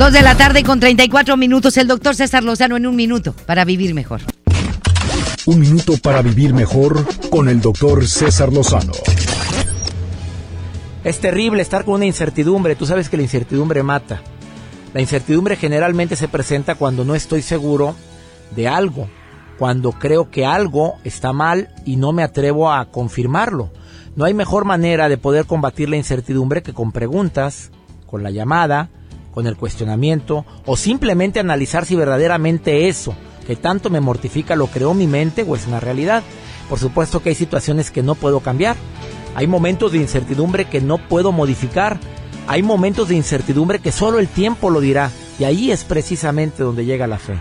Dos 0.00 0.14
de 0.14 0.22
la 0.22 0.34
tarde 0.34 0.62
con 0.62 0.80
34 0.80 1.36
minutos. 1.36 1.76
El 1.76 1.86
doctor 1.86 2.14
César 2.14 2.42
Lozano 2.42 2.78
en 2.78 2.86
un 2.86 2.96
minuto 2.96 3.34
para 3.44 3.66
vivir 3.66 3.92
mejor. 3.92 4.22
Un 5.44 5.60
minuto 5.60 5.92
para 6.02 6.22
vivir 6.22 6.54
mejor 6.54 7.04
con 7.28 7.50
el 7.50 7.60
doctor 7.60 8.08
César 8.08 8.50
Lozano. 8.50 8.92
Es 11.04 11.20
terrible 11.20 11.60
estar 11.60 11.84
con 11.84 11.96
una 11.96 12.06
incertidumbre. 12.06 12.76
Tú 12.76 12.86
sabes 12.86 13.10
que 13.10 13.18
la 13.18 13.24
incertidumbre 13.24 13.82
mata. 13.82 14.22
La 14.94 15.02
incertidumbre 15.02 15.56
generalmente 15.56 16.16
se 16.16 16.28
presenta 16.28 16.76
cuando 16.76 17.04
no 17.04 17.14
estoy 17.14 17.42
seguro 17.42 17.94
de 18.56 18.68
algo, 18.68 19.06
cuando 19.58 19.92
creo 19.92 20.30
que 20.30 20.46
algo 20.46 20.94
está 21.04 21.34
mal 21.34 21.74
y 21.84 21.96
no 21.96 22.14
me 22.14 22.22
atrevo 22.22 22.72
a 22.72 22.86
confirmarlo. 22.86 23.70
No 24.16 24.24
hay 24.24 24.32
mejor 24.32 24.64
manera 24.64 25.10
de 25.10 25.18
poder 25.18 25.44
combatir 25.44 25.90
la 25.90 25.98
incertidumbre 25.98 26.62
que 26.62 26.72
con 26.72 26.90
preguntas, 26.90 27.70
con 28.06 28.22
la 28.22 28.30
llamada, 28.30 28.88
con 29.32 29.46
el 29.46 29.56
cuestionamiento 29.56 30.44
o 30.66 30.76
simplemente 30.76 31.40
analizar 31.40 31.86
si 31.86 31.96
verdaderamente 31.96 32.88
eso 32.88 33.14
que 33.46 33.56
tanto 33.56 33.90
me 33.90 34.00
mortifica 34.00 34.54
lo 34.54 34.68
creó 34.68 34.94
mi 34.94 35.06
mente 35.06 35.44
o 35.46 35.56
es 35.56 35.66
una 35.66 35.80
realidad. 35.80 36.22
Por 36.68 36.78
supuesto 36.78 37.20
que 37.20 37.30
hay 37.30 37.34
situaciones 37.34 37.90
que 37.90 38.02
no 38.02 38.14
puedo 38.14 38.40
cambiar. 38.40 38.76
Hay 39.34 39.46
momentos 39.46 39.92
de 39.92 39.98
incertidumbre 39.98 40.66
que 40.66 40.80
no 40.80 40.98
puedo 40.98 41.32
modificar. 41.32 41.98
Hay 42.46 42.62
momentos 42.62 43.08
de 43.08 43.16
incertidumbre 43.16 43.80
que 43.80 43.92
solo 43.92 44.18
el 44.20 44.28
tiempo 44.28 44.70
lo 44.70 44.80
dirá. 44.80 45.10
Y 45.38 45.44
ahí 45.44 45.72
es 45.72 45.84
precisamente 45.84 46.62
donde 46.62 46.84
llega 46.84 47.06
la 47.06 47.18
fe. 47.18 47.40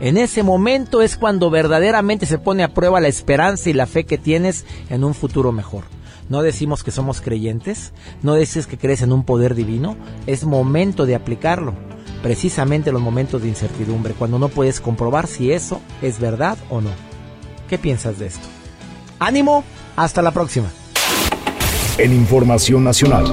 En 0.00 0.16
ese 0.16 0.42
momento 0.42 1.00
es 1.00 1.16
cuando 1.16 1.48
verdaderamente 1.48 2.26
se 2.26 2.38
pone 2.38 2.62
a 2.62 2.74
prueba 2.74 3.00
la 3.00 3.08
esperanza 3.08 3.70
y 3.70 3.72
la 3.72 3.86
fe 3.86 4.04
que 4.04 4.18
tienes 4.18 4.64
en 4.90 5.04
un 5.04 5.14
futuro 5.14 5.52
mejor. 5.52 5.84
No 6.28 6.42
decimos 6.42 6.82
que 6.82 6.90
somos 6.90 7.20
creyentes, 7.20 7.92
no 8.22 8.34
dices 8.34 8.66
que 8.66 8.78
crees 8.78 9.02
en 9.02 9.12
un 9.12 9.24
poder 9.24 9.54
divino, 9.54 9.96
es 10.26 10.44
momento 10.44 11.06
de 11.06 11.14
aplicarlo. 11.14 11.74
Precisamente 12.22 12.90
en 12.90 12.94
los 12.94 13.02
momentos 13.02 13.42
de 13.42 13.48
incertidumbre, 13.48 14.14
cuando 14.14 14.38
no 14.38 14.48
puedes 14.48 14.80
comprobar 14.80 15.28
si 15.28 15.52
eso 15.52 15.80
es 16.02 16.18
verdad 16.18 16.58
o 16.68 16.80
no. 16.80 16.90
¿Qué 17.68 17.78
piensas 17.78 18.18
de 18.18 18.26
esto? 18.26 18.46
Ánimo, 19.18 19.62
hasta 19.94 20.22
la 20.22 20.32
próxima. 20.32 20.66
En 21.98 22.12
Información 22.12 22.82
Nacional. 22.82 23.24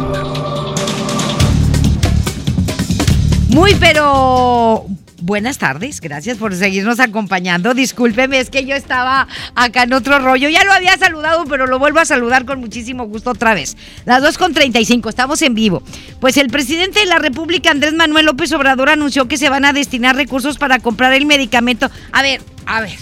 Muy 3.50 3.76
pero 3.76 4.86
Buenas 5.26 5.58
tardes, 5.58 6.02
gracias 6.02 6.38
por 6.38 6.54
seguirnos 6.54 7.00
acompañando. 7.00 7.74
Discúlpeme, 7.74 8.40
es 8.40 8.50
que 8.50 8.66
yo 8.66 8.76
estaba 8.76 9.30
acá 9.56 9.84
en 9.84 9.94
otro 9.94 10.20
rollo. 10.20 10.50
Ya 10.50 10.66
lo 10.66 10.74
había 10.74 10.98
saludado, 10.98 11.46
pero 11.46 11.66
lo 11.66 11.80
vuelvo 11.80 12.00
a 12.00 12.06
saludar 12.06 12.44
con 12.44 12.60
muchísimo 12.60 13.06
gusto 13.06 13.30
otra 13.30 13.54
vez. 13.54 13.78
Las 14.04 14.22
2 14.22 14.38
con 14.38 14.54
35, 14.54 15.08
estamos 15.08 15.42
en 15.42 15.56
vivo. 15.56 15.82
Pues 16.20 16.36
el 16.36 16.50
presidente 16.50 17.00
de 17.00 17.06
la 17.06 17.20
República, 17.20 17.72
Andrés 17.72 17.94
Manuel 17.94 18.26
López 18.26 18.52
Obrador, 18.52 18.90
anunció 18.90 19.30
que 19.30 19.38
se 19.38 19.48
van 19.48 19.64
a 19.64 19.72
destinar 19.72 20.18
recursos 20.18 20.58
para 20.58 20.80
comprar 20.80 21.14
el 21.14 21.26
medicamento. 21.26 21.90
A 22.12 22.22
ver, 22.22 22.42
a 22.66 22.82
ver. 22.82 23.00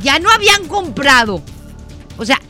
Ya 0.00 0.20
no 0.20 0.30
habían 0.30 0.68
comprado. 0.68 1.42
O 2.18 2.24
sea, 2.24 2.40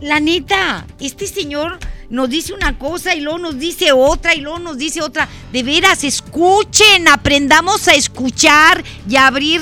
la 0.00 0.18
neta, 0.18 0.84
este 0.98 1.28
señor 1.28 1.78
nos 2.14 2.30
dice 2.30 2.52
una 2.52 2.78
cosa 2.78 3.16
y 3.16 3.20
luego 3.20 3.38
nos 3.38 3.58
dice 3.58 3.90
otra 3.90 4.36
y 4.36 4.40
luego 4.40 4.60
nos 4.60 4.78
dice 4.78 5.02
otra. 5.02 5.28
De 5.52 5.64
veras, 5.64 6.04
escuchen, 6.04 7.08
aprendamos 7.08 7.88
a 7.88 7.94
escuchar 7.94 8.84
y 9.08 9.16
a 9.16 9.26
abrir 9.26 9.60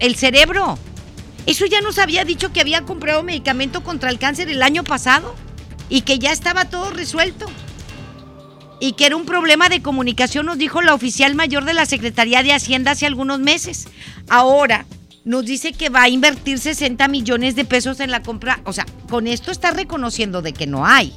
el 0.00 0.14
cerebro. 0.14 0.78
Eso 1.46 1.64
ya 1.64 1.80
nos 1.80 1.98
había 1.98 2.26
dicho 2.26 2.52
que 2.52 2.60
había 2.60 2.82
comprado 2.82 3.22
medicamento 3.22 3.82
contra 3.82 4.10
el 4.10 4.18
cáncer 4.18 4.50
el 4.50 4.62
año 4.62 4.84
pasado 4.84 5.34
y 5.88 6.02
que 6.02 6.18
ya 6.18 6.30
estaba 6.30 6.66
todo 6.66 6.90
resuelto. 6.90 7.46
Y 8.80 8.92
que 8.92 9.06
era 9.06 9.16
un 9.16 9.24
problema 9.24 9.70
de 9.70 9.80
comunicación, 9.80 10.44
nos 10.44 10.58
dijo 10.58 10.82
la 10.82 10.92
oficial 10.92 11.34
mayor 11.34 11.64
de 11.64 11.72
la 11.72 11.86
Secretaría 11.86 12.42
de 12.42 12.52
Hacienda 12.52 12.90
hace 12.90 13.06
algunos 13.06 13.38
meses. 13.40 13.88
Ahora 14.28 14.84
nos 15.24 15.46
dice 15.46 15.72
que 15.72 15.88
va 15.88 16.02
a 16.02 16.10
invertir 16.10 16.58
60 16.58 17.08
millones 17.08 17.56
de 17.56 17.64
pesos 17.64 18.00
en 18.00 18.10
la 18.10 18.22
compra. 18.22 18.60
O 18.64 18.74
sea, 18.74 18.84
con 19.08 19.26
esto 19.26 19.50
está 19.50 19.70
reconociendo 19.70 20.42
de 20.42 20.52
que 20.52 20.66
no 20.66 20.84
hay. 20.84 21.14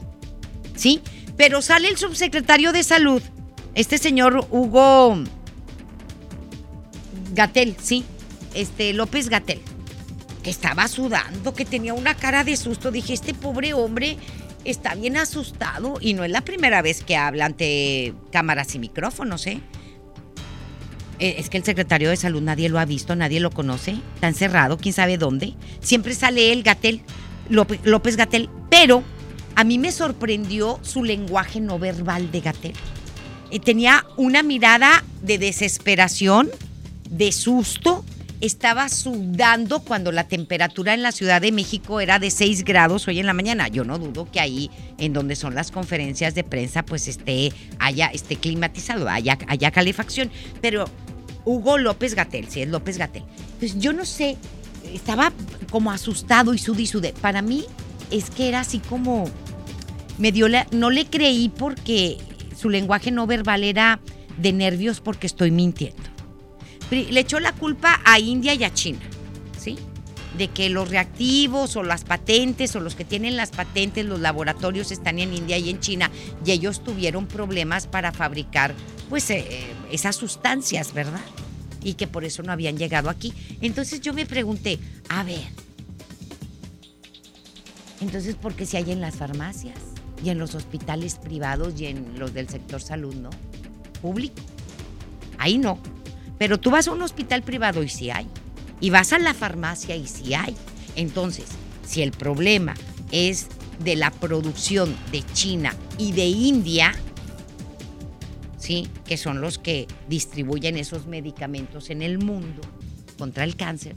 ¿Sí? 0.78 1.01
Pero 1.36 1.61
sale 1.61 1.89
el 1.89 1.97
subsecretario 1.97 2.71
de 2.71 2.84
Salud, 2.84 3.21
este 3.75 3.97
señor 3.97 4.47
Hugo 4.49 5.23
Gatel, 7.34 7.75
sí, 7.80 8.03
este 8.55 8.93
López 8.93 9.30
Gatel, 9.30 9.61
que 10.41 10.49
estaba 10.49 10.88
sudando, 10.88 11.53
que 11.53 11.65
tenía 11.65 11.93
una 11.93 12.15
cara 12.15 12.43
de 12.43 12.57
susto. 12.57 12.89
Dije, 12.91 13.13
este 13.13 13.34
pobre 13.34 13.73
hombre 13.73 14.17
está 14.63 14.95
bien 14.95 15.17
asustado 15.17 15.97
y 16.01 16.13
no 16.13 16.23
es 16.23 16.32
la 16.32 16.41
primera 16.41 16.82
vez 16.82 17.03
que 17.03 17.15
habla 17.15 17.45
ante 17.45 18.13
cámaras 18.32 18.73
y 18.73 18.80
micrófonos, 18.80 19.45
¿eh? 19.45 19.61
eh 21.19 21.36
es 21.38 21.49
que 21.49 21.57
el 21.57 21.63
secretario 21.63 22.09
de 22.09 22.17
salud 22.17 22.41
nadie 22.41 22.69
lo 22.69 22.80
ha 22.80 22.86
visto, 22.86 23.15
nadie 23.15 23.39
lo 23.39 23.51
conoce, 23.51 23.97
está 24.15 24.28
encerrado, 24.28 24.78
quién 24.78 24.93
sabe 24.93 25.17
dónde. 25.17 25.53
Siempre 25.80 26.15
sale 26.15 26.51
él, 26.51 26.63
Gatel, 26.63 27.01
López 27.49 28.17
Gatel, 28.17 28.49
pero 28.69 29.03
a 29.58 29.64
mí 29.64 29.80
me 29.80 29.91
sorprendió 29.91 30.80
su 30.84 31.03
lenguaje 31.03 31.60
no 31.60 31.80
verbal 31.80 32.32
de 32.32 32.41
Gatel. 32.41 32.74
Eh, 33.49 33.60
tenía 33.60 34.05
una 34.16 34.43
mirada 34.43 35.03
de 35.24 35.39
desesperación, 35.39 36.51
de 37.10 37.32
susto. 37.32 38.05
Estaba 38.39 38.88
sudando 38.88 39.80
cuando 39.80 40.12
la 40.12 40.28
temperatura 40.28 40.93
en 40.93 41.01
la 41.01 41.12
Ciudad 41.12 41.41
de 41.41 41.51
México 41.51 41.99
era 42.01 42.20
de 42.20 42.30
6 42.30 42.66
grados 42.66 43.08
hoy 43.08 43.20
en 43.20 43.26
la 43.26 43.34
mañana. 43.34 43.68
Yo 43.68 43.84
no 43.84 43.97
dudo 43.97 44.30
que 44.32 44.39
ahí, 44.39 44.70
en 44.99 45.12
donde 45.12 45.36
son 45.36 45.55
las 45.55 45.72
conferencias 45.72 46.36
de 46.36 46.43
prensa, 46.43 46.86
pues 46.86 47.08
esté, 47.08 47.51
haya, 47.80 48.10
esté 48.14 48.36
climatizado, 48.36 49.10
haya, 49.10 49.39
haya 49.47 49.72
calefacción. 49.72 50.30
Pero 50.62 50.86
Hugo 51.45 51.80
López 51.80 52.14
Gatel, 52.14 52.47
sí 52.47 52.62
es 52.62 52.70
López 52.70 52.99
Gatel. 52.99 53.24
Pues 53.58 53.80
yo 53.80 53.91
no 53.91 54.05
sé, 54.05 54.38
estaba 54.93 55.34
como 55.72 55.91
asustado 55.91 56.53
y 56.53 56.60
sude 56.60 56.84
y 56.84 56.86
sude. 56.86 57.14
Para 57.20 57.41
mí 57.41 57.66
es 58.12 58.30
que 58.30 58.47
era 58.47 58.60
así 58.60 58.80
como 58.80 59.26
me 60.18 60.32
dio 60.32 60.47
no 60.72 60.89
le 60.89 61.05
creí 61.05 61.49
porque 61.49 62.18
su 62.55 62.70
lenguaje 62.70 63.11
no 63.11 63.28
verbal 63.28 63.63
era 63.63 63.99
de 64.38 64.53
nervios 64.53 64.99
porque 65.01 65.28
estoy 65.28 65.51
mintiendo. 65.51 66.03
Le 66.89 67.20
echó 67.20 67.39
la 67.39 67.51
culpa 67.51 67.99
a 68.05 68.20
India 68.20 68.53
y 68.53 68.63
a 68.63 68.74
China, 68.74 69.01
¿sí? 69.59 69.78
De 70.38 70.47
que 70.47 70.70
los 70.70 70.89
reactivos 70.89 71.76
o 71.76 71.84
las 71.84 72.03
patentes 72.03 72.76
o 72.76 72.80
los 72.80 72.95
que 72.95 73.03
tienen 73.03 73.36
las 73.36 73.51
patentes, 73.51 74.05
los 74.05 74.20
laboratorios 74.20 74.91
están 74.91 75.20
en 75.20 75.34
India 75.34 75.57
y 75.57 75.70
en 75.70 75.80
China 75.80 76.09
y 76.45 76.51
ellos 76.51 76.84
tuvieron 76.84 77.28
problemas 77.28 77.88
para 77.88 78.11
fabricar 78.11 78.74
pues 79.09 79.30
eh, 79.30 79.45
esas 79.91 80.15
sustancias, 80.15 80.93
¿verdad? 80.93 81.22
Y 81.84 81.95
que 81.95 82.07
por 82.07 82.24
eso 82.24 82.41
no 82.43 82.51
habían 82.51 82.78
llegado 82.78 83.09
aquí. 83.09 83.34
Entonces 83.61 83.99
yo 83.99 84.13
me 84.13 84.26
pregunté, 84.26 84.80
a 85.09 85.24
ver, 85.24 85.43
entonces 87.99 88.36
¿por 88.36 88.53
qué 88.53 88.65
se 88.65 88.78
hay 88.78 88.91
en 88.91 89.01
las 89.01 89.15
farmacias? 89.15 89.87
Y 90.24 90.30
en 90.30 90.39
los 90.39 90.55
hospitales 90.55 91.15
privados 91.15 91.80
y 91.80 91.88
en 91.88 92.18
los 92.20 92.34
del 92.34 92.49
sector 92.49 92.82
salud, 92.82 93.15
¿no? 93.15 93.30
Público. 94.01 94.41
Ahí 95.38 95.57
no. 95.57 95.80
Pero 96.38 96.59
tú 96.59 96.72
vas 96.72 96.88
a 96.88 96.91
un 96.91 97.01
hospital 97.01 97.43
privado 97.43 97.84
y 97.84 97.89
sí 97.89 98.09
hay. 98.09 98.28
Y 98.80 98.89
vas 98.89 99.13
a 99.13 99.20
la 99.20 99.34
farmacia 99.34 99.95
y 99.95 100.07
sí 100.07 100.34
hay. 100.34 100.55
Entonces, 100.95 101.45
si 101.86 102.01
el 102.01 102.11
problema 102.11 102.76
es 103.11 103.47
de 103.84 103.95
la 103.95 104.11
producción 104.11 104.95
de 105.11 105.24
China 105.34 105.74
y 105.97 106.11
de 106.11 106.26
India, 106.26 106.93
¿sí? 108.57 108.88
que 109.05 109.18
son 109.18 109.41
los 109.41 109.57
que 109.57 109.88
distribuyen 110.09 110.78
esos 110.78 111.05
medicamentos 111.07 111.89
en 111.89 112.01
el 112.01 112.20
mundo 112.20 112.61
contra 113.18 113.43
el 113.43 113.55
cáncer, 113.55 113.95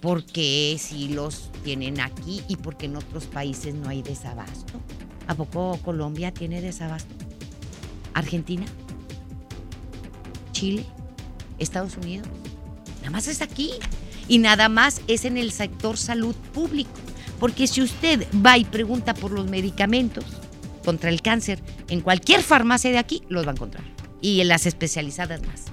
¿por 0.00 0.24
qué 0.24 0.76
si 0.78 1.08
los 1.08 1.50
tienen 1.64 2.00
aquí 2.00 2.42
y 2.48 2.56
por 2.56 2.76
qué 2.76 2.86
en 2.86 2.96
otros 2.96 3.26
países 3.26 3.74
no 3.74 3.88
hay 3.88 4.02
desabasto? 4.02 4.80
¿A 5.28 5.34
poco 5.34 5.78
Colombia 5.84 6.32
tiene 6.32 6.60
desabasto? 6.60 7.14
¿Argentina? 8.14 8.64
¿Chile? 10.52 10.84
¿Estados 11.58 11.96
Unidos? 11.96 12.26
Nada 12.98 13.10
más 13.10 13.28
es 13.28 13.42
aquí. 13.42 13.70
Y 14.26 14.38
nada 14.38 14.68
más 14.68 15.02
es 15.06 15.24
en 15.24 15.36
el 15.36 15.52
sector 15.52 15.96
salud 15.96 16.34
público. 16.52 16.90
Porque 17.38 17.66
si 17.66 17.82
usted 17.82 18.26
va 18.44 18.58
y 18.58 18.64
pregunta 18.64 19.14
por 19.14 19.30
los 19.30 19.48
medicamentos, 19.48 20.24
contra 20.84 21.10
el 21.10 21.20
cáncer, 21.20 21.60
en 21.88 22.00
cualquier 22.00 22.42
farmacia 22.42 22.90
de 22.90 22.96
aquí 22.96 23.22
los 23.28 23.44
va 23.44 23.50
a 23.50 23.54
encontrar. 23.54 23.84
Y 24.22 24.40
en 24.40 24.48
las 24.48 24.64
especializadas 24.64 25.46
más. 25.46 25.64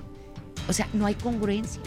O 0.68 0.74
sea, 0.74 0.90
no 0.94 1.06
hay 1.06 1.16
congruencia 1.16 1.82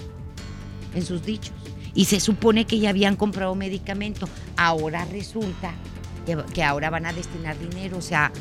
en 0.94 1.04
sus 1.04 1.24
dichos. 1.24 1.52
Y 1.94 2.06
se 2.06 2.20
supone 2.20 2.64
que 2.64 2.78
ya 2.78 2.88
habían 2.88 3.16
comprado 3.16 3.54
medicamento. 3.54 4.28
Ahora 4.56 5.04
resulta 5.04 5.74
que, 6.52 6.62
ahora 6.62 6.90
van 6.90 7.06
a 7.06 7.12
destinar 7.12 7.58
dinero. 7.58 7.98
O 7.98 8.02
sea, 8.02 8.32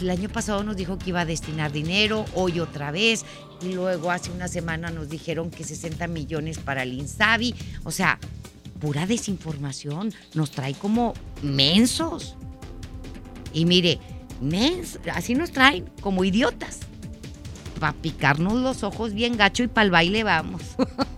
el 0.00 0.10
año 0.10 0.28
pasado 0.28 0.62
nos 0.64 0.76
dijo 0.76 0.98
que 0.98 1.10
iba 1.10 1.20
a 1.20 1.24
destinar 1.24 1.72
dinero, 1.72 2.24
hoy 2.34 2.60
otra 2.60 2.90
vez, 2.90 3.24
y 3.62 3.72
luego 3.72 4.10
hace 4.10 4.30
una 4.30 4.48
semana 4.48 4.90
nos 4.90 5.08
dijeron 5.08 5.50
que 5.50 5.64
60 5.64 6.06
millones 6.08 6.58
para 6.58 6.82
el. 6.82 7.06
O 7.84 7.90
sea, 7.90 8.18
pura 8.80 9.06
desinformación, 9.06 10.12
nos 10.34 10.50
trae 10.50 10.74
como 10.74 11.14
mensos. 11.42 12.36
Y 13.52 13.64
mire, 13.64 13.98
mens, 14.40 14.98
así 15.12 15.34
nos 15.34 15.50
traen, 15.50 15.88
como 16.00 16.24
idiotas. 16.24 16.80
Para 17.80 17.92
picarnos 17.92 18.54
los 18.54 18.82
ojos 18.82 19.12
bien 19.12 19.36
gacho 19.36 19.62
y 19.62 19.68
para 19.68 19.84
el 19.84 19.90
baile 19.90 20.24
vamos. 20.24 20.62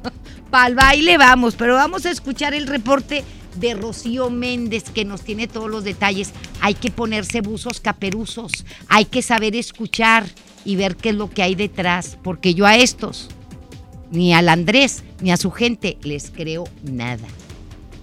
para 0.51 0.67
el 0.69 0.75
baile 0.75 1.17
vamos, 1.19 1.55
pero 1.57 1.75
vamos 1.75 2.05
a 2.07 2.11
escuchar 2.11 2.55
el 2.55 2.67
reporte 2.67 3.25
de 3.59 3.75
Rocío 3.75 4.31
Méndez 4.31 4.85
que 4.91 5.05
nos 5.05 5.23
tiene 5.23 5.49
todos 5.49 5.71
los 5.71 5.85
detalles. 5.85 6.33
Hay 6.61 6.75
que 6.75 6.91
ponerse 6.91 7.41
buzos 7.41 7.81
caperuzos, 7.81 8.65
hay 8.89 9.05
que 9.05 9.23
saber 9.23 9.57
escuchar 9.57 10.27
y 10.65 10.77
ver 10.77 10.97
qué 10.97 11.11
es 11.11 11.15
lo 11.15 11.31
que 11.31 11.43
hay 11.43 11.55
detrás, 11.55 12.19
porque 12.23 12.55
yo 12.55 12.67
a 12.67 12.77
estos, 12.77 13.29
ni 14.11 14.35
al 14.35 14.49
Andrés, 14.49 15.05
ni 15.21 15.31
a 15.31 15.37
su 15.37 15.51
gente, 15.51 15.99
les 16.03 16.31
creo 16.31 16.65
nada, 16.83 17.29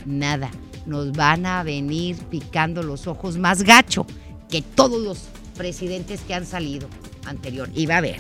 nada. 0.05 0.51
Nos 0.85 1.11
van 1.13 1.45
a 1.45 1.63
venir 1.63 2.15
picando 2.29 2.83
los 2.83 3.07
ojos 3.07 3.37
más 3.37 3.63
gacho 3.63 4.05
que 4.49 4.61
todos 4.61 5.01
los 5.01 5.23
presidentes 5.57 6.21
que 6.21 6.33
han 6.33 6.45
salido 6.45 6.87
anterior. 7.25 7.69
Iba 7.75 7.97
a 7.97 8.01
ver. 8.01 8.19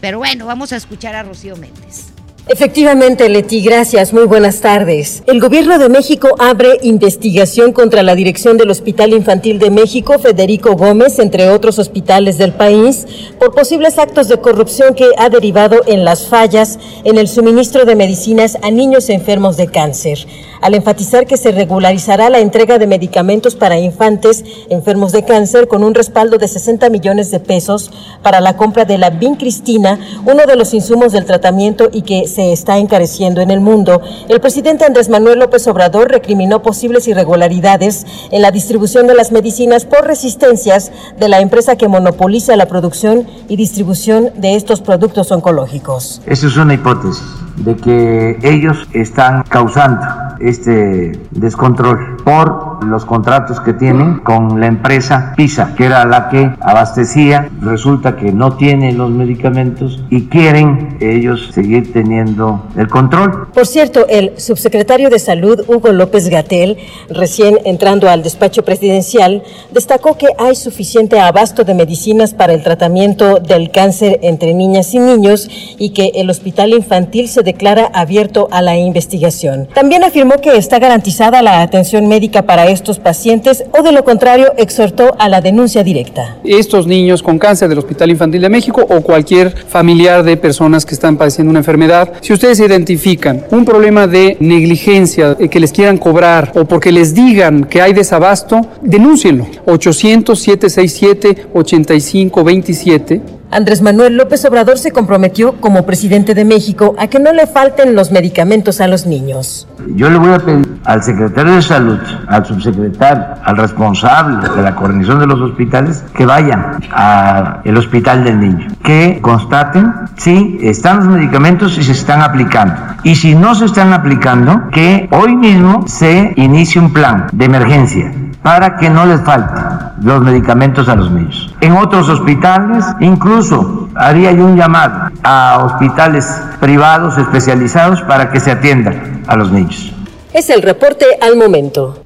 Pero 0.00 0.18
bueno, 0.18 0.46
vamos 0.46 0.72
a 0.72 0.76
escuchar 0.76 1.14
a 1.14 1.22
Rocío 1.22 1.56
Méndez. 1.56 2.11
Efectivamente, 2.52 3.30
Leti, 3.30 3.62
gracias. 3.62 4.12
Muy 4.12 4.24
buenas 4.24 4.60
tardes. 4.60 5.22
El 5.26 5.40
Gobierno 5.40 5.78
de 5.78 5.88
México 5.88 6.28
abre 6.38 6.76
investigación 6.82 7.72
contra 7.72 8.02
la 8.02 8.14
dirección 8.14 8.58
del 8.58 8.68
Hospital 8.68 9.14
Infantil 9.14 9.58
de 9.58 9.70
México, 9.70 10.18
Federico 10.18 10.76
Gómez, 10.76 11.18
entre 11.18 11.48
otros 11.48 11.78
hospitales 11.78 12.36
del 12.36 12.52
país, 12.52 13.06
por 13.38 13.54
posibles 13.54 13.98
actos 13.98 14.28
de 14.28 14.36
corrupción 14.36 14.94
que 14.94 15.08
ha 15.16 15.30
derivado 15.30 15.80
en 15.86 16.04
las 16.04 16.28
fallas 16.28 16.78
en 17.04 17.16
el 17.16 17.26
suministro 17.26 17.86
de 17.86 17.96
medicinas 17.96 18.58
a 18.60 18.70
niños 18.70 19.08
enfermos 19.08 19.56
de 19.56 19.68
cáncer 19.68 20.18
al 20.62 20.74
enfatizar 20.74 21.26
que 21.26 21.36
se 21.36 21.52
regularizará 21.52 22.30
la 22.30 22.38
entrega 22.38 22.78
de 22.78 22.86
medicamentos 22.86 23.56
para 23.56 23.78
infantes 23.78 24.44
enfermos 24.70 25.12
de 25.12 25.24
cáncer 25.24 25.68
con 25.68 25.84
un 25.84 25.92
respaldo 25.92 26.38
de 26.38 26.48
60 26.48 26.88
millones 26.88 27.30
de 27.30 27.40
pesos 27.40 27.90
para 28.22 28.40
la 28.40 28.56
compra 28.56 28.84
de 28.84 28.96
la 28.96 29.10
vincristina, 29.10 29.98
uno 30.24 30.46
de 30.46 30.56
los 30.56 30.72
insumos 30.72 31.12
del 31.12 31.26
tratamiento 31.26 31.90
y 31.92 32.02
que 32.02 32.28
se 32.28 32.41
está 32.50 32.78
encareciendo 32.78 33.42
en 33.42 33.50
el 33.50 33.60
mundo. 33.60 34.00
El 34.28 34.40
presidente 34.40 34.86
Andrés 34.86 35.10
Manuel 35.10 35.38
López 35.38 35.66
Obrador 35.68 36.10
recriminó 36.10 36.62
posibles 36.62 37.06
irregularidades 37.06 38.06
en 38.30 38.40
la 38.40 38.50
distribución 38.50 39.06
de 39.06 39.14
las 39.14 39.30
medicinas 39.30 39.84
por 39.84 40.06
resistencias 40.06 40.90
de 41.18 41.28
la 41.28 41.40
empresa 41.40 41.76
que 41.76 41.88
monopoliza 41.88 42.56
la 42.56 42.66
producción 42.66 43.26
y 43.48 43.56
distribución 43.56 44.30
de 44.36 44.56
estos 44.56 44.80
productos 44.80 45.30
oncológicos. 45.30 46.22
Esa 46.26 46.46
es 46.46 46.56
una 46.56 46.74
hipótesis 46.74 47.22
de 47.56 47.76
que 47.76 48.38
ellos 48.42 48.88
están 48.92 49.42
causando 49.48 50.06
este 50.40 51.12
descontrol 51.30 52.16
por 52.24 52.84
los 52.84 53.04
contratos 53.04 53.60
que 53.60 53.72
tienen 53.72 54.18
con 54.18 54.60
la 54.60 54.66
empresa 54.66 55.34
PISA, 55.36 55.74
que 55.76 55.86
era 55.86 56.04
la 56.04 56.28
que 56.28 56.52
abastecía. 56.60 57.48
Resulta 57.60 58.16
que 58.16 58.32
no 58.32 58.56
tienen 58.56 58.98
los 58.98 59.10
medicamentos 59.10 60.02
y 60.10 60.26
quieren 60.26 60.96
ellos 61.00 61.50
seguir 61.52 61.92
teniendo 61.92 62.64
el 62.76 62.88
control. 62.88 63.48
Por 63.54 63.66
cierto, 63.66 64.06
el 64.08 64.38
subsecretario 64.38 65.10
de 65.10 65.18
Salud, 65.18 65.60
Hugo 65.68 65.92
López 65.92 66.28
Gatel, 66.28 66.78
recién 67.08 67.58
entrando 67.64 68.08
al 68.10 68.22
despacho 68.22 68.64
presidencial, 68.64 69.42
destacó 69.72 70.18
que 70.18 70.28
hay 70.38 70.56
suficiente 70.56 71.20
abasto 71.20 71.64
de 71.64 71.74
medicinas 71.74 72.34
para 72.34 72.52
el 72.52 72.62
tratamiento 72.62 73.38
del 73.38 73.70
cáncer 73.70 74.18
entre 74.22 74.54
niñas 74.54 74.92
y 74.94 74.98
niños 74.98 75.48
y 75.78 75.90
que 75.90 76.12
el 76.14 76.30
hospital 76.30 76.72
infantil 76.72 77.28
se 77.28 77.41
declara 77.42 77.90
abierto 77.92 78.48
a 78.50 78.62
la 78.62 78.76
investigación. 78.76 79.68
También 79.74 80.04
afirmó 80.04 80.34
que 80.40 80.56
está 80.56 80.78
garantizada 80.78 81.42
la 81.42 81.62
atención 81.62 82.08
médica 82.08 82.42
para 82.42 82.66
estos 82.66 82.98
pacientes 82.98 83.64
o 83.72 83.82
de 83.82 83.92
lo 83.92 84.04
contrario 84.04 84.52
exhortó 84.56 85.14
a 85.18 85.28
la 85.28 85.40
denuncia 85.40 85.82
directa. 85.82 86.36
Estos 86.44 86.86
niños 86.86 87.22
con 87.22 87.38
cáncer 87.38 87.68
del 87.68 87.78
Hospital 87.78 88.10
Infantil 88.10 88.42
de 88.42 88.48
México 88.48 88.84
o 88.88 89.00
cualquier 89.00 89.50
familiar 89.50 90.22
de 90.22 90.36
personas 90.36 90.84
que 90.84 90.94
están 90.94 91.16
padeciendo 91.16 91.50
una 91.50 91.60
enfermedad, 91.60 92.12
si 92.20 92.32
ustedes 92.32 92.60
identifican 92.60 93.44
un 93.50 93.64
problema 93.64 94.06
de 94.06 94.36
negligencia 94.40 95.36
eh, 95.38 95.48
que 95.48 95.60
les 95.60 95.72
quieran 95.72 95.98
cobrar 95.98 96.52
o 96.54 96.64
porque 96.64 96.92
les 96.92 97.14
digan 97.14 97.64
que 97.64 97.82
hay 97.82 97.92
desabasto, 97.92 98.60
denúncienlo. 98.82 99.46
800 99.66 100.38
767 100.38 101.46
8527 101.54 103.41
Andrés 103.52 103.82
Manuel 103.82 104.16
López 104.16 104.42
Obrador 104.46 104.78
se 104.78 104.92
comprometió 104.92 105.60
como 105.60 105.84
presidente 105.84 106.34
de 106.34 106.46
México 106.46 106.94
a 106.98 107.08
que 107.08 107.20
no 107.20 107.34
le 107.34 107.46
falten 107.46 107.94
los 107.94 108.10
medicamentos 108.10 108.80
a 108.80 108.88
los 108.88 109.04
niños. 109.06 109.68
Yo 109.94 110.08
le 110.08 110.16
voy 110.16 110.32
a 110.32 110.38
pedir 110.38 110.80
al 110.84 111.02
secretario 111.02 111.56
de 111.56 111.60
Salud, 111.60 111.98
al 112.28 112.46
subsecretario, 112.46 113.24
al 113.44 113.58
responsable 113.58 114.48
de 114.56 114.62
la 114.62 114.74
coordinación 114.74 115.18
de 115.18 115.26
los 115.26 115.38
hospitales 115.38 116.02
que 116.16 116.24
vayan 116.24 116.78
al 116.92 117.76
hospital 117.76 118.24
del 118.24 118.40
niño, 118.40 118.68
que 118.82 119.18
constaten 119.20 119.92
si 120.16 120.58
están 120.62 121.00
los 121.00 121.08
medicamentos 121.08 121.76
y 121.76 121.82
se 121.82 121.92
están 121.92 122.22
aplicando. 122.22 122.74
Y 123.02 123.16
si 123.16 123.34
no 123.34 123.54
se 123.54 123.66
están 123.66 123.92
aplicando, 123.92 124.70
que 124.70 125.10
hoy 125.12 125.36
mismo 125.36 125.84
se 125.86 126.32
inicie 126.36 126.80
un 126.80 126.94
plan 126.94 127.26
de 127.32 127.44
emergencia 127.44 128.12
para 128.42 128.76
que 128.76 128.90
no 128.90 129.06
les 129.06 129.20
falten 129.22 129.64
los 130.02 130.20
medicamentos 130.20 130.88
a 130.88 130.96
los 130.96 131.10
niños. 131.10 131.54
En 131.60 131.76
otros 131.76 132.08
hospitales, 132.08 132.84
incluso 133.00 133.88
haría 133.94 134.30
un 134.30 134.56
llamado 134.56 135.10
a 135.22 135.62
hospitales 135.64 136.26
privados 136.60 137.16
especializados 137.18 138.02
para 138.02 138.30
que 138.30 138.40
se 138.40 138.50
atiendan 138.50 139.22
a 139.26 139.36
los 139.36 139.50
niños. 139.52 139.92
Es 140.32 140.50
el 140.50 140.62
reporte 140.62 141.06
al 141.20 141.36
momento. 141.36 142.02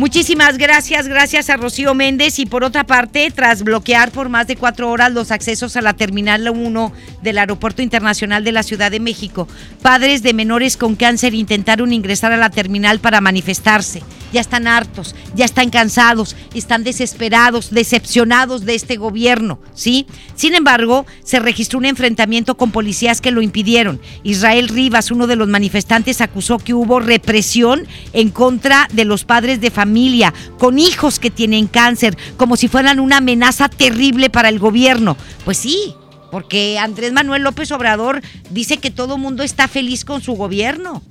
Muchísimas 0.00 0.56
gracias, 0.56 1.08
gracias 1.08 1.50
a 1.50 1.58
Rocío 1.58 1.92
Méndez. 1.92 2.38
Y 2.38 2.46
por 2.46 2.64
otra 2.64 2.84
parte, 2.84 3.30
tras 3.30 3.62
bloquear 3.62 4.10
por 4.10 4.30
más 4.30 4.46
de 4.46 4.56
cuatro 4.56 4.90
horas 4.90 5.12
los 5.12 5.30
accesos 5.30 5.76
a 5.76 5.82
la 5.82 5.92
Terminal 5.92 6.48
1 6.48 6.92
del 7.20 7.36
Aeropuerto 7.36 7.82
Internacional 7.82 8.42
de 8.42 8.52
la 8.52 8.62
Ciudad 8.62 8.90
de 8.90 8.98
México, 8.98 9.46
padres 9.82 10.22
de 10.22 10.32
menores 10.32 10.78
con 10.78 10.96
cáncer 10.96 11.34
intentaron 11.34 11.92
ingresar 11.92 12.32
a 12.32 12.38
la 12.38 12.48
terminal 12.48 13.00
para 13.00 13.20
manifestarse. 13.20 14.02
Ya 14.32 14.40
están 14.40 14.68
hartos, 14.68 15.14
ya 15.34 15.44
están 15.44 15.68
cansados, 15.70 16.34
están 16.54 16.82
desesperados, 16.82 17.70
decepcionados 17.70 18.64
de 18.64 18.76
este 18.76 18.96
gobierno, 18.96 19.58
¿sí? 19.74 20.06
Sin 20.36 20.54
embargo, 20.54 21.04
se 21.24 21.40
registró 21.40 21.78
un 21.78 21.84
enfrentamiento 21.84 22.56
con 22.56 22.70
policías 22.70 23.20
que 23.20 23.32
lo 23.32 23.42
impidieron. 23.42 24.00
Israel 24.22 24.68
Rivas, 24.68 25.10
uno 25.10 25.26
de 25.26 25.34
los 25.34 25.48
manifestantes, 25.48 26.20
acusó 26.20 26.58
que 26.58 26.74
hubo 26.74 27.00
represión 27.00 27.86
en 28.12 28.30
contra 28.30 28.88
de 28.92 29.04
los 29.04 29.24
padres 29.24 29.60
de 29.60 29.72
familia 29.72 29.89
familia, 29.90 30.32
con 30.56 30.78
hijos 30.78 31.18
que 31.18 31.30
tienen 31.30 31.66
cáncer, 31.66 32.16
como 32.36 32.56
si 32.56 32.68
fueran 32.68 33.00
una 33.00 33.16
amenaza 33.16 33.68
terrible 33.68 34.30
para 34.30 34.48
el 34.48 34.60
gobierno. 34.60 35.16
Pues 35.44 35.58
sí, 35.58 35.94
porque 36.30 36.78
Andrés 36.78 37.12
Manuel 37.12 37.42
López 37.42 37.72
Obrador 37.72 38.22
dice 38.50 38.76
que 38.76 38.92
todo 38.92 39.18
mundo 39.18 39.42
está 39.42 39.66
feliz 39.66 40.04
con 40.04 40.22
su 40.22 40.34
gobierno. 40.34 41.02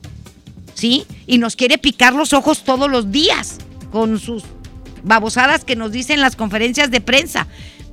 ¿Sí? 0.76 1.06
Y 1.28 1.40
nos 1.40 1.58
quiere 1.58 1.78
picar 1.78 2.14
los 2.14 2.32
ojos 2.32 2.64
todos 2.64 2.90
los 2.90 3.12
días 3.12 3.58
con 3.92 4.18
sus 4.18 4.44
babosadas 5.04 5.66
que 5.66 5.76
nos 5.76 5.92
dicen 5.92 6.16
en 6.16 6.22
las 6.22 6.38
conferencias 6.38 6.90
de 6.90 7.02
prensa. 7.02 7.48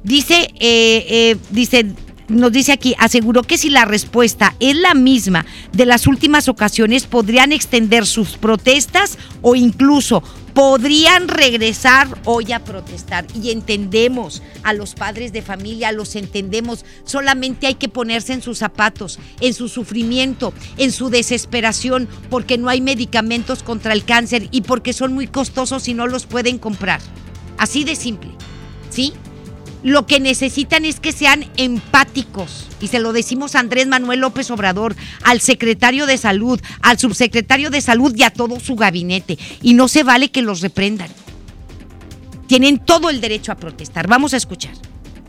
Dice, 0.05 0.53
eh, 0.61 1.05
eh, 1.09 1.37
dice, 1.51 1.87
nos 2.29 2.53
dice 2.53 2.71
aquí, 2.71 2.95
aseguró 3.01 3.43
que 3.43 3.59
si 3.59 3.71
la 3.71 3.87
respuesta 3.87 4.55
es 4.61 4.77
la 4.77 4.95
misma 4.95 5.47
de 5.73 5.85
las 5.85 6.07
últimas 6.07 6.49
ocasiones, 6.49 7.07
podrían 7.07 7.51
extender 7.51 8.07
sus 8.07 8.37
protestas 8.37 9.19
o 9.43 9.57
incluso 9.57 10.23
podrían 10.57 11.29
regresar 11.29 12.19
hoy 12.25 12.53
a 12.53 12.65
protestar. 12.65 13.27
Y 13.35 13.51
entendemos 13.51 14.43
a 14.63 14.73
los 14.73 14.95
padres 14.95 15.35
de 15.35 15.43
familia, 15.43 15.93
los 15.93 16.17
entendemos. 16.17 16.87
Solamente 17.05 17.67
hay 17.67 17.75
que 17.75 17.91
ponerse 17.91 18.33
en 18.33 18.41
sus 18.41 18.57
zapatos, 18.57 19.19
en 19.41 19.53
su 19.53 19.69
sufrimiento, 19.69 20.55
en 20.79 20.93
su 20.93 21.11
desesperación, 21.11 22.09
porque 22.31 22.57
no 22.57 22.71
hay 22.71 22.81
medicamentos 22.81 23.63
contra 23.63 23.93
el 23.93 24.07
cáncer 24.07 24.49
y 24.51 24.63
porque 24.63 24.95
son 24.95 25.13
muy 25.13 25.27
costosos 25.27 25.89
y 25.89 25.95
no 25.95 26.07
los 26.07 26.25
pueden 26.25 26.57
comprar. 26.57 27.03
Así 27.59 27.85
de 27.85 27.95
simple. 27.95 28.31
¿Sí? 28.89 29.13
Lo 29.87 30.05
que 30.05 30.19
necesitan 30.19 30.85
es 30.85 30.99
que 30.99 31.13
sean 31.13 31.45
empáticos. 31.57 32.67
Y 32.81 32.89
se 32.89 32.99
lo 32.99 33.13
decimos 33.13 33.55
a 33.55 33.61
Andrés 33.61 33.87
Manuel 33.87 34.19
López 34.19 34.51
Obrador, 34.51 34.97
al 35.23 35.41
secretario 35.41 36.07
de 36.07 36.19
salud, 36.19 36.61
al 36.83 36.99
subsecretario 36.99 37.71
de 37.71 37.81
salud 37.81 38.13
y 38.17 38.25
a 38.25 38.31
todo 38.31 38.59
su 38.59 38.75
gabinete. 38.75 39.39
Y 39.63 39.75
no 39.75 39.87
se 39.87 40.03
vale 40.03 40.33
que 40.33 40.43
los 40.43 40.61
reprendan. 40.61 41.11
Tienen 42.49 42.81
todo 42.81 43.11
el 43.11 43.21
derecho 43.21 43.53
a 43.53 43.55
protestar. 43.55 44.09
Vamos 44.09 44.35
a 44.35 44.39
escuchar. 44.39 44.73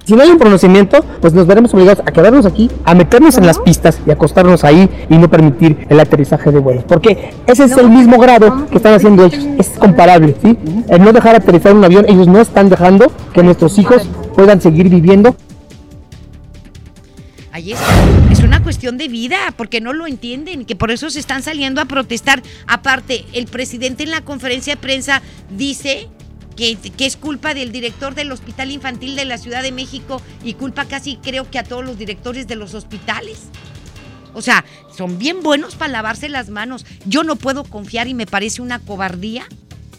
Si 0.05 0.15
no 0.15 0.23
hay 0.23 0.29
un 0.29 0.39
pronunciamiento, 0.39 1.03
pues 1.21 1.33
nos 1.33 1.45
veremos 1.45 1.73
obligados 1.73 1.99
a 2.07 2.11
quedarnos 2.11 2.45
aquí, 2.47 2.71
a 2.83 2.95
meternos 2.95 3.37
en 3.37 3.45
las 3.45 3.59
pistas 3.59 3.99
y 4.07 4.09
acostarnos 4.09 4.63
ahí 4.63 4.89
y 5.07 5.17
no 5.17 5.29
permitir 5.29 5.85
el 5.89 5.99
aterrizaje 5.99 6.49
de 6.49 6.59
vuelos. 6.59 6.85
Porque 6.85 7.33
ese 7.45 7.65
es 7.65 7.77
el 7.77 7.89
mismo 7.89 8.17
grado 8.17 8.67
que 8.71 8.77
están 8.77 8.93
haciendo 8.93 9.25
ellos. 9.25 9.45
Es 9.59 9.77
comparable, 9.77 10.33
¿sí? 10.41 10.57
El 10.87 11.03
no 11.03 11.11
dejar 11.11 11.35
aterrizar 11.35 11.75
un 11.75 11.83
avión, 11.83 12.05
ellos 12.07 12.27
no 12.27 12.39
están 12.39 12.69
dejando 12.69 13.11
que 13.33 13.43
nuestros 13.43 13.77
hijos 13.77 14.07
puedan 14.37 14.61
seguir 14.61 14.87
viviendo. 14.87 15.35
Ahí 17.51 17.71
está. 17.71 18.31
Es 18.31 18.41
una 18.41 18.61
cuestión 18.61 18.99
de 18.99 19.07
vida, 19.07 19.51
porque 19.57 19.81
no 19.81 19.93
lo 19.93 20.05
entienden, 20.05 20.63
que 20.63 20.75
por 20.75 20.91
eso 20.91 21.09
se 21.09 21.19
están 21.19 21.41
saliendo 21.41 21.81
a 21.81 21.85
protestar. 21.85 22.43
Aparte, 22.67 23.25
el 23.33 23.47
presidente 23.47 24.03
en 24.03 24.11
la 24.11 24.21
conferencia 24.21 24.75
de 24.75 24.79
prensa 24.79 25.23
dice 25.49 26.07
que, 26.55 26.77
es 26.99 27.17
culpa 27.17 27.55
del 27.55 27.71
director 27.71 28.13
del 28.13 28.31
Hospital 28.31 28.69
Infantil 28.69 29.15
de 29.15 29.25
la 29.25 29.39
Ciudad 29.39 29.63
de 29.63 29.71
México 29.71 30.21
y 30.43 30.53
culpa 30.53 30.85
casi 30.85 31.15
creo 31.15 31.49
que 31.49 31.57
a 31.57 31.63
todos 31.63 31.83
los 31.83 31.97
directores 31.97 32.47
de 32.47 32.57
los 32.57 32.75
hospitales. 32.75 33.39
O 34.35 34.43
sea, 34.43 34.65
son 34.95 35.17
bien 35.17 35.41
buenos 35.41 35.73
para 35.73 35.91
lavarse 35.91 36.29
las 36.29 36.49
manos. 36.49 36.85
Yo 37.07 37.23
no 37.23 37.37
puedo 37.37 37.63
confiar 37.63 38.07
y 38.07 38.13
me 38.13 38.27
parece 38.27 38.61
una 38.61 38.77
cobardía 38.77 39.47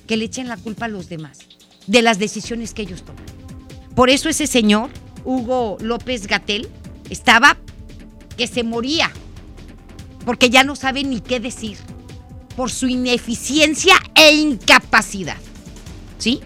que 0.06 0.16
le 0.16 0.26
echen 0.26 0.46
la 0.46 0.56
culpa 0.56 0.84
a 0.84 0.88
los 0.88 1.08
demás 1.08 1.40
de 1.88 2.02
las 2.02 2.20
decisiones 2.20 2.72
que 2.72 2.82
ellos 2.82 3.02
toman. 3.02 3.47
Por 3.98 4.10
eso 4.10 4.28
ese 4.28 4.46
señor, 4.46 4.90
Hugo 5.24 5.76
López 5.80 6.28
Gatel, 6.28 6.68
estaba 7.10 7.56
que 8.36 8.46
se 8.46 8.62
moría, 8.62 9.10
porque 10.24 10.50
ya 10.50 10.62
no 10.62 10.76
sabe 10.76 11.02
ni 11.02 11.20
qué 11.20 11.40
decir, 11.40 11.78
por 12.54 12.70
su 12.70 12.86
ineficiencia 12.86 13.96
e 14.14 14.36
incapacidad. 14.36 15.38
¿sí? 16.16 16.42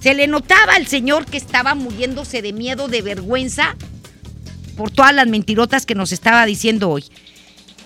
Se 0.00 0.12
le 0.14 0.26
notaba 0.26 0.72
al 0.72 0.88
señor 0.88 1.26
que 1.26 1.36
estaba 1.36 1.76
muriéndose 1.76 2.42
de 2.42 2.52
miedo, 2.52 2.88
de 2.88 3.00
vergüenza, 3.00 3.76
por 4.76 4.90
todas 4.90 5.14
las 5.14 5.28
mentirotas 5.28 5.86
que 5.86 5.94
nos 5.94 6.10
estaba 6.10 6.46
diciendo 6.46 6.90
hoy. 6.90 7.04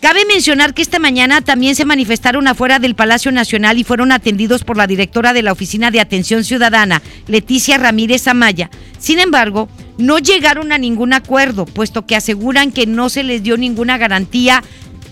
Cabe 0.01 0.25
mencionar 0.25 0.73
que 0.73 0.83
esta 0.83 0.99
mañana 0.99 1.43
también 1.43 1.77
se 1.77 1.85
manifestaron 1.85 2.49
afuera 2.49 2.79
del 2.79 2.95
Palacio 2.95 3.31
Nacional 3.33 3.79
y 3.79 3.85
fueron 3.85 4.13
atendidos 4.13 4.65
por 4.65 4.77
la 4.77 4.87
directora 4.87 5.33
de 5.33 5.43
la 5.43 5.53
Oficina 5.53 5.91
de 5.91 6.01
Atención 6.01 6.43
Ciudadana, 6.43 7.03
Leticia 7.27 7.77
Ramírez 7.77 8.27
Amaya. 8.27 8.71
Sin 8.99 9.19
embargo, 9.19 9.69
no 9.99 10.19
llegaron 10.19 10.73
a 10.73 10.79
ningún 10.79 11.13
acuerdo, 11.13 11.67
puesto 11.67 12.07
que 12.07 12.17
aseguran 12.17 12.73
que 12.73 12.87
no 12.87 13.11
se 13.11 13.23
les 13.23 13.43
dio 13.43 13.59
ninguna 13.59 13.99
garantía 13.99 14.63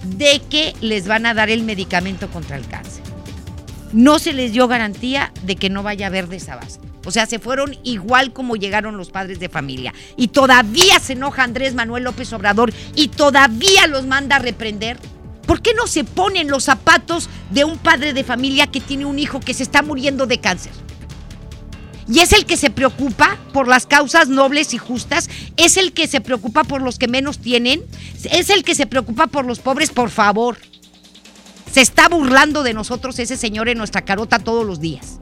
de 0.05 0.41
que 0.49 0.73
les 0.81 1.07
van 1.07 1.27
a 1.27 1.35
dar 1.35 1.51
el 1.51 1.65
medicamento 1.65 2.29
contra 2.29 2.57
el 2.57 2.67
cáncer 2.67 3.09
no 3.93 4.19
se 4.19 4.33
les 4.33 4.53
dio 4.53 4.69
garantía 4.69 5.33
de 5.43 5.57
que 5.57 5.71
no 5.71 5.83
vaya 5.83 6.07
a 6.07 6.09
haber 6.09 6.29
desabasto. 6.29 6.88
O 7.05 7.11
sea, 7.11 7.27
se 7.27 7.39
fueron 7.39 7.77
igual 7.85 8.33
como 8.33 8.57
llegaron 8.57 8.97
los 8.97 9.11
padres 9.11 9.41
de 9.41 9.49
familia. 9.49 9.95
Y 10.17 10.29
todavía 10.29 10.99
se 10.99 11.15
enoja 11.15 11.45
Andrés 11.45 11.75
Manuel 11.75 12.05
López 12.05 12.33
Obrador 12.33 12.73
y 12.95 13.09
todavía 13.09 13.87
los 13.87 14.07
manda 14.07 14.37
a 14.37 14.41
reprender. 14.41 14.99
¿Por 15.47 15.63
qué 15.63 15.73
no 15.75 15.87
se 15.87 16.05
ponen 16.05 16.49
los 16.49 16.65
zapatos 16.65 17.31
de 17.51 17.65
un 17.65 17.79
padre 17.79 18.13
de 18.13 18.25
familia 18.25 18.67
que 18.67 18.81
tiene 18.81 19.07
un 19.07 19.19
hijo 19.19 19.41
que 19.41 19.55
se 19.55 19.63
está 19.63 19.83
muriendo 19.83 20.27
de 20.27 20.41
cáncer? 20.41 20.73
Y 22.07 22.21
es 22.21 22.33
el 22.33 22.47
que 22.47 22.57
se 22.57 22.71
preocupa 22.71 23.39
por 23.53 23.69
las 23.69 23.87
causas 23.87 24.29
nobles 24.29 24.73
y 24.73 24.79
justas, 24.79 25.29
es 25.57 25.77
el 25.77 25.93
que 25.93 26.07
se 26.07 26.23
preocupa 26.23 26.65
por 26.65 26.81
los 26.81 26.99
que 26.99 27.07
menos 27.07 27.39
tienen, 27.39 27.83
es 28.31 28.49
el 28.49 28.65
que 28.65 28.75
se 28.75 28.87
preocupa 28.87 29.27
por 29.27 29.45
los 29.45 29.59
pobres, 29.59 29.91
por 29.91 30.11
favor. 30.11 30.57
Se 31.71 31.83
está 31.83 32.09
burlando 32.09 32.63
de 32.63 32.73
nosotros 32.73 33.19
ese 33.19 33.37
señor 33.37 33.69
en 33.69 33.77
nuestra 33.77 34.07
carota 34.07 34.39
todos 34.39 34.67
los 34.67 34.81
días. 34.81 35.19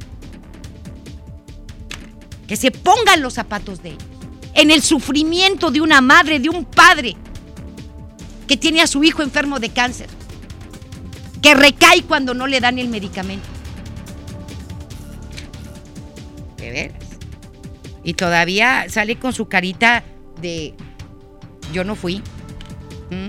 Que 2.46 2.56
se 2.56 2.70
pongan 2.70 3.22
los 3.22 3.34
zapatos 3.34 3.82
de 3.82 3.90
ellos. 3.90 4.04
En 4.54 4.70
el 4.70 4.82
sufrimiento 4.82 5.70
de 5.70 5.80
una 5.80 6.00
madre, 6.00 6.38
de 6.38 6.48
un 6.48 6.64
padre 6.64 7.16
que 8.46 8.56
tiene 8.56 8.80
a 8.80 8.86
su 8.86 9.02
hijo 9.04 9.22
enfermo 9.22 9.58
de 9.58 9.70
cáncer. 9.70 10.08
Que 11.42 11.54
recae 11.54 12.02
cuando 12.02 12.34
no 12.34 12.46
le 12.46 12.60
dan 12.60 12.78
el 12.78 12.88
medicamento. 12.88 13.46
¿De 16.56 16.70
veras? 16.70 17.04
Y 18.02 18.14
todavía 18.14 18.86
sale 18.88 19.18
con 19.18 19.32
su 19.32 19.48
carita 19.48 20.04
de 20.40 20.74
yo 21.72 21.84
no 21.84 21.96
fui. 21.96 22.18
¿Mm? 23.10 23.28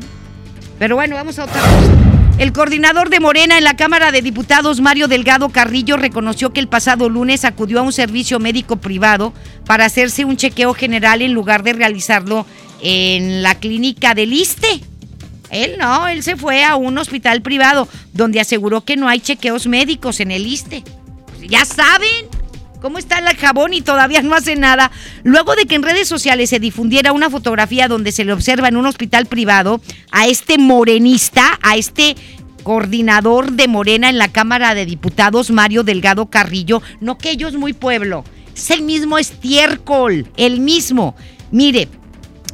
Pero 0.79 0.95
bueno, 0.95 1.15
vamos 1.15 1.39
a 1.39 1.45
otra 1.45 1.59
cosa. 1.59 2.06
El 2.37 2.53
coordinador 2.53 3.09
de 3.09 3.19
Morena 3.19 3.57
en 3.57 3.63
la 3.63 3.75
Cámara 3.75 4.11
de 4.11 4.21
Diputados, 4.21 4.79
Mario 4.79 5.07
Delgado 5.07 5.49
Carrillo, 5.49 5.97
reconoció 5.97 6.53
que 6.53 6.59
el 6.59 6.67
pasado 6.67 7.09
lunes 7.09 7.43
acudió 7.43 7.79
a 7.79 7.81
un 7.81 7.91
servicio 7.91 8.39
médico 8.39 8.77
privado 8.77 9.33
para 9.65 9.85
hacerse 9.85 10.23
un 10.23 10.37
chequeo 10.37 10.75
general 10.75 11.23
en 11.23 11.33
lugar 11.33 11.63
de 11.63 11.73
realizarlo 11.73 12.45
en 12.79 13.41
la 13.41 13.55
clínica 13.55 14.13
del 14.13 14.33
ISTE. 14.33 14.81
Él 15.49 15.77
no, 15.79 16.07
él 16.07 16.21
se 16.21 16.35
fue 16.35 16.63
a 16.63 16.75
un 16.75 16.99
hospital 16.99 17.41
privado 17.41 17.87
donde 18.13 18.39
aseguró 18.39 18.85
que 18.85 18.97
no 18.97 19.07
hay 19.07 19.19
chequeos 19.19 19.65
médicos 19.65 20.19
en 20.19 20.29
el 20.29 20.45
ISTE. 20.45 20.83
ya 21.47 21.65
saben 21.65 22.36
cómo 22.81 22.97
está 22.97 23.19
el 23.19 23.37
jabón 23.37 23.73
y 23.73 23.81
todavía 23.81 24.21
no 24.21 24.35
hace 24.35 24.55
nada. 24.55 24.91
Luego 25.23 25.55
de 25.55 25.65
que 25.65 25.75
en 25.75 25.83
redes 25.83 26.07
sociales 26.07 26.49
se 26.49 26.59
difundiera 26.59 27.11
una 27.11 27.29
fotografía 27.29 27.87
donde 27.87 28.11
se 28.11 28.25
le 28.25 28.33
observa 28.33 28.67
en 28.67 28.77
un 28.77 28.85
hospital 28.85 29.25
privado 29.25 29.81
a 30.11 30.27
este 30.27 30.57
morenista, 30.57 31.59
a 31.61 31.77
este 31.77 32.15
coordinador 32.63 33.53
de 33.53 33.67
Morena 33.67 34.09
en 34.09 34.17
la 34.17 34.31
Cámara 34.31 34.75
de 34.75 34.85
Diputados, 34.85 35.51
Mario 35.51 35.83
Delgado 35.83 36.25
Carrillo, 36.25 36.81
no 36.99 37.17
que 37.17 37.31
ellos 37.31 37.55
muy 37.55 37.73
pueblo, 37.73 38.25
es 38.53 38.71
el 38.71 38.81
mismo 38.81 39.17
estiércol, 39.17 40.27
el 40.35 40.59
mismo. 40.59 41.15
Mire, 41.51 41.87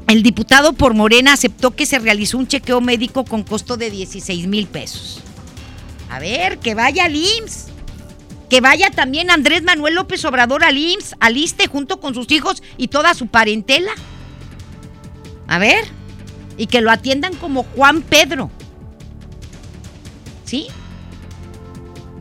el 0.08 0.22
diputado 0.22 0.74
por 0.74 0.94
Morena 0.94 1.34
aceptó 1.34 1.76
que 1.76 1.86
se 1.86 1.98
realizó 1.98 2.38
un 2.38 2.48
chequeo 2.48 2.82
médico 2.82 3.26
con 3.26 3.42
costo 3.42 3.78
de 3.78 3.90
16 3.90 4.48
mil 4.48 4.68
pesos. 4.68 5.22
A 6.10 6.20
ver, 6.20 6.60
que 6.60 6.76
vaya 6.76 7.06
al 7.06 7.16
que 8.54 8.62
vaya 8.62 8.92
también 8.92 9.32
Andrés 9.32 9.64
Manuel 9.64 9.96
López 9.96 10.24
Obrador 10.26 10.64
al 10.64 10.78
IMSS, 10.78 11.16
al 11.20 11.38
ISTE, 11.38 11.66
junto 11.66 12.00
con 12.00 12.14
sus 12.14 12.30
hijos 12.30 12.62
y 12.78 12.88
toda 12.88 13.16
su 13.16 13.26
parentela. 13.26 13.90
A 15.48 15.58
ver, 15.58 15.84
y 16.56 16.68
que 16.68 16.82
lo 16.82 16.92
atiendan 16.92 17.34
como 17.34 17.64
Juan 17.64 18.04
Pedro. 18.04 18.52
¿Sí? 20.46 20.68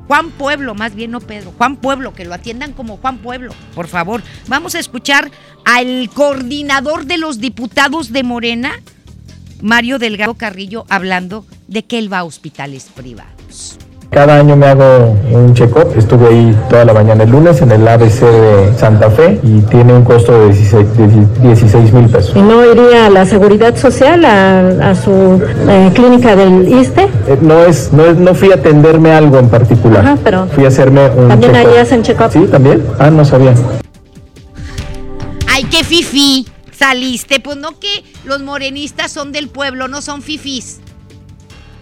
Juan 0.06 0.30
Pueblo, 0.30 0.74
más 0.74 0.94
bien 0.94 1.10
no 1.10 1.20
Pedro, 1.20 1.52
Juan 1.58 1.76
Pueblo, 1.76 2.14
que 2.14 2.24
lo 2.24 2.32
atiendan 2.32 2.72
como 2.72 2.96
Juan 2.96 3.18
Pueblo, 3.18 3.52
por 3.74 3.86
favor. 3.86 4.22
Vamos 4.48 4.74
a 4.74 4.78
escuchar 4.78 5.30
al 5.66 6.08
coordinador 6.14 7.04
de 7.04 7.18
los 7.18 7.40
diputados 7.40 8.10
de 8.10 8.22
Morena, 8.22 8.80
Mario 9.60 9.98
Delgado 9.98 10.32
Carrillo, 10.32 10.86
hablando 10.88 11.44
de 11.68 11.84
que 11.84 11.98
él 11.98 12.10
va 12.10 12.20
a 12.20 12.24
hospitales 12.24 12.88
privados. 12.94 13.41
Cada 14.12 14.36
año 14.36 14.56
me 14.56 14.66
hago 14.66 15.16
un 15.30 15.54
check-up. 15.54 15.94
Estuve 15.96 16.28
ahí 16.28 16.58
toda 16.68 16.84
la 16.84 16.92
mañana 16.92 17.24
el 17.24 17.30
lunes 17.30 17.62
en 17.62 17.72
el 17.72 17.88
ABC 17.88 18.20
de 18.20 18.74
Santa 18.76 19.10
Fe 19.10 19.40
y 19.42 19.62
tiene 19.62 19.94
un 19.94 20.04
costo 20.04 20.38
de 20.38 20.52
16 20.52 21.92
mil 21.94 22.10
pesos. 22.10 22.36
¿Y 22.36 22.42
no 22.42 22.62
iría 22.62 23.06
a 23.06 23.10
la 23.10 23.24
Seguridad 23.24 23.74
Social, 23.74 24.22
a, 24.26 24.94
su 24.94 25.42
eh, 25.66 25.90
clínica 25.94 26.36
del 26.36 26.68
ISTE? 26.68 27.04
Eh, 27.26 27.38
no, 27.40 27.64
es, 27.64 27.90
no 27.94 28.12
no 28.12 28.34
fui 28.34 28.52
a 28.52 28.56
atenderme 28.56 29.12
algo 29.12 29.38
en 29.38 29.48
particular. 29.48 30.04
Ajá, 30.04 30.18
pero 30.22 30.46
fui 30.48 30.66
a 30.66 30.68
hacerme 30.68 31.08
un 31.08 31.28
¿También 31.28 31.56
ahí 31.56 31.78
hacen 31.78 32.02
check-up? 32.02 32.30
Sí, 32.30 32.40
también. 32.50 32.84
Ah, 32.98 33.10
no 33.10 33.24
sabía. 33.24 33.54
Ay, 35.48 35.64
qué 35.64 35.84
fifi 35.84 36.46
saliste. 36.70 37.40
Pues 37.40 37.56
no 37.56 37.78
que 37.80 38.04
los 38.26 38.42
morenistas 38.42 39.10
son 39.10 39.32
del 39.32 39.48
pueblo, 39.48 39.88
no 39.88 40.02
son 40.02 40.20
fifis 40.20 40.82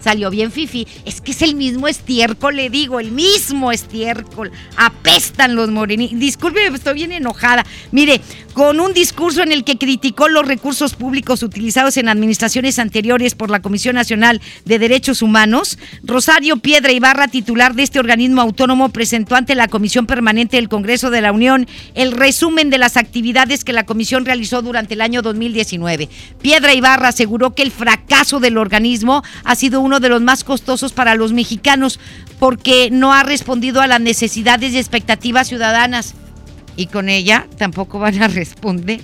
salió 0.00 0.30
bien 0.30 0.50
fifi. 0.52 0.86
Es 1.04 1.20
que 1.20 1.32
es 1.32 1.42
el 1.42 1.54
mismo 1.54 1.88
estiércol, 1.88 2.56
le 2.56 2.70
digo, 2.70 3.00
el 3.00 3.12
mismo 3.12 3.72
estiércol. 3.72 4.50
Apestan 4.76 5.54
los 5.54 5.70
morenitos. 5.70 6.18
Disculpe, 6.18 6.66
estoy 6.66 6.94
bien 6.94 7.12
enojada. 7.12 7.64
Mire, 7.92 8.20
con 8.52 8.80
un 8.80 8.92
discurso 8.92 9.42
en 9.42 9.52
el 9.52 9.64
que 9.64 9.78
criticó 9.78 10.28
los 10.28 10.46
recursos 10.46 10.94
públicos 10.94 11.42
utilizados 11.42 11.96
en 11.96 12.08
administraciones 12.08 12.78
anteriores 12.78 13.34
por 13.34 13.50
la 13.50 13.62
Comisión 13.62 13.94
Nacional 13.94 14.40
de 14.64 14.78
Derechos 14.78 15.22
Humanos, 15.22 15.78
Rosario 16.02 16.56
Piedra 16.56 16.92
Ibarra, 16.92 17.28
titular 17.28 17.74
de 17.74 17.84
este 17.84 18.00
organismo 18.00 18.40
autónomo, 18.40 18.88
presentó 18.88 19.36
ante 19.36 19.54
la 19.54 19.68
Comisión 19.68 20.06
Permanente 20.06 20.56
del 20.56 20.68
Congreso 20.68 21.10
de 21.10 21.20
la 21.20 21.32
Unión 21.32 21.68
el 21.94 22.12
resumen 22.12 22.70
de 22.70 22.78
las 22.78 22.96
actividades 22.96 23.64
que 23.64 23.72
la 23.72 23.86
comisión 23.86 24.24
realizó 24.24 24.62
durante 24.62 24.94
el 24.94 25.00
año 25.00 25.22
2019. 25.22 26.08
Piedra 26.42 26.74
Ibarra 26.74 27.08
aseguró 27.08 27.54
que 27.54 27.62
el 27.62 27.70
fracaso 27.70 28.40
del 28.40 28.58
organismo 28.58 29.22
ha 29.44 29.54
sido 29.54 29.80
uno 29.90 29.98
de 29.98 30.08
los 30.08 30.22
más 30.22 30.44
costosos 30.44 30.92
para 30.92 31.16
los 31.16 31.32
mexicanos 31.32 31.98
porque 32.38 32.90
no 32.92 33.12
ha 33.12 33.24
respondido 33.24 33.80
a 33.80 33.88
las 33.88 34.00
necesidades 34.00 34.72
y 34.72 34.78
expectativas 34.78 35.48
ciudadanas 35.48 36.14
y 36.76 36.86
con 36.86 37.08
ella 37.08 37.48
tampoco 37.58 37.98
van 37.98 38.22
a 38.22 38.28
responder. 38.28 39.00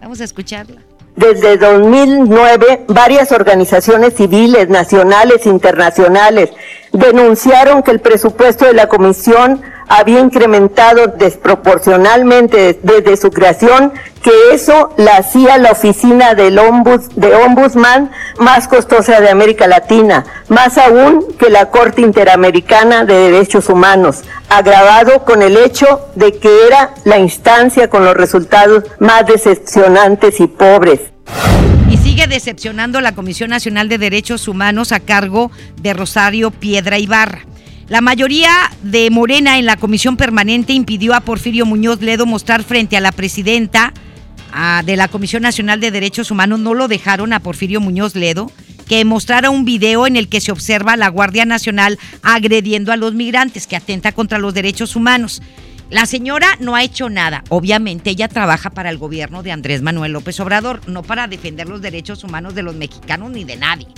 Vamos 0.00 0.20
a 0.20 0.24
escucharla. 0.24 0.82
Desde 1.14 1.56
2009, 1.56 2.86
varias 2.88 3.30
organizaciones 3.30 4.14
civiles, 4.14 4.68
nacionales, 4.68 5.46
internacionales, 5.46 6.50
denunciaron 6.92 7.82
que 7.82 7.90
el 7.90 8.00
presupuesto 8.00 8.66
de 8.66 8.74
la 8.74 8.88
comisión 8.88 9.62
había 9.88 10.20
incrementado 10.20 11.08
desproporcionalmente 11.08 12.78
desde 12.82 13.16
su 13.16 13.30
creación, 13.30 13.92
que 14.22 14.30
eso 14.52 14.94
la 14.96 15.16
hacía 15.16 15.58
la 15.58 15.72
oficina 15.72 16.34
del 16.34 16.60
de 17.16 17.34
ombudsman 17.34 18.10
más 18.38 18.68
costosa 18.68 19.20
de 19.20 19.28
América 19.28 19.66
Latina, 19.66 20.24
más 20.48 20.78
aún 20.78 21.26
que 21.38 21.50
la 21.50 21.70
Corte 21.70 22.00
Interamericana 22.02 23.04
de 23.04 23.30
Derechos 23.30 23.68
Humanos, 23.68 24.22
agravado 24.48 25.24
con 25.24 25.42
el 25.42 25.56
hecho 25.56 26.06
de 26.14 26.38
que 26.38 26.66
era 26.66 26.94
la 27.04 27.18
instancia 27.18 27.90
con 27.90 28.04
los 28.04 28.14
resultados 28.14 28.84
más 28.98 29.26
decepcionantes 29.26 30.40
y 30.40 30.46
pobres. 30.46 31.00
Y 31.90 31.96
sigue 31.98 32.26
decepcionando 32.26 33.00
la 33.00 33.14
Comisión 33.14 33.50
Nacional 33.50 33.88
de 33.88 33.98
Derechos 33.98 34.48
Humanos 34.48 34.92
a 34.92 35.00
cargo 35.00 35.50
de 35.80 35.92
Rosario 35.92 36.50
Piedra 36.50 36.98
Ibarra. 36.98 37.46
La 37.88 38.00
mayoría 38.00 38.50
de 38.82 39.10
Morena 39.10 39.58
en 39.58 39.66
la 39.66 39.76
comisión 39.76 40.16
permanente 40.16 40.72
impidió 40.72 41.14
a 41.14 41.20
Porfirio 41.20 41.66
Muñoz 41.66 42.00
Ledo 42.00 42.24
mostrar 42.24 42.62
frente 42.62 42.96
a 42.96 43.00
la 43.00 43.12
presidenta 43.12 43.92
de 44.84 44.96
la 44.96 45.08
Comisión 45.08 45.42
Nacional 45.42 45.80
de 45.80 45.90
Derechos 45.90 46.30
Humanos, 46.30 46.60
no 46.60 46.74
lo 46.74 46.88
dejaron 46.88 47.32
a 47.32 47.40
Porfirio 47.40 47.80
Muñoz 47.80 48.14
Ledo, 48.14 48.50
que 48.86 49.04
mostrara 49.04 49.50
un 49.50 49.64
video 49.64 50.06
en 50.06 50.16
el 50.16 50.28
que 50.28 50.40
se 50.40 50.52
observa 50.52 50.92
a 50.92 50.96
la 50.96 51.08
Guardia 51.08 51.44
Nacional 51.44 51.98
agrediendo 52.22 52.92
a 52.92 52.96
los 52.96 53.14
migrantes, 53.14 53.66
que 53.66 53.76
atenta 53.76 54.12
contra 54.12 54.38
los 54.38 54.52
derechos 54.54 54.94
humanos. 54.94 55.42
La 55.92 56.06
señora 56.06 56.56
no 56.58 56.74
ha 56.74 56.82
hecho 56.82 57.10
nada. 57.10 57.44
Obviamente 57.50 58.08
ella 58.08 58.26
trabaja 58.26 58.70
para 58.70 58.88
el 58.88 58.96
gobierno 58.96 59.42
de 59.42 59.52
Andrés 59.52 59.82
Manuel 59.82 60.12
López 60.12 60.40
Obrador, 60.40 60.80
no 60.88 61.02
para 61.02 61.28
defender 61.28 61.68
los 61.68 61.82
derechos 61.82 62.24
humanos 62.24 62.54
de 62.54 62.62
los 62.62 62.74
mexicanos 62.74 63.30
ni 63.30 63.44
de 63.44 63.56
nadie. 63.56 63.88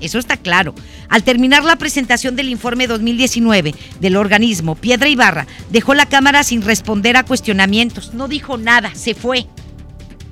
Eso 0.00 0.18
está 0.18 0.36
claro. 0.36 0.74
Al 1.08 1.22
terminar 1.22 1.62
la 1.62 1.76
presentación 1.76 2.34
del 2.34 2.48
informe 2.48 2.88
2019 2.88 3.76
del 4.00 4.16
organismo, 4.16 4.74
Piedra 4.74 5.08
Ibarra 5.08 5.46
dejó 5.70 5.94
la 5.94 6.06
Cámara 6.06 6.42
sin 6.42 6.62
responder 6.62 7.16
a 7.16 7.22
cuestionamientos. 7.22 8.12
No 8.12 8.26
dijo 8.26 8.58
nada, 8.58 8.92
se 8.96 9.14
fue. 9.14 9.46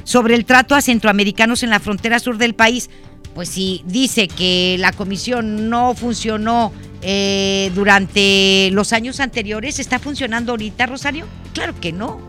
Sobre 0.02 0.34
el 0.34 0.44
trato 0.44 0.74
a 0.74 0.82
centroamericanos 0.82 1.62
en 1.62 1.70
la 1.70 1.78
frontera 1.78 2.18
sur 2.18 2.38
del 2.38 2.56
país, 2.56 2.90
pues 3.34 3.48
si 3.48 3.82
dice 3.86 4.28
que 4.28 4.76
la 4.78 4.92
comisión 4.92 5.68
no 5.68 5.94
funcionó 5.94 6.72
eh, 7.02 7.70
durante 7.74 8.70
los 8.72 8.92
años 8.92 9.20
anteriores, 9.20 9.78
¿está 9.78 9.98
funcionando 9.98 10.52
ahorita, 10.52 10.86
Rosario? 10.86 11.26
Claro 11.52 11.74
que 11.80 11.92
no. 11.92 12.20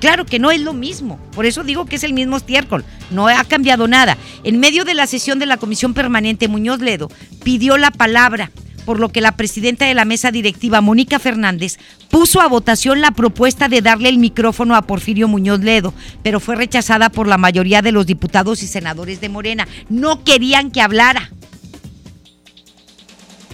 Claro 0.00 0.24
que 0.24 0.38
no 0.38 0.50
es 0.50 0.60
lo 0.60 0.72
mismo. 0.72 1.18
Por 1.32 1.44
eso 1.44 1.62
digo 1.62 1.84
que 1.84 1.96
es 1.96 2.04
el 2.04 2.14
mismo 2.14 2.38
estiércol. 2.38 2.84
No 3.10 3.28
ha 3.28 3.44
cambiado 3.44 3.86
nada. 3.86 4.16
En 4.44 4.58
medio 4.58 4.84
de 4.84 4.94
la 4.94 5.06
sesión 5.06 5.38
de 5.38 5.46
la 5.46 5.58
Comisión 5.58 5.92
Permanente, 5.92 6.48
Muñoz 6.48 6.80
Ledo 6.80 7.10
pidió 7.44 7.76
la 7.76 7.90
palabra, 7.90 8.50
por 8.90 8.98
lo 8.98 9.10
que 9.10 9.20
la 9.20 9.36
presidenta 9.36 9.86
de 9.86 9.94
la 9.94 10.04
mesa 10.04 10.32
directiva, 10.32 10.80
Mónica 10.80 11.20
Fernández, 11.20 11.78
puso 12.10 12.40
a 12.40 12.48
votación 12.48 13.00
la 13.00 13.12
propuesta 13.12 13.68
de 13.68 13.82
darle 13.82 14.08
el 14.08 14.18
micrófono 14.18 14.74
a 14.74 14.82
Porfirio 14.82 15.28
Muñoz 15.28 15.60
Ledo, 15.60 15.94
pero 16.24 16.40
fue 16.40 16.56
rechazada 16.56 17.08
por 17.08 17.28
la 17.28 17.38
mayoría 17.38 17.82
de 17.82 17.92
los 17.92 18.04
diputados 18.04 18.64
y 18.64 18.66
senadores 18.66 19.20
de 19.20 19.28
Morena. 19.28 19.68
No 19.88 20.24
querían 20.24 20.72
que 20.72 20.80
hablara. 20.80 21.30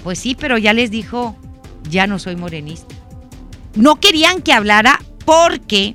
Pues 0.03 0.21
sí, 0.21 0.35
pero 0.41 0.57
ya 0.57 0.73
les 0.73 0.91
dijo, 0.91 1.37
ya 1.91 2.07
no 2.07 2.19
soy 2.19 2.37
morenista. 2.37 2.95
No 3.75 3.97
querían 3.97 4.41
que 4.41 4.55
hablara 4.55 5.03
porque 5.27 5.95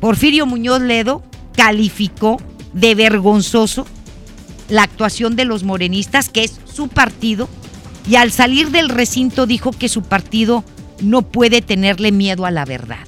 Porfirio 0.00 0.46
Muñoz 0.46 0.80
Ledo 0.80 1.22
calificó 1.54 2.38
de 2.72 2.96
vergonzoso 2.96 3.86
la 4.68 4.82
actuación 4.82 5.36
de 5.36 5.44
los 5.44 5.62
morenistas, 5.64 6.28
que 6.28 6.44
es 6.44 6.58
su 6.64 6.88
partido, 6.88 7.48
y 8.08 8.16
al 8.16 8.30
salir 8.30 8.70
del 8.70 8.88
recinto 8.88 9.46
dijo 9.46 9.72
que 9.72 9.88
su 9.88 10.02
partido 10.02 10.64
no 11.00 11.22
puede 11.22 11.62
tenerle 11.62 12.12
miedo 12.12 12.46
a 12.46 12.50
la 12.50 12.64
verdad, 12.64 13.06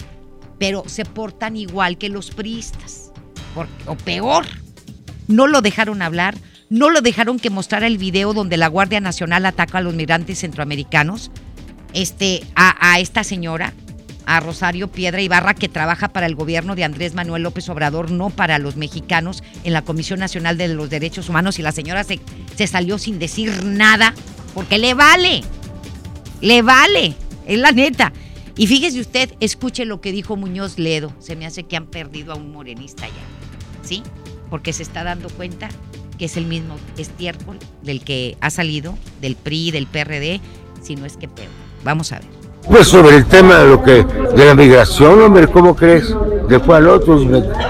pero 0.59 0.84
se 0.86 1.04
portan 1.04 1.56
igual 1.56 1.98
que 1.98 2.09
los 2.09 2.30
priistas, 2.30 3.11
o 3.86 3.96
peor, 3.96 4.46
no 5.26 5.46
lo 5.46 5.62
dejaron 5.62 6.02
hablar, 6.02 6.36
no 6.70 6.90
lo 6.90 7.00
dejaron 7.00 7.38
que 7.38 7.50
mostrara 7.50 7.86
el 7.86 7.98
video 7.98 8.34
donde 8.34 8.56
la 8.56 8.68
Guardia 8.68 9.00
Nacional 9.00 9.46
ataca 9.46 9.78
a 9.78 9.82
los 9.82 9.94
migrantes 9.94 10.40
centroamericanos, 10.40 11.30
este, 11.94 12.44
a, 12.54 12.92
a 12.92 13.00
esta 13.00 13.24
señora, 13.24 13.72
a 14.29 14.41
Rosario 14.41 14.89
Piedra 14.89 15.22
Ibarra, 15.22 15.55
que 15.55 15.70
trabaja 15.70 16.09
para 16.09 16.26
el 16.26 16.35
gobierno 16.35 16.76
de 16.76 16.85
Andrés 16.85 17.14
Manuel 17.14 17.43
López 17.43 17.66
Obrador, 17.70 18.11
no 18.11 18.29
para 18.29 18.59
los 18.59 18.76
mexicanos, 18.76 19.43
en 19.64 19.72
la 19.72 19.83
Comisión 19.83 20.20
Nacional 20.20 20.59
de 20.59 20.68
los 20.68 20.91
Derechos 20.91 21.31
Humanos, 21.31 21.59
y 21.59 21.62
la 21.62 21.72
señora 21.72 22.05
se, 22.05 22.20
se 22.55 22.66
salió 22.66 22.99
sin 22.99 23.18
decir 23.18 23.64
nada, 23.64 24.14
porque 24.53 24.79
le 24.79 24.93
vale, 24.93 25.43
le 26.43 26.61
vale, 26.61 27.14
es 27.47 27.59
la 27.59 27.72
neta. 27.72 28.12
Y 28.55 28.66
fíjese 28.66 29.01
usted, 29.01 29.35
escuche 29.41 29.87
lo 29.87 30.03
que 30.03 30.12
dijo 30.12 30.37
Muñoz 30.37 30.79
Ledo, 30.79 31.11
se 31.20 31.35
me 31.35 31.47
hace 31.47 31.62
que 31.62 31.76
han 31.76 31.87
perdido 31.87 32.35
a 32.35 32.37
un 32.37 32.53
morenista 32.53 33.07
ya, 33.07 33.89
¿sí? 33.89 34.03
Porque 34.51 34.74
se 34.74 34.83
está 34.83 35.05
dando 35.05 35.31
cuenta 35.31 35.70
que 36.18 36.26
es 36.26 36.37
el 36.37 36.45
mismo 36.45 36.76
estiércol 36.99 37.59
del 37.83 38.05
que 38.05 38.37
ha 38.43 38.51
salido, 38.51 38.99
del 39.22 39.37
PRI, 39.37 39.70
del 39.70 39.87
PRD, 39.87 40.41
si 40.83 40.97
no 40.97 41.07
es 41.07 41.16
que 41.16 41.29
peor. 41.29 41.49
Vamos 41.83 42.12
a 42.12 42.18
ver. 42.18 42.38
Pues 42.69 42.89
sobre 42.89 43.16
el 43.16 43.25
tema 43.27 43.59
de 43.59 43.69
lo 43.69 43.83
que 43.83 44.05
de 44.37 44.45
la 44.45 44.55
migración, 44.55 45.23
hombre, 45.23 45.49
¿cómo 45.49 45.75
crees? 45.75 46.14
Después 46.49 46.79
al 46.79 46.89
otro 46.89 47.19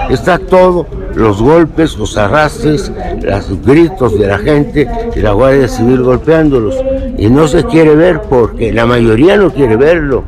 está 0.09 0.37
todo, 0.37 0.85
los 1.15 1.41
golpes, 1.41 1.97
los 1.97 2.17
arrastres, 2.17 2.91
los 3.21 3.65
gritos 3.65 4.17
de 4.17 4.27
la 4.27 4.37
gente 4.37 4.87
y 5.15 5.19
la 5.19 5.31
Guardia 5.31 5.67
Civil 5.67 6.03
golpeándolos. 6.03 6.75
Y 7.17 7.27
no 7.27 7.47
se 7.47 7.63
quiere 7.65 7.95
ver 7.95 8.21
porque 8.29 8.71
la 8.71 8.85
mayoría 8.85 9.35
no 9.37 9.51
quiere 9.51 9.75
verlo. 9.75 10.23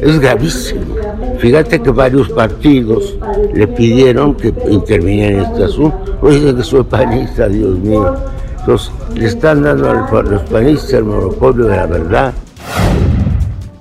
Es 0.00 0.18
gravísimo. 0.18 0.96
Fíjate 1.38 1.80
que 1.80 1.90
varios 1.90 2.28
partidos 2.30 3.16
le 3.54 3.66
pidieron 3.68 4.34
que 4.34 4.52
interviniera 4.68 5.38
en 5.38 5.44
este 5.44 5.64
asunto. 5.64 6.18
Oye, 6.22 6.54
que 6.54 6.62
soy 6.62 6.82
panista, 6.84 7.48
Dios 7.48 7.78
mío. 7.78 8.14
Entonces, 8.58 8.92
le 9.14 9.26
están 9.26 9.62
dando 9.62 9.90
a 9.90 10.22
los 10.22 10.42
panistas 10.42 10.92
el 10.92 11.04
monopolio 11.04 11.66
de 11.66 11.76
la 11.76 11.86
verdad. 11.86 12.32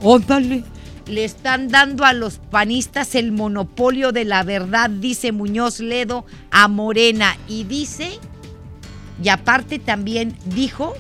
Óndale. 0.02 0.64
Le 1.08 1.26
están 1.26 1.68
dando 1.68 2.06
a 2.06 2.14
los 2.14 2.38
panistas 2.38 3.16
el 3.16 3.32
monopolio 3.32 4.12
de 4.12 4.24
la 4.24 4.44
verdad, 4.44 4.90
dice 4.90 5.32
Muñoz 5.32 5.80
Ledo 5.80 6.26
a 6.52 6.68
Morena. 6.68 7.38
Y 7.48 7.64
dice, 7.64 8.20
y 9.22 9.30
aparte 9.30 9.80
también 9.80 10.38
dijo, 10.46 10.96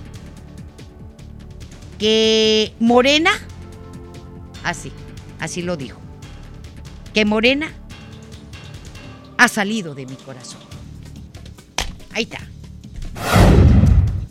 que 2.01 2.73
Morena, 2.79 3.29
así, 4.63 4.91
así 5.39 5.61
lo 5.61 5.77
dijo, 5.77 5.99
que 7.13 7.25
Morena 7.25 7.71
ha 9.37 9.47
salido 9.47 9.93
de 9.93 10.07
mi 10.07 10.15
corazón. 10.15 10.61
Ahí 12.11 12.23
está. 12.23 12.39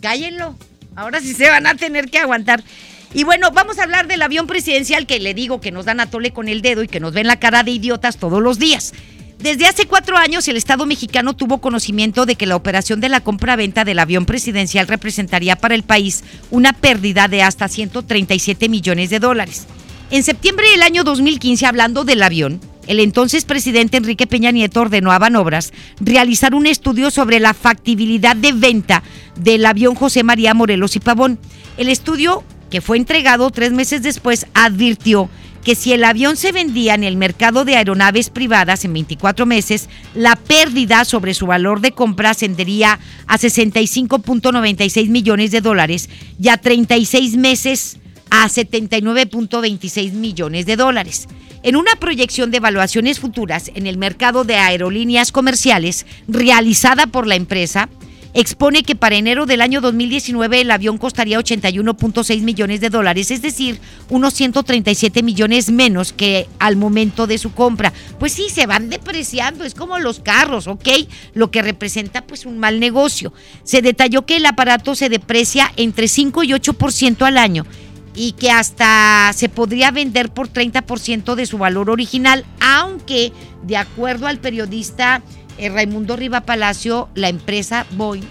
Cállenlo. 0.02 0.56
Ahora 0.96 1.20
sí 1.20 1.32
se 1.32 1.48
van 1.48 1.68
a 1.68 1.76
tener 1.76 2.10
que 2.10 2.18
aguantar. 2.18 2.64
Y 3.12 3.24
bueno, 3.24 3.50
vamos 3.50 3.78
a 3.78 3.82
hablar 3.82 4.06
del 4.06 4.22
avión 4.22 4.46
presidencial 4.46 5.06
que 5.06 5.18
le 5.18 5.34
digo 5.34 5.60
que 5.60 5.72
nos 5.72 5.84
dan 5.84 6.00
a 6.00 6.10
tole 6.10 6.32
con 6.32 6.48
el 6.48 6.62
dedo 6.62 6.82
y 6.82 6.88
que 6.88 7.00
nos 7.00 7.12
ven 7.12 7.26
la 7.26 7.40
cara 7.40 7.64
de 7.64 7.72
idiotas 7.72 8.18
todos 8.18 8.40
los 8.40 8.58
días. 8.58 8.92
Desde 9.40 9.66
hace 9.66 9.86
cuatro 9.86 10.16
años 10.16 10.46
el 10.48 10.56
Estado 10.56 10.84
mexicano 10.86 11.34
tuvo 11.34 11.62
conocimiento 11.62 12.26
de 12.26 12.36
que 12.36 12.46
la 12.46 12.56
operación 12.56 13.00
de 13.00 13.08
la 13.08 13.22
compra-venta 13.22 13.84
del 13.84 13.98
avión 13.98 14.26
presidencial 14.26 14.86
representaría 14.86 15.56
para 15.56 15.74
el 15.74 15.82
país 15.82 16.22
una 16.50 16.72
pérdida 16.74 17.26
de 17.26 17.42
hasta 17.42 17.66
137 17.66 18.68
millones 18.68 19.08
de 19.10 19.18
dólares. 19.18 19.66
En 20.10 20.22
septiembre 20.22 20.70
del 20.70 20.82
año 20.82 21.04
2015, 21.04 21.66
hablando 21.66 22.04
del 22.04 22.22
avión, 22.22 22.60
el 22.86 23.00
entonces 23.00 23.44
presidente 23.44 23.96
Enrique 23.96 24.26
Peña 24.26 24.50
Nieto 24.50 24.82
ordenó 24.82 25.10
a 25.10 25.18
Banobras 25.18 25.72
realizar 26.00 26.54
un 26.54 26.66
estudio 26.66 27.10
sobre 27.10 27.40
la 27.40 27.54
factibilidad 27.54 28.36
de 28.36 28.52
venta 28.52 29.02
del 29.36 29.64
avión 29.64 29.94
José 29.94 30.22
María 30.22 30.52
Morelos 30.52 30.96
y 30.96 31.00
Pavón. 31.00 31.38
El 31.76 31.88
estudio 31.88 32.44
que 32.70 32.80
fue 32.80 32.96
entregado 32.96 33.50
tres 33.50 33.72
meses 33.72 34.02
después, 34.02 34.46
advirtió 34.54 35.28
que 35.64 35.74
si 35.74 35.92
el 35.92 36.04
avión 36.04 36.36
se 36.36 36.52
vendía 36.52 36.94
en 36.94 37.04
el 37.04 37.16
mercado 37.16 37.64
de 37.64 37.76
aeronaves 37.76 38.30
privadas 38.30 38.84
en 38.84 38.92
24 38.94 39.44
meses, 39.44 39.88
la 40.14 40.36
pérdida 40.36 41.04
sobre 41.04 41.34
su 41.34 41.46
valor 41.46 41.80
de 41.80 41.92
compra 41.92 42.30
ascendería 42.30 42.98
a 43.26 43.38
65.96 43.38 45.08
millones 45.08 45.50
de 45.50 45.60
dólares 45.60 46.08
y 46.40 46.48
a 46.48 46.56
36 46.56 47.36
meses 47.36 47.98
a 48.30 48.48
79.26 48.48 50.12
millones 50.12 50.64
de 50.66 50.76
dólares. 50.76 51.28
En 51.62 51.76
una 51.76 51.94
proyección 51.96 52.50
de 52.50 52.56
evaluaciones 52.56 53.20
futuras 53.20 53.70
en 53.74 53.86
el 53.86 53.98
mercado 53.98 54.44
de 54.44 54.56
aerolíneas 54.56 55.30
comerciales 55.30 56.06
realizada 56.26 57.06
por 57.06 57.26
la 57.26 57.34
empresa, 57.34 57.90
expone 58.34 58.82
que 58.82 58.96
para 58.96 59.16
enero 59.16 59.46
del 59.46 59.60
año 59.60 59.80
2019 59.80 60.60
el 60.60 60.70
avión 60.70 60.98
costaría 60.98 61.38
81.6 61.38 62.42
millones 62.42 62.80
de 62.80 62.90
dólares, 62.90 63.30
es 63.30 63.42
decir, 63.42 63.80
unos 64.08 64.34
137 64.34 65.22
millones 65.22 65.70
menos 65.70 66.12
que 66.12 66.46
al 66.58 66.76
momento 66.76 67.26
de 67.26 67.38
su 67.38 67.52
compra. 67.52 67.92
Pues 68.18 68.32
sí, 68.32 68.46
se 68.50 68.66
van 68.66 68.88
depreciando, 68.88 69.64
es 69.64 69.74
como 69.74 69.98
los 69.98 70.20
carros, 70.20 70.66
¿ok? 70.66 70.88
Lo 71.34 71.50
que 71.50 71.62
representa 71.62 72.22
pues 72.26 72.46
un 72.46 72.58
mal 72.58 72.80
negocio. 72.80 73.32
Se 73.64 73.82
detalló 73.82 74.26
que 74.26 74.36
el 74.36 74.46
aparato 74.46 74.94
se 74.94 75.08
deprecia 75.08 75.72
entre 75.76 76.08
5 76.08 76.44
y 76.44 76.48
8% 76.50 77.22
al 77.22 77.38
año 77.38 77.66
y 78.14 78.32
que 78.32 78.50
hasta 78.50 79.32
se 79.34 79.48
podría 79.48 79.90
vender 79.90 80.30
por 80.30 80.48
30% 80.48 81.34
de 81.34 81.46
su 81.46 81.58
valor 81.58 81.90
original, 81.90 82.44
aunque 82.60 83.32
de 83.62 83.76
acuerdo 83.76 84.26
al 84.26 84.38
periodista 84.38 85.22
eh, 85.58 85.68
Raimundo 85.68 86.16
Riva 86.16 86.42
Palacio, 86.42 87.08
la 87.14 87.28
empresa 87.28 87.86
Boeing, 87.92 88.24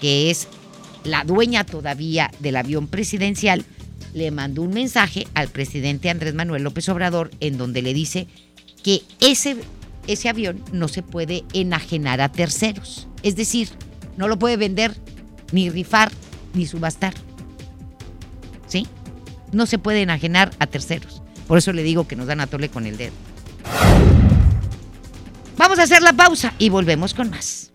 que 0.00 0.30
es 0.30 0.48
la 1.04 1.24
dueña 1.24 1.64
todavía 1.64 2.30
del 2.40 2.56
avión 2.56 2.88
presidencial, 2.88 3.64
le 4.14 4.30
mandó 4.30 4.62
un 4.62 4.70
mensaje 4.70 5.26
al 5.34 5.48
presidente 5.48 6.10
Andrés 6.10 6.34
Manuel 6.34 6.62
López 6.62 6.88
Obrador 6.88 7.30
en 7.40 7.58
donde 7.58 7.82
le 7.82 7.92
dice 7.92 8.26
que 8.82 9.02
ese, 9.20 9.56
ese 10.06 10.28
avión 10.28 10.62
no 10.72 10.88
se 10.88 11.02
puede 11.02 11.44
enajenar 11.52 12.20
a 12.20 12.30
terceros. 12.30 13.08
Es 13.22 13.36
decir, 13.36 13.68
no 14.16 14.28
lo 14.28 14.38
puede 14.38 14.56
vender, 14.56 14.94
ni 15.52 15.70
rifar, 15.70 16.10
ni 16.54 16.66
subastar. 16.66 17.14
¿Sí? 18.66 18.86
no 19.52 19.66
se 19.66 19.78
puede 19.78 20.02
enajenar 20.02 20.50
a 20.58 20.66
terceros. 20.66 21.22
Por 21.46 21.58
eso 21.58 21.72
le 21.72 21.82
digo 21.82 22.06
que 22.06 22.16
nos 22.16 22.26
dan 22.26 22.40
a 22.40 22.46
tole 22.46 22.68
con 22.68 22.86
el 22.86 22.96
dedo. 22.96 23.14
Vamos 25.76 25.90
a 25.90 25.94
hacer 25.94 26.02
la 26.02 26.14
pausa 26.14 26.54
y 26.56 26.70
volvemos 26.70 27.12
con 27.12 27.28
más. 27.28 27.70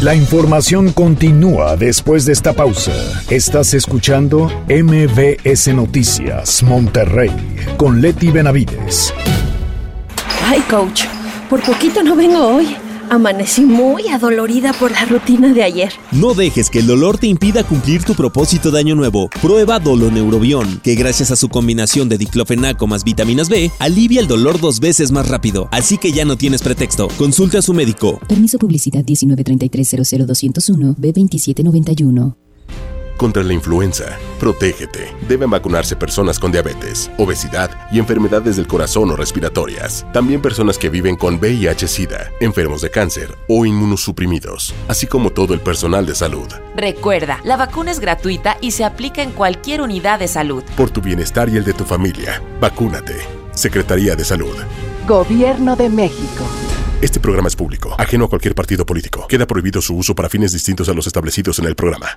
La 0.00 0.16
información 0.16 0.92
continúa 0.92 1.76
después 1.76 2.24
de 2.24 2.32
esta 2.32 2.52
pausa. 2.52 2.92
Estás 3.30 3.74
escuchando 3.74 4.50
MBS 4.66 5.68
Noticias 5.68 6.64
Monterrey 6.64 7.30
con 7.76 8.00
Leti 8.00 8.32
Benavides. 8.32 9.14
Ay, 10.44 10.58
coach, 10.62 11.04
por 11.48 11.62
poquito 11.62 12.02
no 12.02 12.16
vengo 12.16 12.56
hoy. 12.56 12.76
Amanecí 13.12 13.66
muy 13.66 14.08
adolorida 14.08 14.72
por 14.72 14.90
la 14.90 15.04
rutina 15.04 15.52
de 15.52 15.62
ayer. 15.62 15.92
No 16.12 16.32
dejes 16.32 16.70
que 16.70 16.78
el 16.78 16.86
dolor 16.86 17.18
te 17.18 17.26
impida 17.26 17.62
cumplir 17.62 18.04
tu 18.04 18.14
propósito 18.14 18.70
de 18.70 18.78
año 18.78 18.94
nuevo. 18.94 19.28
Prueba 19.42 19.78
Doloneurobión, 19.78 20.80
que 20.82 20.94
gracias 20.94 21.30
a 21.30 21.36
su 21.36 21.50
combinación 21.50 22.08
de 22.08 22.16
diclofenaco 22.16 22.86
más 22.86 23.04
vitaminas 23.04 23.50
B, 23.50 23.70
alivia 23.80 24.18
el 24.18 24.28
dolor 24.28 24.58
dos 24.58 24.80
veces 24.80 25.12
más 25.12 25.28
rápido. 25.28 25.68
Así 25.72 25.98
que 25.98 26.10
ya 26.12 26.24
no 26.24 26.38
tienes 26.38 26.62
pretexto. 26.62 27.08
Consulta 27.18 27.58
a 27.58 27.62
su 27.62 27.74
médico. 27.74 28.18
Permiso 28.28 28.56
publicidad 28.58 29.04
193300201 29.04 30.96
B2791. 30.96 32.34
Contra 33.16 33.42
la 33.42 33.52
influenza, 33.52 34.18
protégete. 34.40 35.14
Deben 35.28 35.50
vacunarse 35.50 35.96
personas 35.96 36.38
con 36.38 36.50
diabetes, 36.50 37.10
obesidad 37.18 37.70
y 37.92 37.98
enfermedades 37.98 38.56
del 38.56 38.66
corazón 38.66 39.10
o 39.10 39.16
respiratorias. 39.16 40.04
También 40.12 40.42
personas 40.42 40.78
que 40.78 40.88
viven 40.88 41.16
con 41.16 41.38
VIH-Sida, 41.38 42.30
enfermos 42.40 42.82
de 42.82 42.90
cáncer 42.90 43.36
o 43.48 43.64
inmunosuprimidos, 43.64 44.74
así 44.88 45.06
como 45.06 45.30
todo 45.30 45.54
el 45.54 45.60
personal 45.60 46.06
de 46.06 46.14
salud. 46.14 46.48
Recuerda, 46.76 47.40
la 47.44 47.56
vacuna 47.56 47.90
es 47.90 48.00
gratuita 48.00 48.56
y 48.60 48.72
se 48.72 48.84
aplica 48.84 49.22
en 49.22 49.32
cualquier 49.32 49.82
unidad 49.82 50.18
de 50.18 50.28
salud. 50.28 50.64
Por 50.76 50.90
tu 50.90 51.00
bienestar 51.00 51.48
y 51.48 51.56
el 51.56 51.64
de 51.64 51.74
tu 51.74 51.84
familia, 51.84 52.42
vacúnate. 52.60 53.16
Secretaría 53.54 54.16
de 54.16 54.24
Salud. 54.24 54.56
Gobierno 55.06 55.76
de 55.76 55.90
México. 55.90 56.44
Este 57.02 57.20
programa 57.20 57.48
es 57.48 57.56
público, 57.56 57.94
ajeno 57.98 58.24
a 58.24 58.28
cualquier 58.28 58.54
partido 58.54 58.86
político. 58.86 59.26
Queda 59.26 59.46
prohibido 59.46 59.82
su 59.82 59.96
uso 59.96 60.14
para 60.14 60.28
fines 60.28 60.52
distintos 60.52 60.88
a 60.88 60.94
los 60.94 61.06
establecidos 61.06 61.58
en 61.58 61.66
el 61.66 61.74
programa. 61.74 62.16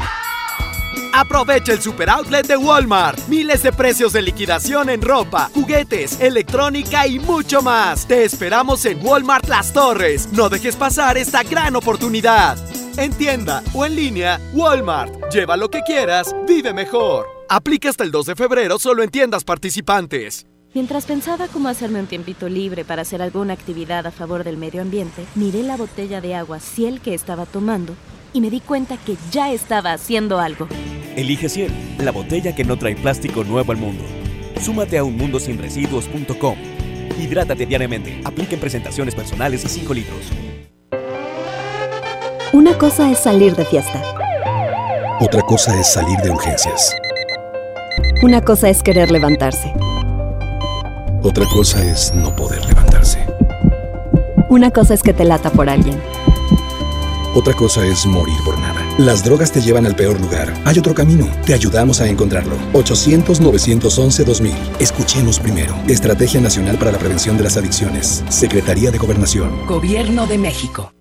Aprovecha 1.13 1.73
el 1.73 1.81
super 1.81 2.09
outlet 2.09 2.47
de 2.47 2.55
Walmart. 2.55 3.27
Miles 3.27 3.63
de 3.63 3.73
precios 3.73 4.13
de 4.13 4.21
liquidación 4.21 4.89
en 4.89 5.01
ropa, 5.01 5.49
juguetes, 5.53 6.19
electrónica 6.21 7.05
y 7.05 7.19
mucho 7.19 7.61
más. 7.61 8.07
Te 8.07 8.23
esperamos 8.23 8.85
en 8.85 9.05
Walmart 9.05 9.47
Las 9.49 9.73
Torres. 9.73 10.29
No 10.31 10.47
dejes 10.49 10.75
pasar 10.75 11.17
esta 11.17 11.43
gran 11.43 11.75
oportunidad. 11.75 12.57
En 12.97 13.13
tienda 13.13 13.61
o 13.73 13.85
en 13.85 13.95
línea, 13.95 14.39
Walmart. 14.53 15.31
Lleva 15.31 15.57
lo 15.57 15.69
que 15.69 15.81
quieras, 15.81 16.33
vive 16.47 16.73
mejor. 16.73 17.27
Aplica 17.49 17.89
hasta 17.89 18.03
el 18.03 18.11
2 18.11 18.27
de 18.27 18.35
febrero 18.35 18.79
solo 18.79 19.03
en 19.03 19.09
tiendas 19.09 19.43
participantes. 19.43 20.45
Mientras 20.73 21.05
pensaba 21.05 21.49
cómo 21.49 21.67
hacerme 21.67 21.99
un 21.99 22.07
tiempito 22.07 22.47
libre 22.47 22.85
para 22.85 23.01
hacer 23.01 23.21
alguna 23.21 23.53
actividad 23.53 24.07
a 24.07 24.11
favor 24.11 24.45
del 24.45 24.55
medio 24.55 24.81
ambiente, 24.81 25.25
miré 25.35 25.63
la 25.63 25.75
botella 25.75 26.21
de 26.21 26.35
agua 26.35 26.61
Ciel 26.61 27.01
que 27.01 27.13
estaba 27.13 27.45
tomando 27.45 27.93
y 28.33 28.41
me 28.41 28.49
di 28.49 28.59
cuenta 28.59 28.97
que 28.97 29.15
ya 29.31 29.51
estaba 29.51 29.93
haciendo 29.93 30.39
algo. 30.39 30.67
Elige 31.15 31.49
Ciel, 31.49 31.71
la 31.99 32.11
botella 32.11 32.55
que 32.55 32.63
no 32.63 32.77
trae 32.77 32.95
plástico 32.95 33.43
nuevo 33.43 33.71
al 33.71 33.77
mundo. 33.77 34.03
Súmate 34.61 34.97
a 34.97 35.03
unmundosinresiduos.com. 35.03 36.55
Hidrátate 37.19 37.65
diariamente. 37.65 38.21
Apliquen 38.23 38.59
presentaciones 38.59 39.15
personales 39.15 39.63
y 39.65 39.69
5 39.69 39.93
litros. 39.93 40.31
Una 42.53 42.77
cosa 42.77 43.09
es 43.11 43.19
salir 43.19 43.55
de 43.55 43.65
fiesta. 43.65 44.01
Otra 45.19 45.41
cosa 45.41 45.79
es 45.79 45.91
salir 45.93 46.17
de 46.19 46.31
urgencias. 46.31 46.95
Una 48.23 48.41
cosa 48.41 48.69
es 48.69 48.83
querer 48.83 49.11
levantarse. 49.11 49.73
Otra 51.23 51.45
cosa 51.53 51.83
es 51.83 52.13
no 52.13 52.35
poder 52.35 52.65
levantarse. 52.65 53.25
Una 54.49 54.71
cosa 54.71 54.93
es 54.93 55.03
que 55.03 55.13
te 55.13 55.23
lata 55.23 55.49
por 55.49 55.69
alguien. 55.69 55.97
Otra 57.33 57.53
cosa 57.53 57.85
es 57.85 58.05
morir 58.05 58.35
por 58.43 58.59
nada. 58.59 58.85
Las 58.97 59.23
drogas 59.23 59.53
te 59.53 59.61
llevan 59.61 59.85
al 59.85 59.95
peor 59.95 60.19
lugar. 60.19 60.53
Hay 60.65 60.77
otro 60.77 60.93
camino. 60.93 61.29
Te 61.45 61.53
ayudamos 61.53 62.01
a 62.01 62.07
encontrarlo. 62.07 62.57
800-911-2000. 62.73 64.53
Escuchemos 64.79 65.39
primero. 65.39 65.73
Estrategia 65.87 66.41
Nacional 66.41 66.77
para 66.77 66.91
la 66.91 66.97
Prevención 66.97 67.37
de 67.37 67.43
las 67.43 67.55
Adicciones. 67.55 68.23
Secretaría 68.27 68.91
de 68.91 68.97
Gobernación. 68.97 69.65
Gobierno 69.65 70.27
de 70.27 70.37
México. 70.37 70.91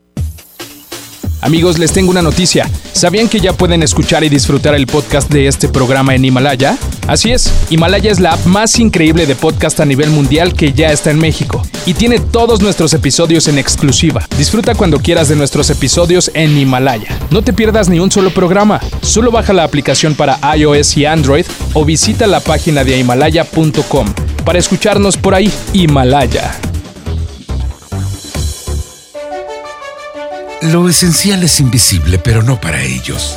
Amigos, 1.40 1.78
les 1.78 1.92
tengo 1.92 2.10
una 2.10 2.22
noticia. 2.22 2.70
¿Sabían 2.92 3.28
que 3.28 3.40
ya 3.40 3.52
pueden 3.52 3.82
escuchar 3.82 4.22
y 4.22 4.28
disfrutar 4.28 4.74
el 4.74 4.86
podcast 4.86 5.30
de 5.32 5.48
este 5.48 5.68
programa 5.68 6.14
en 6.14 6.24
Himalaya? 6.24 6.76
Así 7.10 7.32
es, 7.32 7.52
Himalaya 7.70 8.12
es 8.12 8.20
la 8.20 8.34
app 8.34 8.46
más 8.46 8.78
increíble 8.78 9.26
de 9.26 9.34
podcast 9.34 9.80
a 9.80 9.84
nivel 9.84 10.10
mundial 10.10 10.54
que 10.54 10.72
ya 10.72 10.92
está 10.92 11.10
en 11.10 11.18
México 11.18 11.60
y 11.84 11.94
tiene 11.94 12.20
todos 12.20 12.62
nuestros 12.62 12.94
episodios 12.94 13.48
en 13.48 13.58
exclusiva. 13.58 14.24
Disfruta 14.38 14.76
cuando 14.76 15.00
quieras 15.00 15.28
de 15.28 15.34
nuestros 15.34 15.70
episodios 15.70 16.30
en 16.34 16.56
Himalaya. 16.56 17.18
No 17.32 17.42
te 17.42 17.52
pierdas 17.52 17.88
ni 17.88 17.98
un 17.98 18.12
solo 18.12 18.30
programa. 18.30 18.78
Solo 19.02 19.32
baja 19.32 19.52
la 19.52 19.64
aplicación 19.64 20.14
para 20.14 20.38
iOS 20.56 20.98
y 20.98 21.06
Android 21.06 21.46
o 21.74 21.84
visita 21.84 22.28
la 22.28 22.38
página 22.38 22.84
de 22.84 23.00
himalaya.com 23.00 24.14
para 24.44 24.60
escucharnos 24.60 25.16
por 25.16 25.34
ahí. 25.34 25.52
Himalaya. 25.72 26.54
Lo 30.62 30.88
esencial 30.88 31.42
es 31.42 31.58
invisible, 31.58 32.20
pero 32.20 32.44
no 32.44 32.60
para 32.60 32.84
ellos. 32.84 33.36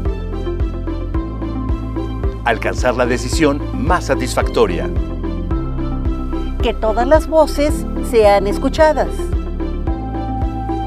Alcanzar 2.43 2.95
la 2.95 3.05
decisión 3.05 3.61
más 3.73 4.05
satisfactoria. 4.05 4.89
Que 6.63 6.73
todas 6.73 7.07
las 7.07 7.27
voces 7.27 7.85
sean 8.09 8.47
escuchadas. 8.47 9.09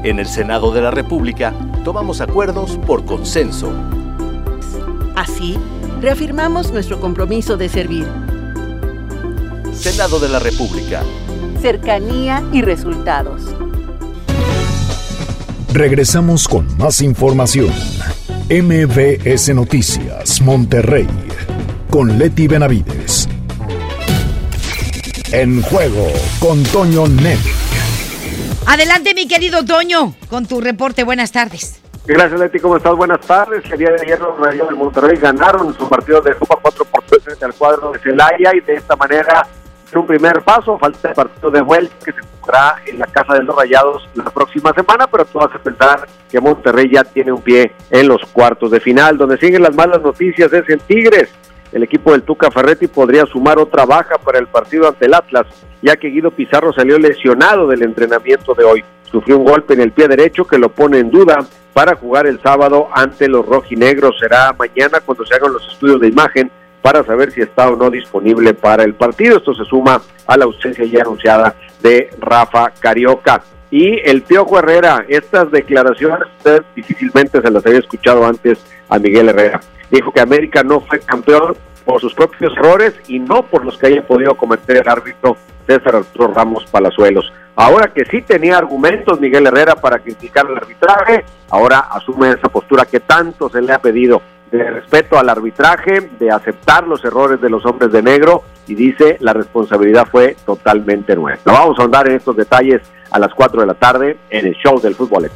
En 0.03 0.19
el 0.19 0.27
Senado 0.27 0.73
de 0.73 0.81
la 0.81 0.91
República 0.91 1.53
tomamos 1.85 2.19
acuerdos 2.19 2.77
por 2.85 3.05
consenso. 3.05 3.71
Así, 5.15 5.57
reafirmamos 6.01 6.71
nuestro 6.71 6.99
compromiso 6.99 7.55
de 7.55 7.69
servir. 7.69 8.05
Senado 9.73 10.19
de 10.19 10.27
la 10.27 10.39
República. 10.39 11.03
Cercanía 11.61 12.43
y 12.51 12.63
resultados. 12.63 13.41
Regresamos 15.71 16.47
con 16.47 16.67
más 16.77 17.01
información. 17.01 17.71
MBS 18.47 19.55
Noticias, 19.55 20.39
Monterrey, 20.39 21.07
con 21.89 22.19
Leti 22.19 22.47
Benavides. 22.47 23.27
En 25.31 25.63
juego 25.63 26.05
con 26.39 26.61
Toño 26.65 27.07
Net. 27.07 27.39
Adelante, 28.67 29.15
mi 29.15 29.27
querido 29.27 29.65
Toño, 29.65 30.13
con 30.29 30.45
tu 30.45 30.61
reporte. 30.61 31.03
Buenas 31.03 31.31
tardes. 31.31 31.81
Gracias, 32.05 32.39
Leti. 32.39 32.59
¿Cómo 32.59 32.77
estás? 32.77 32.95
Buenas 32.95 33.21
tardes. 33.21 33.63
El 33.71 33.79
día 33.79 33.89
de 33.89 34.01
ayer 34.03 34.19
los 34.19 34.37
Rayos 34.37 34.69
de 34.69 34.75
Monterrey 34.75 35.17
ganaron 35.17 35.75
su 35.75 35.89
partido 35.89 36.21
de 36.21 36.35
Copa 36.35 36.59
4 36.61 36.85
por 36.85 37.03
3 37.03 37.23
frente 37.23 37.45
al 37.45 37.53
cuadro 37.55 37.93
de 37.93 37.99
Celaya 37.99 38.51
y 38.53 38.59
de 38.59 38.75
esta 38.75 38.95
manera 38.95 39.47
un 39.97 40.07
primer 40.07 40.41
paso. 40.41 40.77
Falta 40.77 41.09
el 41.09 41.15
partido 41.15 41.51
de 41.51 41.61
vuelta 41.61 41.95
que 42.03 42.11
se 42.11 42.19
jugará 42.39 42.75
en 42.85 42.99
la 42.99 43.07
Casa 43.07 43.33
de 43.33 43.43
los 43.43 43.55
Rayados 43.55 44.09
la 44.15 44.25
próxima 44.25 44.73
semana, 44.73 45.07
pero 45.07 45.25
tú 45.25 45.39
hace 45.39 45.59
pensar 45.59 46.07
que 46.29 46.39
Monterrey 46.39 46.89
ya 46.91 47.03
tiene 47.03 47.31
un 47.31 47.41
pie 47.41 47.71
en 47.89 48.07
los 48.07 48.21
cuartos 48.31 48.71
de 48.71 48.79
final. 48.79 49.17
Donde 49.17 49.37
siguen 49.37 49.61
las 49.61 49.75
malas 49.75 50.01
noticias 50.01 50.51
es 50.53 50.69
en 50.69 50.79
Tigres. 50.79 51.29
El 51.71 51.83
equipo 51.83 52.11
del 52.11 52.23
Tuca 52.23 52.49
Ferretti 52.51 52.87
podría 52.87 53.25
sumar 53.25 53.59
otra 53.59 53.85
baja 53.85 54.17
para 54.17 54.39
el 54.39 54.47
partido 54.47 54.87
ante 54.87 55.07
el 55.07 55.13
Atlas, 55.13 55.45
ya 55.81 55.97
que 55.97 56.07
Guido 56.07 56.31
Pizarro 56.31 56.71
salió 56.71 56.97
lesionado 56.97 57.67
del 57.67 57.83
entrenamiento 57.83 58.53
de 58.53 58.63
hoy. 58.63 58.85
Sufrió 59.11 59.37
un 59.37 59.45
golpe 59.45 59.73
en 59.73 59.81
el 59.81 59.91
pie 59.91 60.07
derecho 60.07 60.45
que 60.45 60.57
lo 60.57 60.69
pone 60.69 60.99
en 60.99 61.11
duda 61.11 61.45
para 61.73 61.95
jugar 61.95 62.27
el 62.27 62.41
sábado 62.41 62.87
ante 62.93 63.27
los 63.27 63.45
rojinegros. 63.45 64.17
Será 64.19 64.53
mañana 64.57 65.01
cuando 65.01 65.25
se 65.25 65.35
hagan 65.35 65.51
los 65.51 65.67
estudios 65.67 65.99
de 65.99 66.07
imagen 66.07 66.49
para 66.85 67.03
saber 67.03 67.31
si 67.31 67.41
está 67.41 67.67
o 67.67 67.75
no 67.75 67.89
disponible 67.89 68.53
para 68.53 68.83
el 68.83 68.93
partido. 68.93 69.37
Esto 69.37 69.55
se 69.55 69.65
suma 69.65 70.03
a 70.27 70.37
la 70.37 70.45
ausencia 70.45 70.85
ya 70.85 71.01
anunciada 71.01 71.55
de 71.81 72.11
Rafa 72.19 72.71
Carioca. 72.79 73.41
Y 73.71 74.07
el 74.07 74.21
Piojo 74.21 74.59
Herrera, 74.59 75.03
estas 75.07 75.49
declaraciones 75.49 76.27
usted 76.37 76.61
difícilmente 76.75 77.41
se 77.41 77.49
las 77.49 77.65
había 77.65 77.79
escuchado 77.79 78.23
antes 78.23 78.63
a 78.87 78.99
Miguel 78.99 79.29
Herrera. 79.29 79.61
Dijo 79.89 80.11
que 80.11 80.19
América 80.19 80.61
no 80.61 80.79
fue 80.79 80.99
campeón 80.99 81.57
por 81.85 81.99
sus 82.01 82.13
propios 82.13 82.53
errores 82.55 82.93
y 83.07 83.17
no 83.17 83.41
por 83.41 83.65
los 83.65 83.79
que 83.79 83.87
haya 83.87 84.05
podido 84.05 84.37
cometer 84.37 84.77
el 84.77 84.87
árbitro 84.87 85.37
César 85.65 85.95
Arturo 85.95 86.35
Ramos 86.35 86.67
Palazuelos. 86.69 87.33
Ahora 87.55 87.91
que 87.91 88.05
sí 88.05 88.21
tenía 88.21 88.59
argumentos 88.59 89.19
Miguel 89.19 89.47
Herrera 89.47 89.75
para 89.75 89.97
criticar 89.97 90.45
el 90.47 90.57
arbitraje, 90.57 91.25
ahora 91.49 91.79
asume 91.79 92.29
esa 92.29 92.49
postura 92.49 92.85
que 92.85 92.99
tanto 92.99 93.49
se 93.49 93.63
le 93.63 93.73
ha 93.73 93.79
pedido 93.79 94.21
de 94.57 94.71
respeto 94.71 95.17
al 95.17 95.29
arbitraje, 95.29 96.09
de 96.19 96.31
aceptar 96.31 96.87
los 96.87 97.03
errores 97.03 97.41
de 97.41 97.49
los 97.49 97.65
hombres 97.65 97.91
de 97.91 98.01
negro 98.01 98.43
y 98.67 98.75
dice 98.75 99.17
la 99.19 99.33
responsabilidad 99.33 100.07
fue 100.11 100.35
totalmente 100.45 101.15
nuestra. 101.15 101.53
Vamos 101.53 101.79
a 101.79 101.83
andar 101.83 102.09
en 102.09 102.15
estos 102.15 102.35
detalles 102.35 102.81
a 103.11 103.19
las 103.19 103.33
4 103.33 103.61
de 103.61 103.67
la 103.67 103.73
tarde 103.73 104.17
en 104.29 104.47
el 104.47 104.55
show 104.55 104.79
del 104.79 104.95
fútbol. 104.95 105.29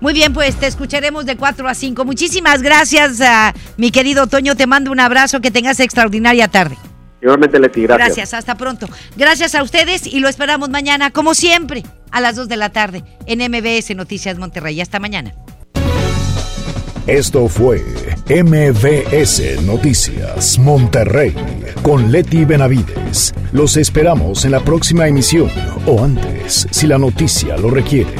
Muy 0.00 0.12
bien, 0.12 0.32
pues 0.32 0.54
te 0.56 0.66
escucharemos 0.66 1.26
de 1.26 1.36
4 1.36 1.66
a 1.66 1.74
5. 1.74 2.04
Muchísimas 2.04 2.62
gracias, 2.62 3.20
a 3.20 3.52
mi 3.76 3.90
querido 3.90 4.28
Toño. 4.28 4.54
Te 4.54 4.66
mando 4.66 4.92
un 4.92 5.00
abrazo. 5.00 5.40
Que 5.40 5.50
tengas 5.50 5.80
extraordinaria 5.80 6.46
tarde. 6.46 6.76
Igualmente, 7.20 7.58
Leti, 7.58 7.82
gracias. 7.82 8.06
Gracias, 8.06 8.34
hasta 8.34 8.54
pronto. 8.54 8.86
Gracias 9.16 9.56
a 9.56 9.62
ustedes 9.64 10.06
y 10.06 10.20
lo 10.20 10.28
esperamos 10.28 10.68
mañana, 10.68 11.10
como 11.10 11.34
siempre, 11.34 11.82
a 12.12 12.20
las 12.20 12.36
2 12.36 12.48
de 12.48 12.56
la 12.56 12.70
tarde 12.70 13.02
en 13.26 13.40
MBS 13.40 13.96
Noticias 13.96 14.38
Monterrey. 14.38 14.80
Hasta 14.80 15.00
mañana. 15.00 15.34
Esto 17.08 17.48
fue 17.48 17.82
MBS 18.28 19.62
Noticias 19.62 20.58
Monterrey 20.58 21.34
con 21.80 22.12
Leti 22.12 22.44
Benavides. 22.44 23.32
Los 23.52 23.78
esperamos 23.78 24.44
en 24.44 24.50
la 24.50 24.60
próxima 24.60 25.08
emisión 25.08 25.50
o 25.86 26.04
antes, 26.04 26.68
si 26.70 26.86
la 26.86 26.98
noticia 26.98 27.56
lo 27.56 27.70
requiere. 27.70 28.12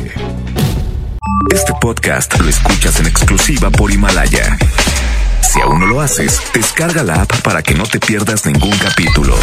Este 1.53 1.75
podcast 1.79 2.41
lo 2.41 2.49
escuchas 2.49 2.99
en 3.01 3.09
exclusiva 3.09 3.69
por 3.69 3.91
Himalaya. 3.91 4.57
Si 5.43 5.61
aún 5.61 5.81
no 5.81 5.87
lo 5.87 6.01
haces, 6.01 6.41
descarga 6.55 7.03
la 7.03 7.21
app 7.21 7.43
para 7.43 7.63
que 7.63 7.75
no 7.75 7.85
te 7.85 8.01
pierdas 8.01 8.47
ningún 8.47 8.73
capítulo. 8.79 9.37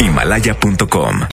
Himalaya.com 0.00 1.20